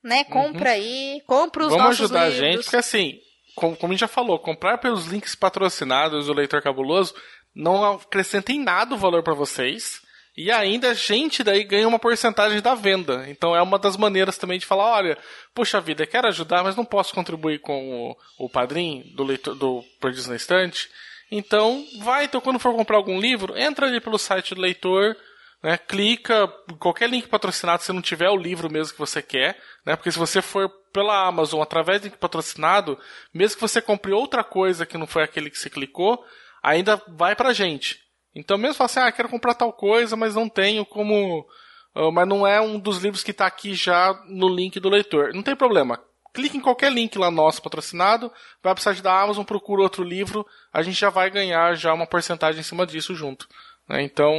[0.04, 0.24] né?
[0.26, 0.76] Compra uhum.
[0.76, 2.40] aí, compra os Vamos nossos ajudar livros.
[2.40, 3.20] a gente, porque assim,
[3.56, 7.16] como, como a gente já falou, comprar pelos links patrocinados do Leitor Cabuloso
[7.56, 10.02] não acrescenta em nada o valor para vocês.
[10.42, 13.26] E ainda a gente daí ganha uma porcentagem da venda.
[13.28, 15.18] Então é uma das maneiras também de falar, olha,
[15.54, 19.84] puxa vida, quero ajudar, mas não posso contribuir com o, o padrinho do leitor do
[20.00, 20.90] Perdidos na Estante.
[21.30, 25.14] Então, vai, então quando for comprar algum livro, entra ali pelo site do leitor,
[25.62, 26.48] né, clica,
[26.80, 30.18] qualquer link patrocinado, se não tiver o livro mesmo que você quer, né, porque se
[30.18, 32.98] você for pela Amazon através do link patrocinado,
[33.34, 36.24] mesmo que você compre outra coisa que não foi aquele que você clicou,
[36.64, 38.08] ainda vai pra gente.
[38.34, 41.48] Então, mesmo falar assim, ah, quero comprar tal coisa, mas não tenho como.
[41.96, 45.34] Uh, mas não é um dos livros que está aqui já no link do leitor.
[45.34, 46.00] Não tem problema.
[46.32, 48.32] Clique em qualquer link lá nosso patrocinado,
[48.62, 52.62] vai site da Amazon, procura outro livro, a gente já vai ganhar já uma porcentagem
[52.62, 53.48] em cima disso junto.
[53.88, 54.04] Né?
[54.04, 54.32] Então,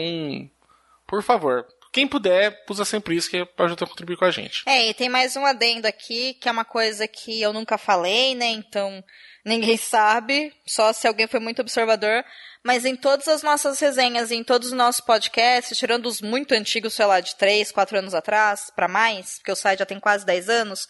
[1.05, 4.31] por favor, quem puder, usa sempre isso que é para ajudar a contribuir com a
[4.31, 4.63] gente.
[4.67, 8.37] É, e tem mais um adendo aqui, que é uma coisa que eu nunca falei,
[8.37, 8.47] né?
[8.47, 9.03] Então,
[9.45, 12.25] ninguém sabe, só se alguém foi muito observador.
[12.63, 16.93] Mas em todas as nossas resenhas, em todos os nossos podcasts, tirando os muito antigos,
[16.93, 20.27] sei lá, de 3, 4 anos atrás, para mais, porque o site já tem quase
[20.27, 20.87] 10 anos,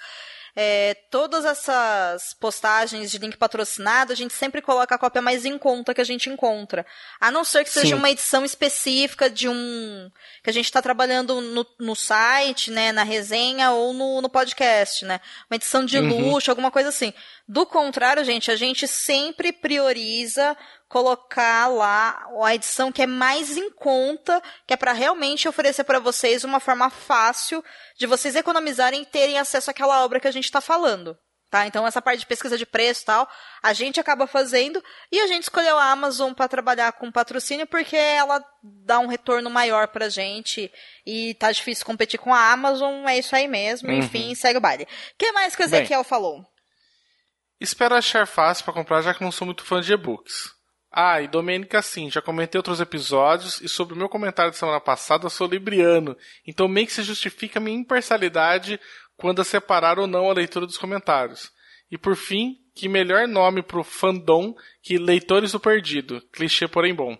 [0.55, 5.57] é, todas essas postagens de link patrocinado, a gente sempre coloca a cópia mais em
[5.57, 6.85] conta que a gente encontra.
[7.21, 7.95] A não ser que seja Sim.
[7.95, 10.11] uma edição específica de um.
[10.43, 15.05] que a gente está trabalhando no, no site, né, na resenha ou no, no podcast,
[15.05, 15.21] né?
[15.51, 16.31] Uma edição de uhum.
[16.31, 17.13] luxo, alguma coisa assim.
[17.49, 20.57] Do contrário, gente, a gente sempre prioriza
[20.91, 26.01] colocar lá a edição que é mais em conta, que é para realmente oferecer para
[26.01, 27.65] vocês uma forma fácil
[27.97, 31.17] de vocês economizarem e terem acesso àquela obra que a gente está falando.
[31.49, 31.65] Tá?
[31.65, 33.29] Então, essa parte de pesquisa de preço e tal,
[33.63, 37.97] a gente acaba fazendo e a gente escolheu a Amazon para trabalhar com patrocínio porque
[37.97, 40.73] ela dá um retorno maior pra gente
[41.07, 43.99] e tá difícil competir com a Amazon, é isso aí mesmo, uhum.
[43.99, 44.85] enfim, segue o baile.
[44.85, 46.45] O que mais que o Ezequiel Bem, falou?
[47.61, 50.60] Espero achar fácil para comprar, já que não sou muito fã de e-books.
[50.93, 54.81] Ah, e Domênica, sim, já comentei outros episódios e sobre o meu comentário da semana
[54.81, 58.81] passada, eu sou libriano, então meio que se justifica a minha imparcialidade
[59.17, 61.53] quando a separar ou não a leitura dos comentários.
[61.91, 67.17] E por fim, que melhor nome pro fandom que Leitores do Perdido, clichê porém bom.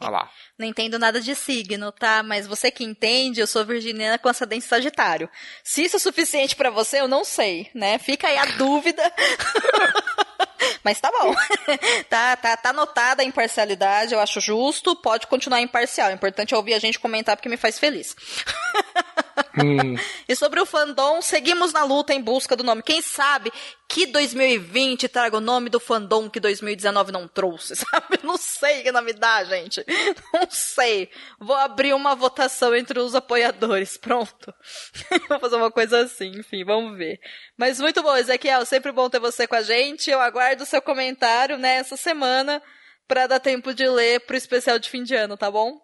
[0.00, 0.30] Olha lá.
[0.58, 2.22] Não entendo nada de signo, tá?
[2.22, 5.28] Mas você que entende, eu sou virginiana com ascendente sagitário.
[5.64, 7.98] Se isso é suficiente para você, eu não sei, né?
[7.98, 9.02] Fica aí a dúvida.
[10.82, 11.34] Mas tá bom.
[12.08, 14.94] tá, tá, tá anotada a imparcialidade, eu acho justo.
[14.96, 16.10] Pode continuar imparcial.
[16.10, 18.14] O importante é ouvir a gente comentar porque me faz feliz.
[19.58, 19.96] hum.
[20.28, 22.82] E sobre o fandom, seguimos na luta em busca do nome.
[22.82, 23.52] Quem sabe
[23.88, 28.20] que 2020 traga o nome do fandom que 2019 não trouxe, sabe?
[28.22, 29.84] Não sei que nome dá, gente.
[30.32, 31.10] Não sei.
[31.38, 33.96] Vou abrir uma votação entre os apoiadores.
[33.96, 34.54] Pronto.
[35.28, 37.20] Vou fazer uma coisa assim, enfim, vamos ver.
[37.56, 38.64] Mas muito bom, Ezequiel.
[38.64, 40.10] Sempre bom ter você com a gente.
[40.10, 42.62] Eu aguardo o seu comentário nessa semana
[43.06, 45.81] para dar tempo de ler pro especial de fim de ano, tá bom?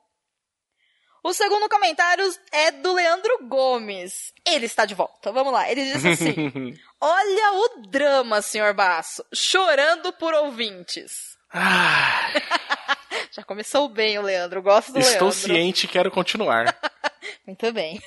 [1.23, 4.33] O segundo comentário é do Leandro Gomes.
[4.47, 5.33] Ele está de volta.
[5.33, 5.71] Vamos lá.
[5.71, 9.25] Ele disse assim: Olha o drama, senhor Baço.
[9.33, 11.37] Chorando por ouvintes.
[11.53, 12.31] Ah.
[13.33, 14.63] Já começou bem o Leandro.
[14.63, 15.29] Gosto do Estou Leandro.
[15.29, 16.79] Estou ciente e quero continuar.
[17.47, 18.01] Muito bem.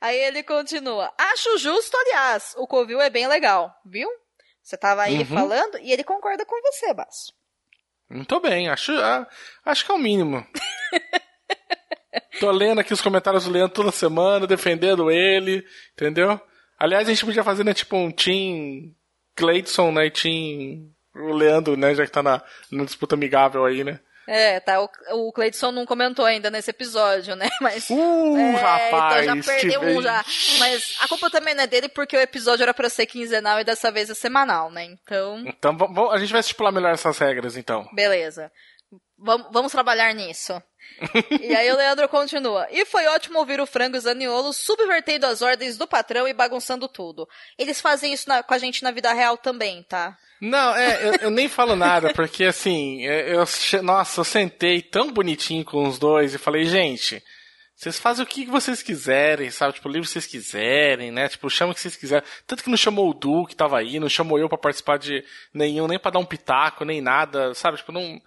[0.00, 1.12] Aí ele continua.
[1.16, 2.54] Acho justo, aliás.
[2.56, 4.08] O Covil é bem legal, viu?
[4.62, 5.26] Você estava aí uhum.
[5.26, 7.32] falando e ele concorda com você, Baço.
[8.08, 8.68] Muito bem.
[8.68, 9.26] Acho, ah,
[9.64, 10.46] acho que é o mínimo.
[12.38, 16.40] Tô lendo aqui os comentários do Leandro toda semana, defendendo ele, entendeu?
[16.78, 18.94] Aliás, a gente podia fazer, né, tipo um Team
[19.36, 23.84] Cleidson, né, e Team o Leandro, né, já que tá na, na disputa amigável aí,
[23.84, 24.00] né?
[24.26, 24.80] É, tá.
[24.80, 24.88] O,
[25.28, 27.48] o Cleidson não comentou ainda nesse episódio, né?
[27.60, 27.90] Mas.
[27.90, 29.26] Uh, é, rapaz!
[29.26, 30.24] Então já perdeu um já.
[30.60, 33.64] Mas a culpa também não é dele porque o episódio era pra ser quinzenal e
[33.64, 34.84] dessa vez é semanal, né?
[34.84, 35.42] Então.
[35.44, 37.88] Então a gente vai estipular melhor essas regras, então.
[37.92, 38.52] Beleza.
[39.18, 40.62] Vamos, vamos trabalhar nisso.
[41.40, 42.66] E aí o Leandro continua.
[42.70, 46.88] E foi ótimo ouvir o Frango e Zaniolo subvertendo as ordens do patrão e bagunçando
[46.88, 47.28] tudo.
[47.58, 50.16] Eles fazem isso na, com a gente na vida real também, tá?
[50.40, 53.44] Não, é, eu, eu nem falo nada, porque assim, é, eu,
[53.82, 57.22] nossa, eu sentei tão bonitinho com os dois e falei, gente,
[57.80, 59.72] vocês fazem o que vocês quiserem, sabe?
[59.72, 61.30] Tipo, que vocês quiserem, né?
[61.30, 62.28] Tipo, chama o que vocês quiserem.
[62.46, 65.24] Tanto que não chamou o Du, que tava aí, não chamou eu para participar de
[65.52, 67.78] nenhum, nem para dar um pitaco, nem nada, sabe?
[67.78, 68.20] Tipo, não.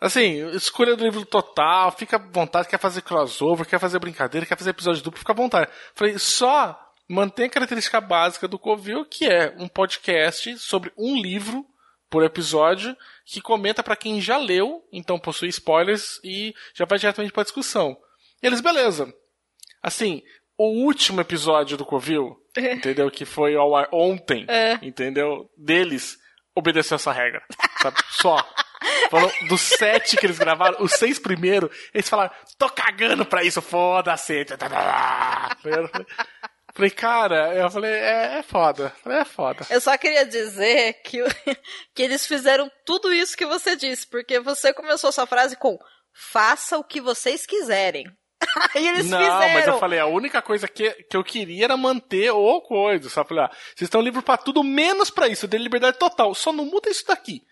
[0.00, 4.56] Assim, escolha do livro total, fica à vontade, quer fazer crossover, quer fazer brincadeira, quer
[4.58, 5.70] fazer episódio duplo, fica à vontade.
[5.94, 6.78] Falei, só
[7.08, 11.64] mantém a característica básica do Covil, que é um podcast sobre um livro
[12.10, 17.32] por episódio, que comenta para quem já leu, então possui spoilers e já vai diretamente
[17.32, 17.96] para discussão.
[18.42, 19.12] E eles, beleza.
[19.82, 20.22] Assim,
[20.58, 23.10] o último episódio do Covil, entendeu?
[23.10, 24.74] Que foi ao ar ontem, É.
[24.82, 25.50] entendeu?
[25.56, 26.18] Deles,
[26.56, 27.42] obedeceu essa regra.
[27.80, 27.96] Sabe?
[28.10, 28.36] Só.
[29.10, 33.62] Falou, dos sete que eles gravaram, os seis primeiros, eles falaram, tô cagando pra isso,
[33.62, 34.44] foda-se.
[36.74, 38.92] Falei, cara, eu falei, é, é foda.
[39.06, 39.66] É foda.
[39.70, 41.22] Eu só queria dizer que,
[41.94, 45.78] que eles fizeram tudo isso que você disse, porque você começou sua frase com
[46.12, 48.04] faça o que vocês quiserem.
[48.74, 49.54] Aí eles não, fizeram.
[49.54, 53.08] mas eu falei, a única coisa que, que eu queria era manter o coisa.
[53.08, 55.46] Só falei, ah, vocês estão livres pra tudo, menos pra isso.
[55.46, 56.34] Eu dei liberdade total.
[56.34, 57.42] Só não muda isso daqui.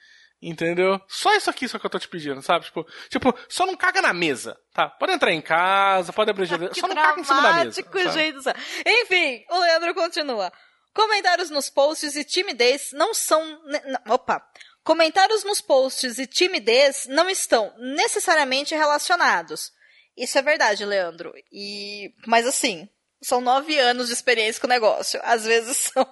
[0.42, 1.00] Entendeu?
[1.08, 2.66] Só isso aqui só que eu tô te pedindo, sabe?
[2.66, 4.90] Tipo, tipo, só não caga na mesa, tá?
[4.90, 7.82] Pode entrar em casa, pode abrir geladeira, só não caga em cima da mesa.
[7.82, 8.32] sabe?
[8.32, 8.54] do céu.
[8.84, 10.52] Enfim, o Leandro continua.
[10.92, 13.42] Comentários nos posts e timidez não são.
[13.64, 14.46] não, opa.
[14.82, 19.72] Comentários nos posts e timidez não estão necessariamente relacionados.
[20.16, 21.32] Isso é verdade, Leandro.
[21.52, 22.12] E.
[22.26, 22.88] Mas assim.
[23.22, 25.18] São nove anos de experiência com o negócio.
[25.24, 26.06] Às vezes são.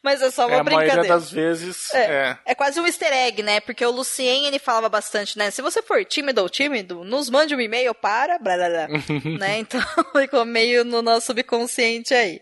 [0.00, 0.94] Mas é só uma É, a brincadeira.
[0.94, 2.38] maioria das vezes é.
[2.44, 3.58] É quase um easter egg, né?
[3.58, 5.50] Porque o Lucien, ele falava bastante, né?
[5.50, 8.38] Se você for tímido ou tímido, nos mande um e-mail para...
[8.38, 8.86] Blá, blá, blá.
[9.40, 9.58] né?
[9.58, 9.80] Então,
[10.16, 12.40] ficou meio no nosso subconsciente aí.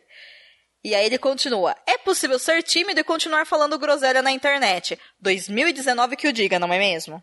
[0.84, 1.74] E aí ele continua.
[1.86, 4.98] É possível ser tímido e continuar falando groselha na internet.
[5.18, 7.22] 2019 que o diga, não é mesmo?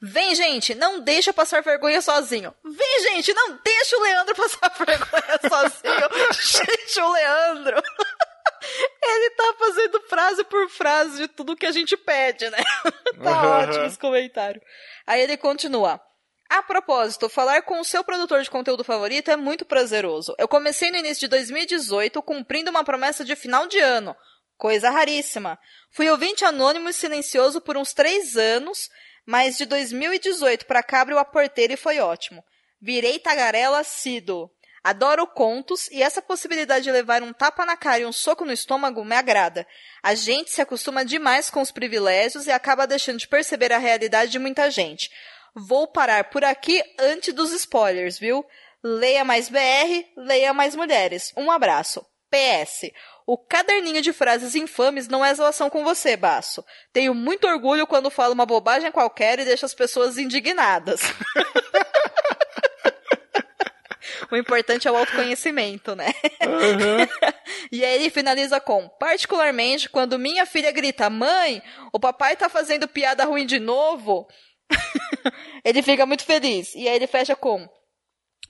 [0.00, 2.54] Vem, gente, não deixa passar vergonha sozinho.
[2.64, 6.08] Vem, gente, não deixa o Leandro passar vergonha sozinho.
[6.32, 7.82] gente, o Leandro.
[9.02, 12.58] Ele tá fazendo frase por frase de tudo que a gente pede, né?
[13.22, 14.60] tá ótimo esse comentário.
[15.06, 16.00] Aí ele continua.
[16.48, 20.34] A propósito, falar com o seu produtor de conteúdo favorito é muito prazeroso.
[20.38, 24.16] Eu comecei no início de 2018 cumprindo uma promessa de final de ano.
[24.56, 25.58] Coisa raríssima.
[25.92, 28.88] Fui ouvinte anônimo e silencioso por uns três anos,
[29.28, 32.42] mas de 2018 pra cá abriu a porteira e foi ótimo.
[32.80, 34.50] Virei tagarela assíduo.
[34.82, 38.54] Adoro contos e essa possibilidade de levar um tapa na cara e um soco no
[38.54, 39.66] estômago me agrada.
[40.02, 44.32] A gente se acostuma demais com os privilégios e acaba deixando de perceber a realidade
[44.32, 45.10] de muita gente.
[45.54, 48.42] Vou parar por aqui antes dos spoilers, viu?
[48.82, 51.34] Leia mais BR, leia mais mulheres.
[51.36, 52.02] Um abraço.
[52.30, 52.90] PS.
[53.28, 56.64] O caderninho de frases infames não é zoação com você, Baço.
[56.94, 61.02] Tenho muito orgulho quando falo uma bobagem qualquer e deixo as pessoas indignadas.
[64.32, 66.06] o importante é o autoconhecimento, né?
[67.70, 72.88] e aí ele finaliza com: particularmente quando minha filha grita, mãe, o papai tá fazendo
[72.88, 74.26] piada ruim de novo.
[75.62, 76.74] ele fica muito feliz.
[76.74, 77.68] E aí ele fecha com: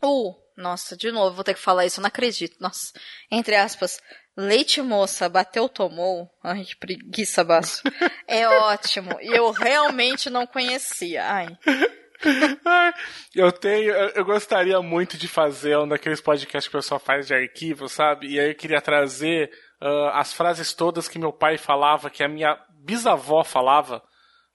[0.04, 2.56] Uh, nossa, de novo, vou ter que falar isso, eu não acredito.
[2.60, 2.92] Nossa,
[3.30, 3.98] entre aspas,
[4.38, 6.30] leite moça, bateu, tomou.
[6.42, 7.82] Ai, que preguiça, baço.
[8.26, 9.16] É ótimo.
[9.22, 11.24] E eu realmente não conhecia.
[11.24, 11.46] Ai.
[13.34, 17.34] Eu tenho, eu gostaria muito de fazer um daqueles podcasts que o pessoal faz de
[17.34, 18.28] arquivo, sabe?
[18.28, 19.50] E aí eu queria trazer
[19.80, 24.02] ah, as frases todas que meu pai falava, que a minha bisavó falava,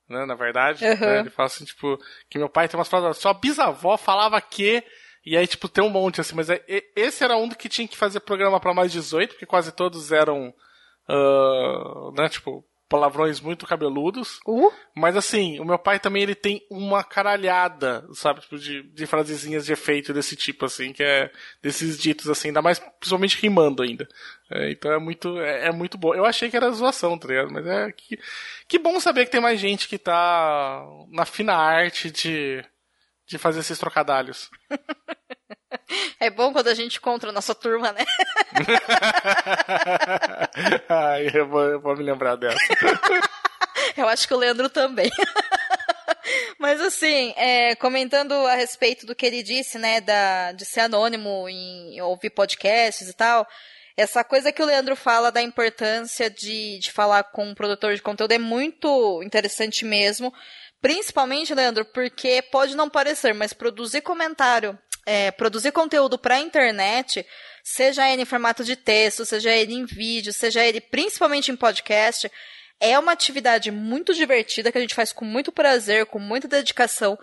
[0.10, 0.26] né?
[0.26, 1.00] Na verdade, Uhum.
[1.00, 1.98] né, ele fala assim, tipo,
[2.30, 4.84] que meu pai tem umas frases, sua bisavó falava que,
[5.26, 6.64] e aí, tipo, tem um monte assim, mas é-
[6.96, 10.12] esse era um do que tinha que fazer programa pra mais 18, porque quase todos
[10.12, 10.54] eram,
[11.08, 14.40] ah, né, tipo, palavrões muito cabeludos.
[14.46, 14.72] Uh?
[14.96, 19.66] Mas assim, o meu pai também ele tem uma caralhada, sabe, tipo, de, de frasezinhas
[19.66, 24.08] de efeito desse tipo, assim, que é desses ditos, assim, ainda mais principalmente rimando ainda.
[24.52, 26.14] É, então é muito, é, é muito bom.
[26.14, 27.52] Eu achei que era zoação, tá ligado?
[27.52, 28.20] Mas é que,
[28.68, 32.64] que bom saber que tem mais gente que tá na fina arte de,
[33.28, 34.50] de fazer esses trocadalhos.
[36.20, 38.06] É bom quando a gente encontra a nossa turma, né?
[40.90, 42.58] Ai, eu vou, eu vou me lembrar dessa.
[43.98, 45.12] Eu acho que o Leandro também.
[46.58, 51.48] Mas assim, é, comentando a respeito do que ele disse, né, da, de ser anônimo
[51.50, 53.46] em ouvir podcasts e tal,
[53.96, 58.02] essa coisa que o Leandro fala da importância de, de falar com um produtor de
[58.02, 60.34] conteúdo é muito interessante mesmo,
[60.84, 67.26] Principalmente, Leandro, porque pode não parecer, mas produzir comentário, é, produzir conteúdo para a internet,
[67.64, 72.30] seja ele em formato de texto, seja ele em vídeo, seja ele principalmente em podcast,
[72.82, 77.18] é uma atividade muito divertida que a gente faz com muito prazer, com muita dedicação.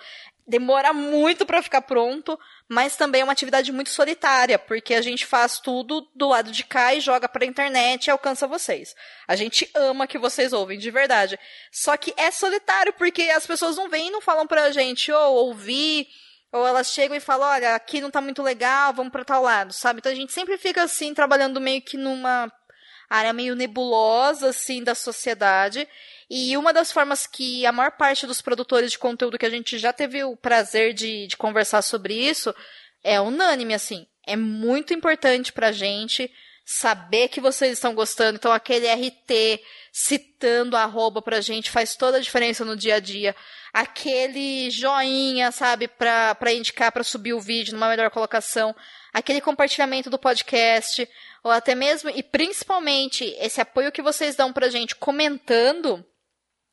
[0.51, 2.37] Demora muito para ficar pronto,
[2.69, 6.65] mas também é uma atividade muito solitária, porque a gente faz tudo do lado de
[6.65, 8.97] cá e joga pra internet e alcança vocês.
[9.29, 11.39] A gente ama que vocês ouvem, de verdade.
[11.71, 15.37] Só que é solitário, porque as pessoas não vêm e não falam pra gente, ou
[15.37, 16.09] oh, ouvi,
[16.51, 19.73] ou elas chegam e falam, olha, aqui não tá muito legal, vamos pra tal lado,
[19.73, 20.01] sabe?
[20.01, 22.53] Então a gente sempre fica assim, trabalhando meio que numa
[23.09, 25.89] área meio nebulosa, assim, da sociedade.
[26.31, 29.77] E uma das formas que a maior parte dos produtores de conteúdo que a gente
[29.79, 32.55] já teve o prazer de, de conversar sobre isso
[33.03, 34.07] é unânime, assim.
[34.25, 36.31] É muito importante pra gente
[36.65, 38.37] saber que vocês estão gostando.
[38.37, 39.61] Então, aquele RT
[39.93, 43.35] citando a arroba pra gente faz toda a diferença no dia a dia.
[43.73, 48.73] Aquele joinha, sabe, pra, pra indicar, pra subir o vídeo numa melhor colocação.
[49.13, 51.09] Aquele compartilhamento do podcast.
[51.43, 56.07] Ou até mesmo, e principalmente, esse apoio que vocês dão pra gente comentando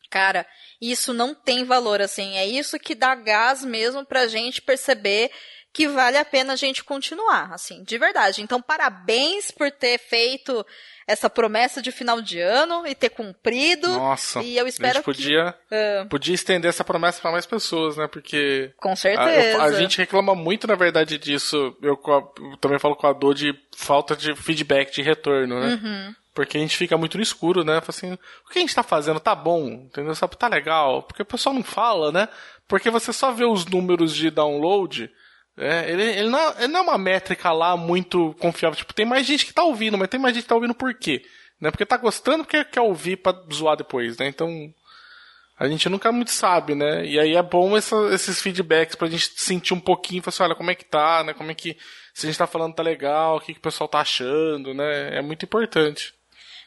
[0.09, 0.47] Cara,
[0.81, 2.37] isso não tem valor, assim.
[2.37, 5.31] É isso que dá gás mesmo pra gente perceber
[5.77, 8.41] que vale a pena a gente continuar, assim, de verdade.
[8.41, 10.65] Então, parabéns por ter feito
[11.05, 13.87] essa promessa de final de ano e ter cumprido.
[13.87, 14.41] Nossa.
[14.41, 17.95] E eu espero a gente podia, que, uh, podia estender essa promessa para mais pessoas,
[17.95, 18.07] né?
[18.07, 19.61] Porque com certeza.
[19.61, 21.77] A, a, gente reclama muito, na verdade, disso.
[21.79, 25.79] Eu, eu, também falo com a dor de falta de feedback, de retorno, né?
[25.79, 26.15] Uhum.
[26.33, 27.81] Porque a gente fica muito no escuro, né?
[27.81, 30.15] Fala assim, o que a gente tá fazendo tá bom, entendeu?
[30.15, 31.03] Sabe, tá legal.
[31.03, 32.27] Porque o pessoal não fala, né?
[32.67, 35.11] Porque você só vê os números de download.
[35.57, 38.77] É, ele, ele, não, é, ele não é uma métrica lá muito confiável.
[38.77, 40.93] Tipo, tem mais gente que tá ouvindo, mas tem mais gente que tá ouvindo por
[40.93, 41.23] quê?
[41.59, 41.71] Né?
[41.71, 44.27] Porque tá gostando, porque quer ouvir pra zoar depois, né?
[44.27, 44.71] Então,
[45.59, 47.03] a gente nunca muito sabe, né?
[47.03, 50.55] E aí é bom essa, esses feedbacks pra gente sentir um pouquinho, falar assim, olha,
[50.55, 51.33] como é que tá, né?
[51.33, 51.75] Como é que,
[52.13, 55.17] se a gente tá falando tá legal, o que, que o pessoal tá achando, né?
[55.17, 56.13] É muito importante.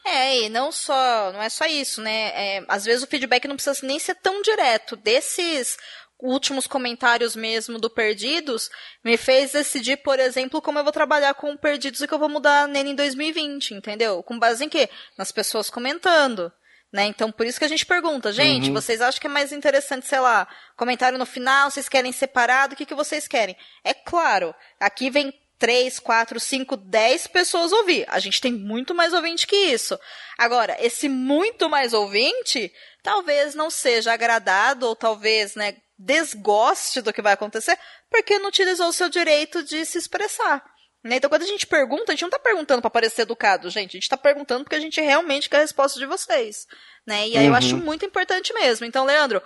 [0.03, 2.31] É, e não só, não é só isso, né?
[2.33, 4.95] É, às vezes o feedback não precisa nem ser tão direto.
[4.95, 5.77] Desses
[6.21, 8.69] últimos comentários mesmo do Perdidos,
[9.03, 12.29] me fez decidir, por exemplo, como eu vou trabalhar com Perdidos e que eu vou
[12.29, 14.21] mudar nele em 2020, entendeu?
[14.23, 14.89] Com base em quê?
[15.17, 16.51] Nas pessoas comentando.
[16.91, 17.05] Né?
[17.05, 18.73] Então, por isso que a gente pergunta, gente, uhum.
[18.73, 20.45] vocês acham que é mais interessante, sei lá,
[20.75, 23.55] comentário no final, vocês querem separado, o que, que vocês querem?
[23.81, 28.03] É claro, aqui vem três, quatro, cinco, dez pessoas ouvir.
[28.09, 29.97] A gente tem muito mais ouvinte que isso.
[30.35, 32.73] Agora, esse muito mais ouvinte
[33.03, 35.75] talvez não seja agradado ou talvez, né,
[36.05, 37.77] desgoste do que vai acontecer
[38.09, 40.63] porque não utilizou o seu direito de se expressar.
[41.03, 41.15] Né?
[41.15, 43.91] Então, quando a gente pergunta, a gente não está perguntando para parecer educado, gente.
[43.91, 46.67] A gente está perguntando porque a gente realmente quer a resposta de vocês.
[47.05, 47.29] Né?
[47.29, 47.51] E aí uhum.
[47.51, 48.85] eu acho muito importante mesmo.
[48.85, 49.41] Então, Leandro,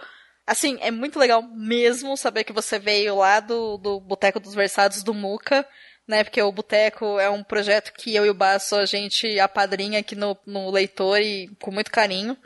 [0.46, 5.04] assim, é muito legal mesmo saber que você veio lá do, do Boteco dos Versados
[5.04, 5.66] do Muca
[6.08, 6.24] né?
[6.24, 10.16] Porque o Boteco é um projeto que eu e o Basso a gente apadrinha aqui
[10.16, 12.38] no, no leitor e com muito carinho.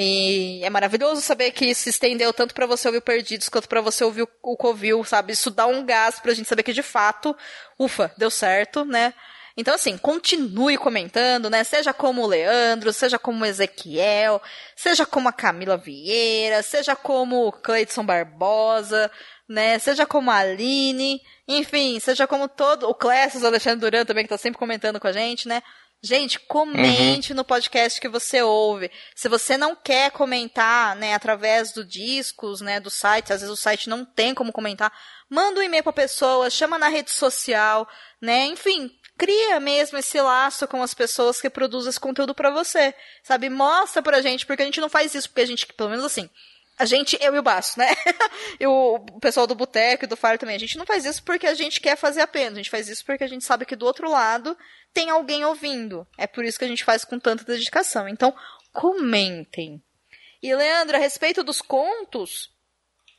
[0.00, 3.80] E é maravilhoso saber que se estendeu tanto para você ouvir o Perdidos quanto para
[3.80, 5.32] você ouvir o, o Covil, sabe?
[5.32, 7.36] Isso dá um gás pra gente saber que de fato,
[7.76, 9.12] ufa, deu certo, né?
[9.56, 11.64] Então, assim, continue comentando, né?
[11.64, 14.40] Seja como o Leandro, seja como o Ezequiel,
[14.76, 19.10] seja como a Camila Vieira, seja como o Cleidson Barbosa,
[19.48, 19.80] né?
[19.80, 22.88] Seja como a Aline, enfim, seja como todo.
[22.88, 25.60] O Clécio, o Alexandre Duran também, que tá sempre comentando com a gente, né?
[26.00, 27.36] Gente, comente uhum.
[27.38, 28.88] no podcast que você ouve.
[29.16, 33.60] Se você não quer comentar, né, através do discos, né, do site, às vezes o
[33.60, 34.92] site não tem como comentar,
[35.28, 37.88] manda um e-mail pra pessoa, chama na rede social,
[38.22, 42.94] né, enfim, cria mesmo esse laço com as pessoas que produzem esse conteúdo para você,
[43.24, 43.50] sabe?
[43.50, 46.30] Mostra pra gente, porque a gente não faz isso, porque a gente, pelo menos assim,
[46.78, 47.88] a gente, eu e o Baço, né?
[48.60, 50.56] e o pessoal do Boteco e do Faro também.
[50.56, 52.54] A gente não faz isso porque a gente quer fazer apenas.
[52.54, 54.56] A gente faz isso porque a gente sabe que do outro lado
[54.92, 56.06] tem alguém ouvindo.
[56.16, 58.08] É por isso que a gente faz com tanta dedicação.
[58.08, 58.34] Então,
[58.72, 59.82] comentem.
[60.42, 62.50] E, Leandro, a respeito dos contos,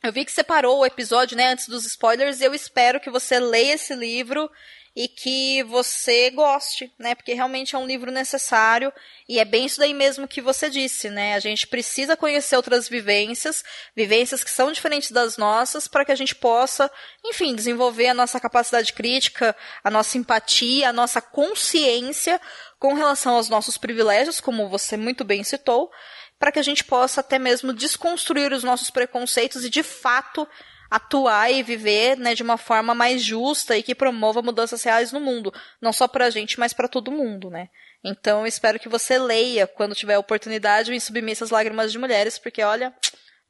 [0.02, 2.40] eu vi que você parou o episódio, né, antes dos spoilers.
[2.40, 4.50] Eu espero que você leia esse livro
[4.94, 7.14] e que você goste, né?
[7.14, 8.92] Porque realmente é um livro necessário
[9.28, 11.34] e é bem isso daí mesmo que você disse, né?
[11.34, 13.62] A gente precisa conhecer outras vivências,
[13.94, 16.90] vivências que são diferentes das nossas, para que a gente possa,
[17.24, 22.40] enfim, desenvolver a nossa capacidade crítica, a nossa empatia, a nossa consciência
[22.78, 25.90] com relação aos nossos privilégios, como você muito bem citou,
[26.38, 30.48] para que a gente possa até mesmo desconstruir os nossos preconceitos e de fato
[30.90, 35.20] atuar e viver né, de uma forma mais justa e que promova mudanças reais no
[35.20, 35.52] mundo.
[35.80, 37.68] Não só para a gente, mas para todo mundo, né?
[38.02, 42.62] Então, espero que você leia quando tiver oportunidade o Em Submissas Lágrimas de Mulheres, porque,
[42.62, 42.94] olha,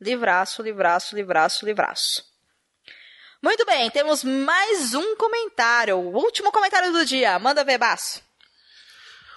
[0.00, 2.24] Livraço, livraço, livraço, livraço.
[3.42, 5.98] Muito bem, temos mais um comentário.
[5.98, 7.38] O último comentário do dia.
[7.38, 8.22] Manda ver, Baço.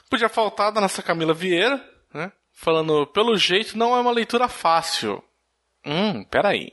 [0.09, 2.31] Podia faltar da nossa Camila Vieira, né?
[2.53, 5.21] Falando, pelo jeito não é uma leitura fácil.
[5.85, 6.71] Hum, peraí.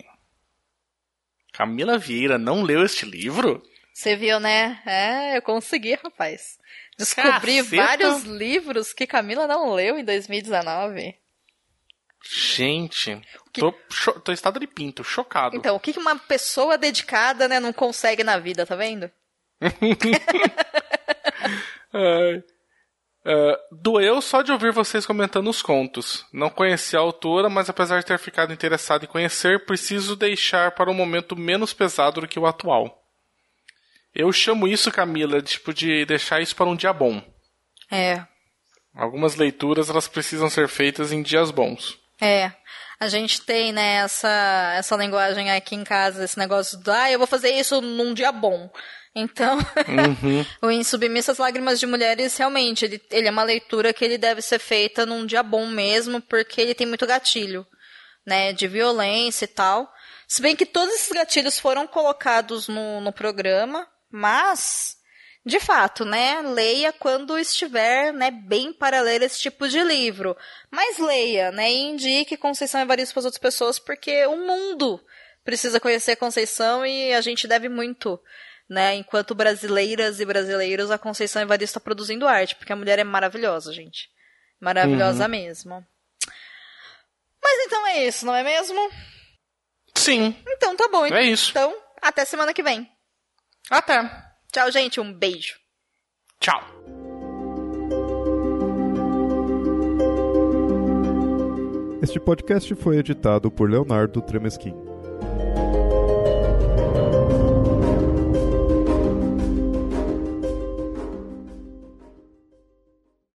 [1.52, 3.62] Camila Vieira não leu este livro?
[3.92, 4.80] Você viu, né?
[4.86, 6.58] É, eu consegui, rapaz.
[6.96, 7.76] Descobri Caceta.
[7.76, 11.16] vários livros que Camila não leu em 2019.
[12.22, 13.20] Gente,
[13.52, 15.56] tô, cho- tô em estado de pinto, chocado.
[15.56, 19.10] Então, o que que uma pessoa dedicada, né, não consegue na vida, tá vendo?
[21.92, 22.42] Ai.
[23.24, 26.24] É, doeu só de ouvir vocês comentando os contos.
[26.32, 30.90] Não conheci a autora, mas apesar de ter ficado interessado em conhecer, preciso deixar para
[30.90, 33.02] um momento menos pesado do que o atual.
[34.14, 37.22] Eu chamo isso, Camila, tipo de deixar isso para um dia bom.
[37.92, 38.24] É,
[38.94, 41.98] Algumas leituras elas precisam ser feitas em dias bons.
[42.20, 42.52] É,
[42.98, 47.18] a gente tem, né, essa, essa linguagem aqui em casa, esse negócio do, ah, eu
[47.18, 48.70] vou fazer isso num dia bom.
[49.14, 49.58] Então,
[50.62, 54.40] o Em Submissas Lágrimas de Mulheres, realmente, ele, ele é uma leitura que ele deve
[54.40, 57.66] ser feita num dia bom mesmo, porque ele tem muito gatilho,
[58.24, 59.92] né, de violência e tal.
[60.28, 64.96] Se bem que todos esses gatilhos foram colocados no, no programa, mas,
[65.44, 70.36] de fato, né, leia quando estiver, né, bem para ler esse tipo de livro.
[70.70, 75.04] Mas leia, né, e indique Conceição Evaristo para as outras pessoas, porque o mundo
[75.44, 78.20] precisa conhecer Conceição e a gente deve muito,
[78.70, 83.04] né, enquanto brasileiras e brasileiros, a Conceição Evaristo está produzindo arte, porque a mulher é
[83.04, 84.08] maravilhosa, gente.
[84.60, 85.84] Maravilhosa mesmo.
[87.42, 88.78] Mas então é isso, não é mesmo?
[89.96, 91.04] Sim, Então tá bom.
[91.04, 91.50] é isso.
[91.50, 92.88] Então, até semana que vem.
[93.68, 94.08] Até.
[94.52, 95.00] Tchau, gente.
[95.00, 95.58] Um beijo.
[96.38, 96.60] Tchau.
[102.02, 104.74] Este podcast foi editado por Leonardo Tremesquim.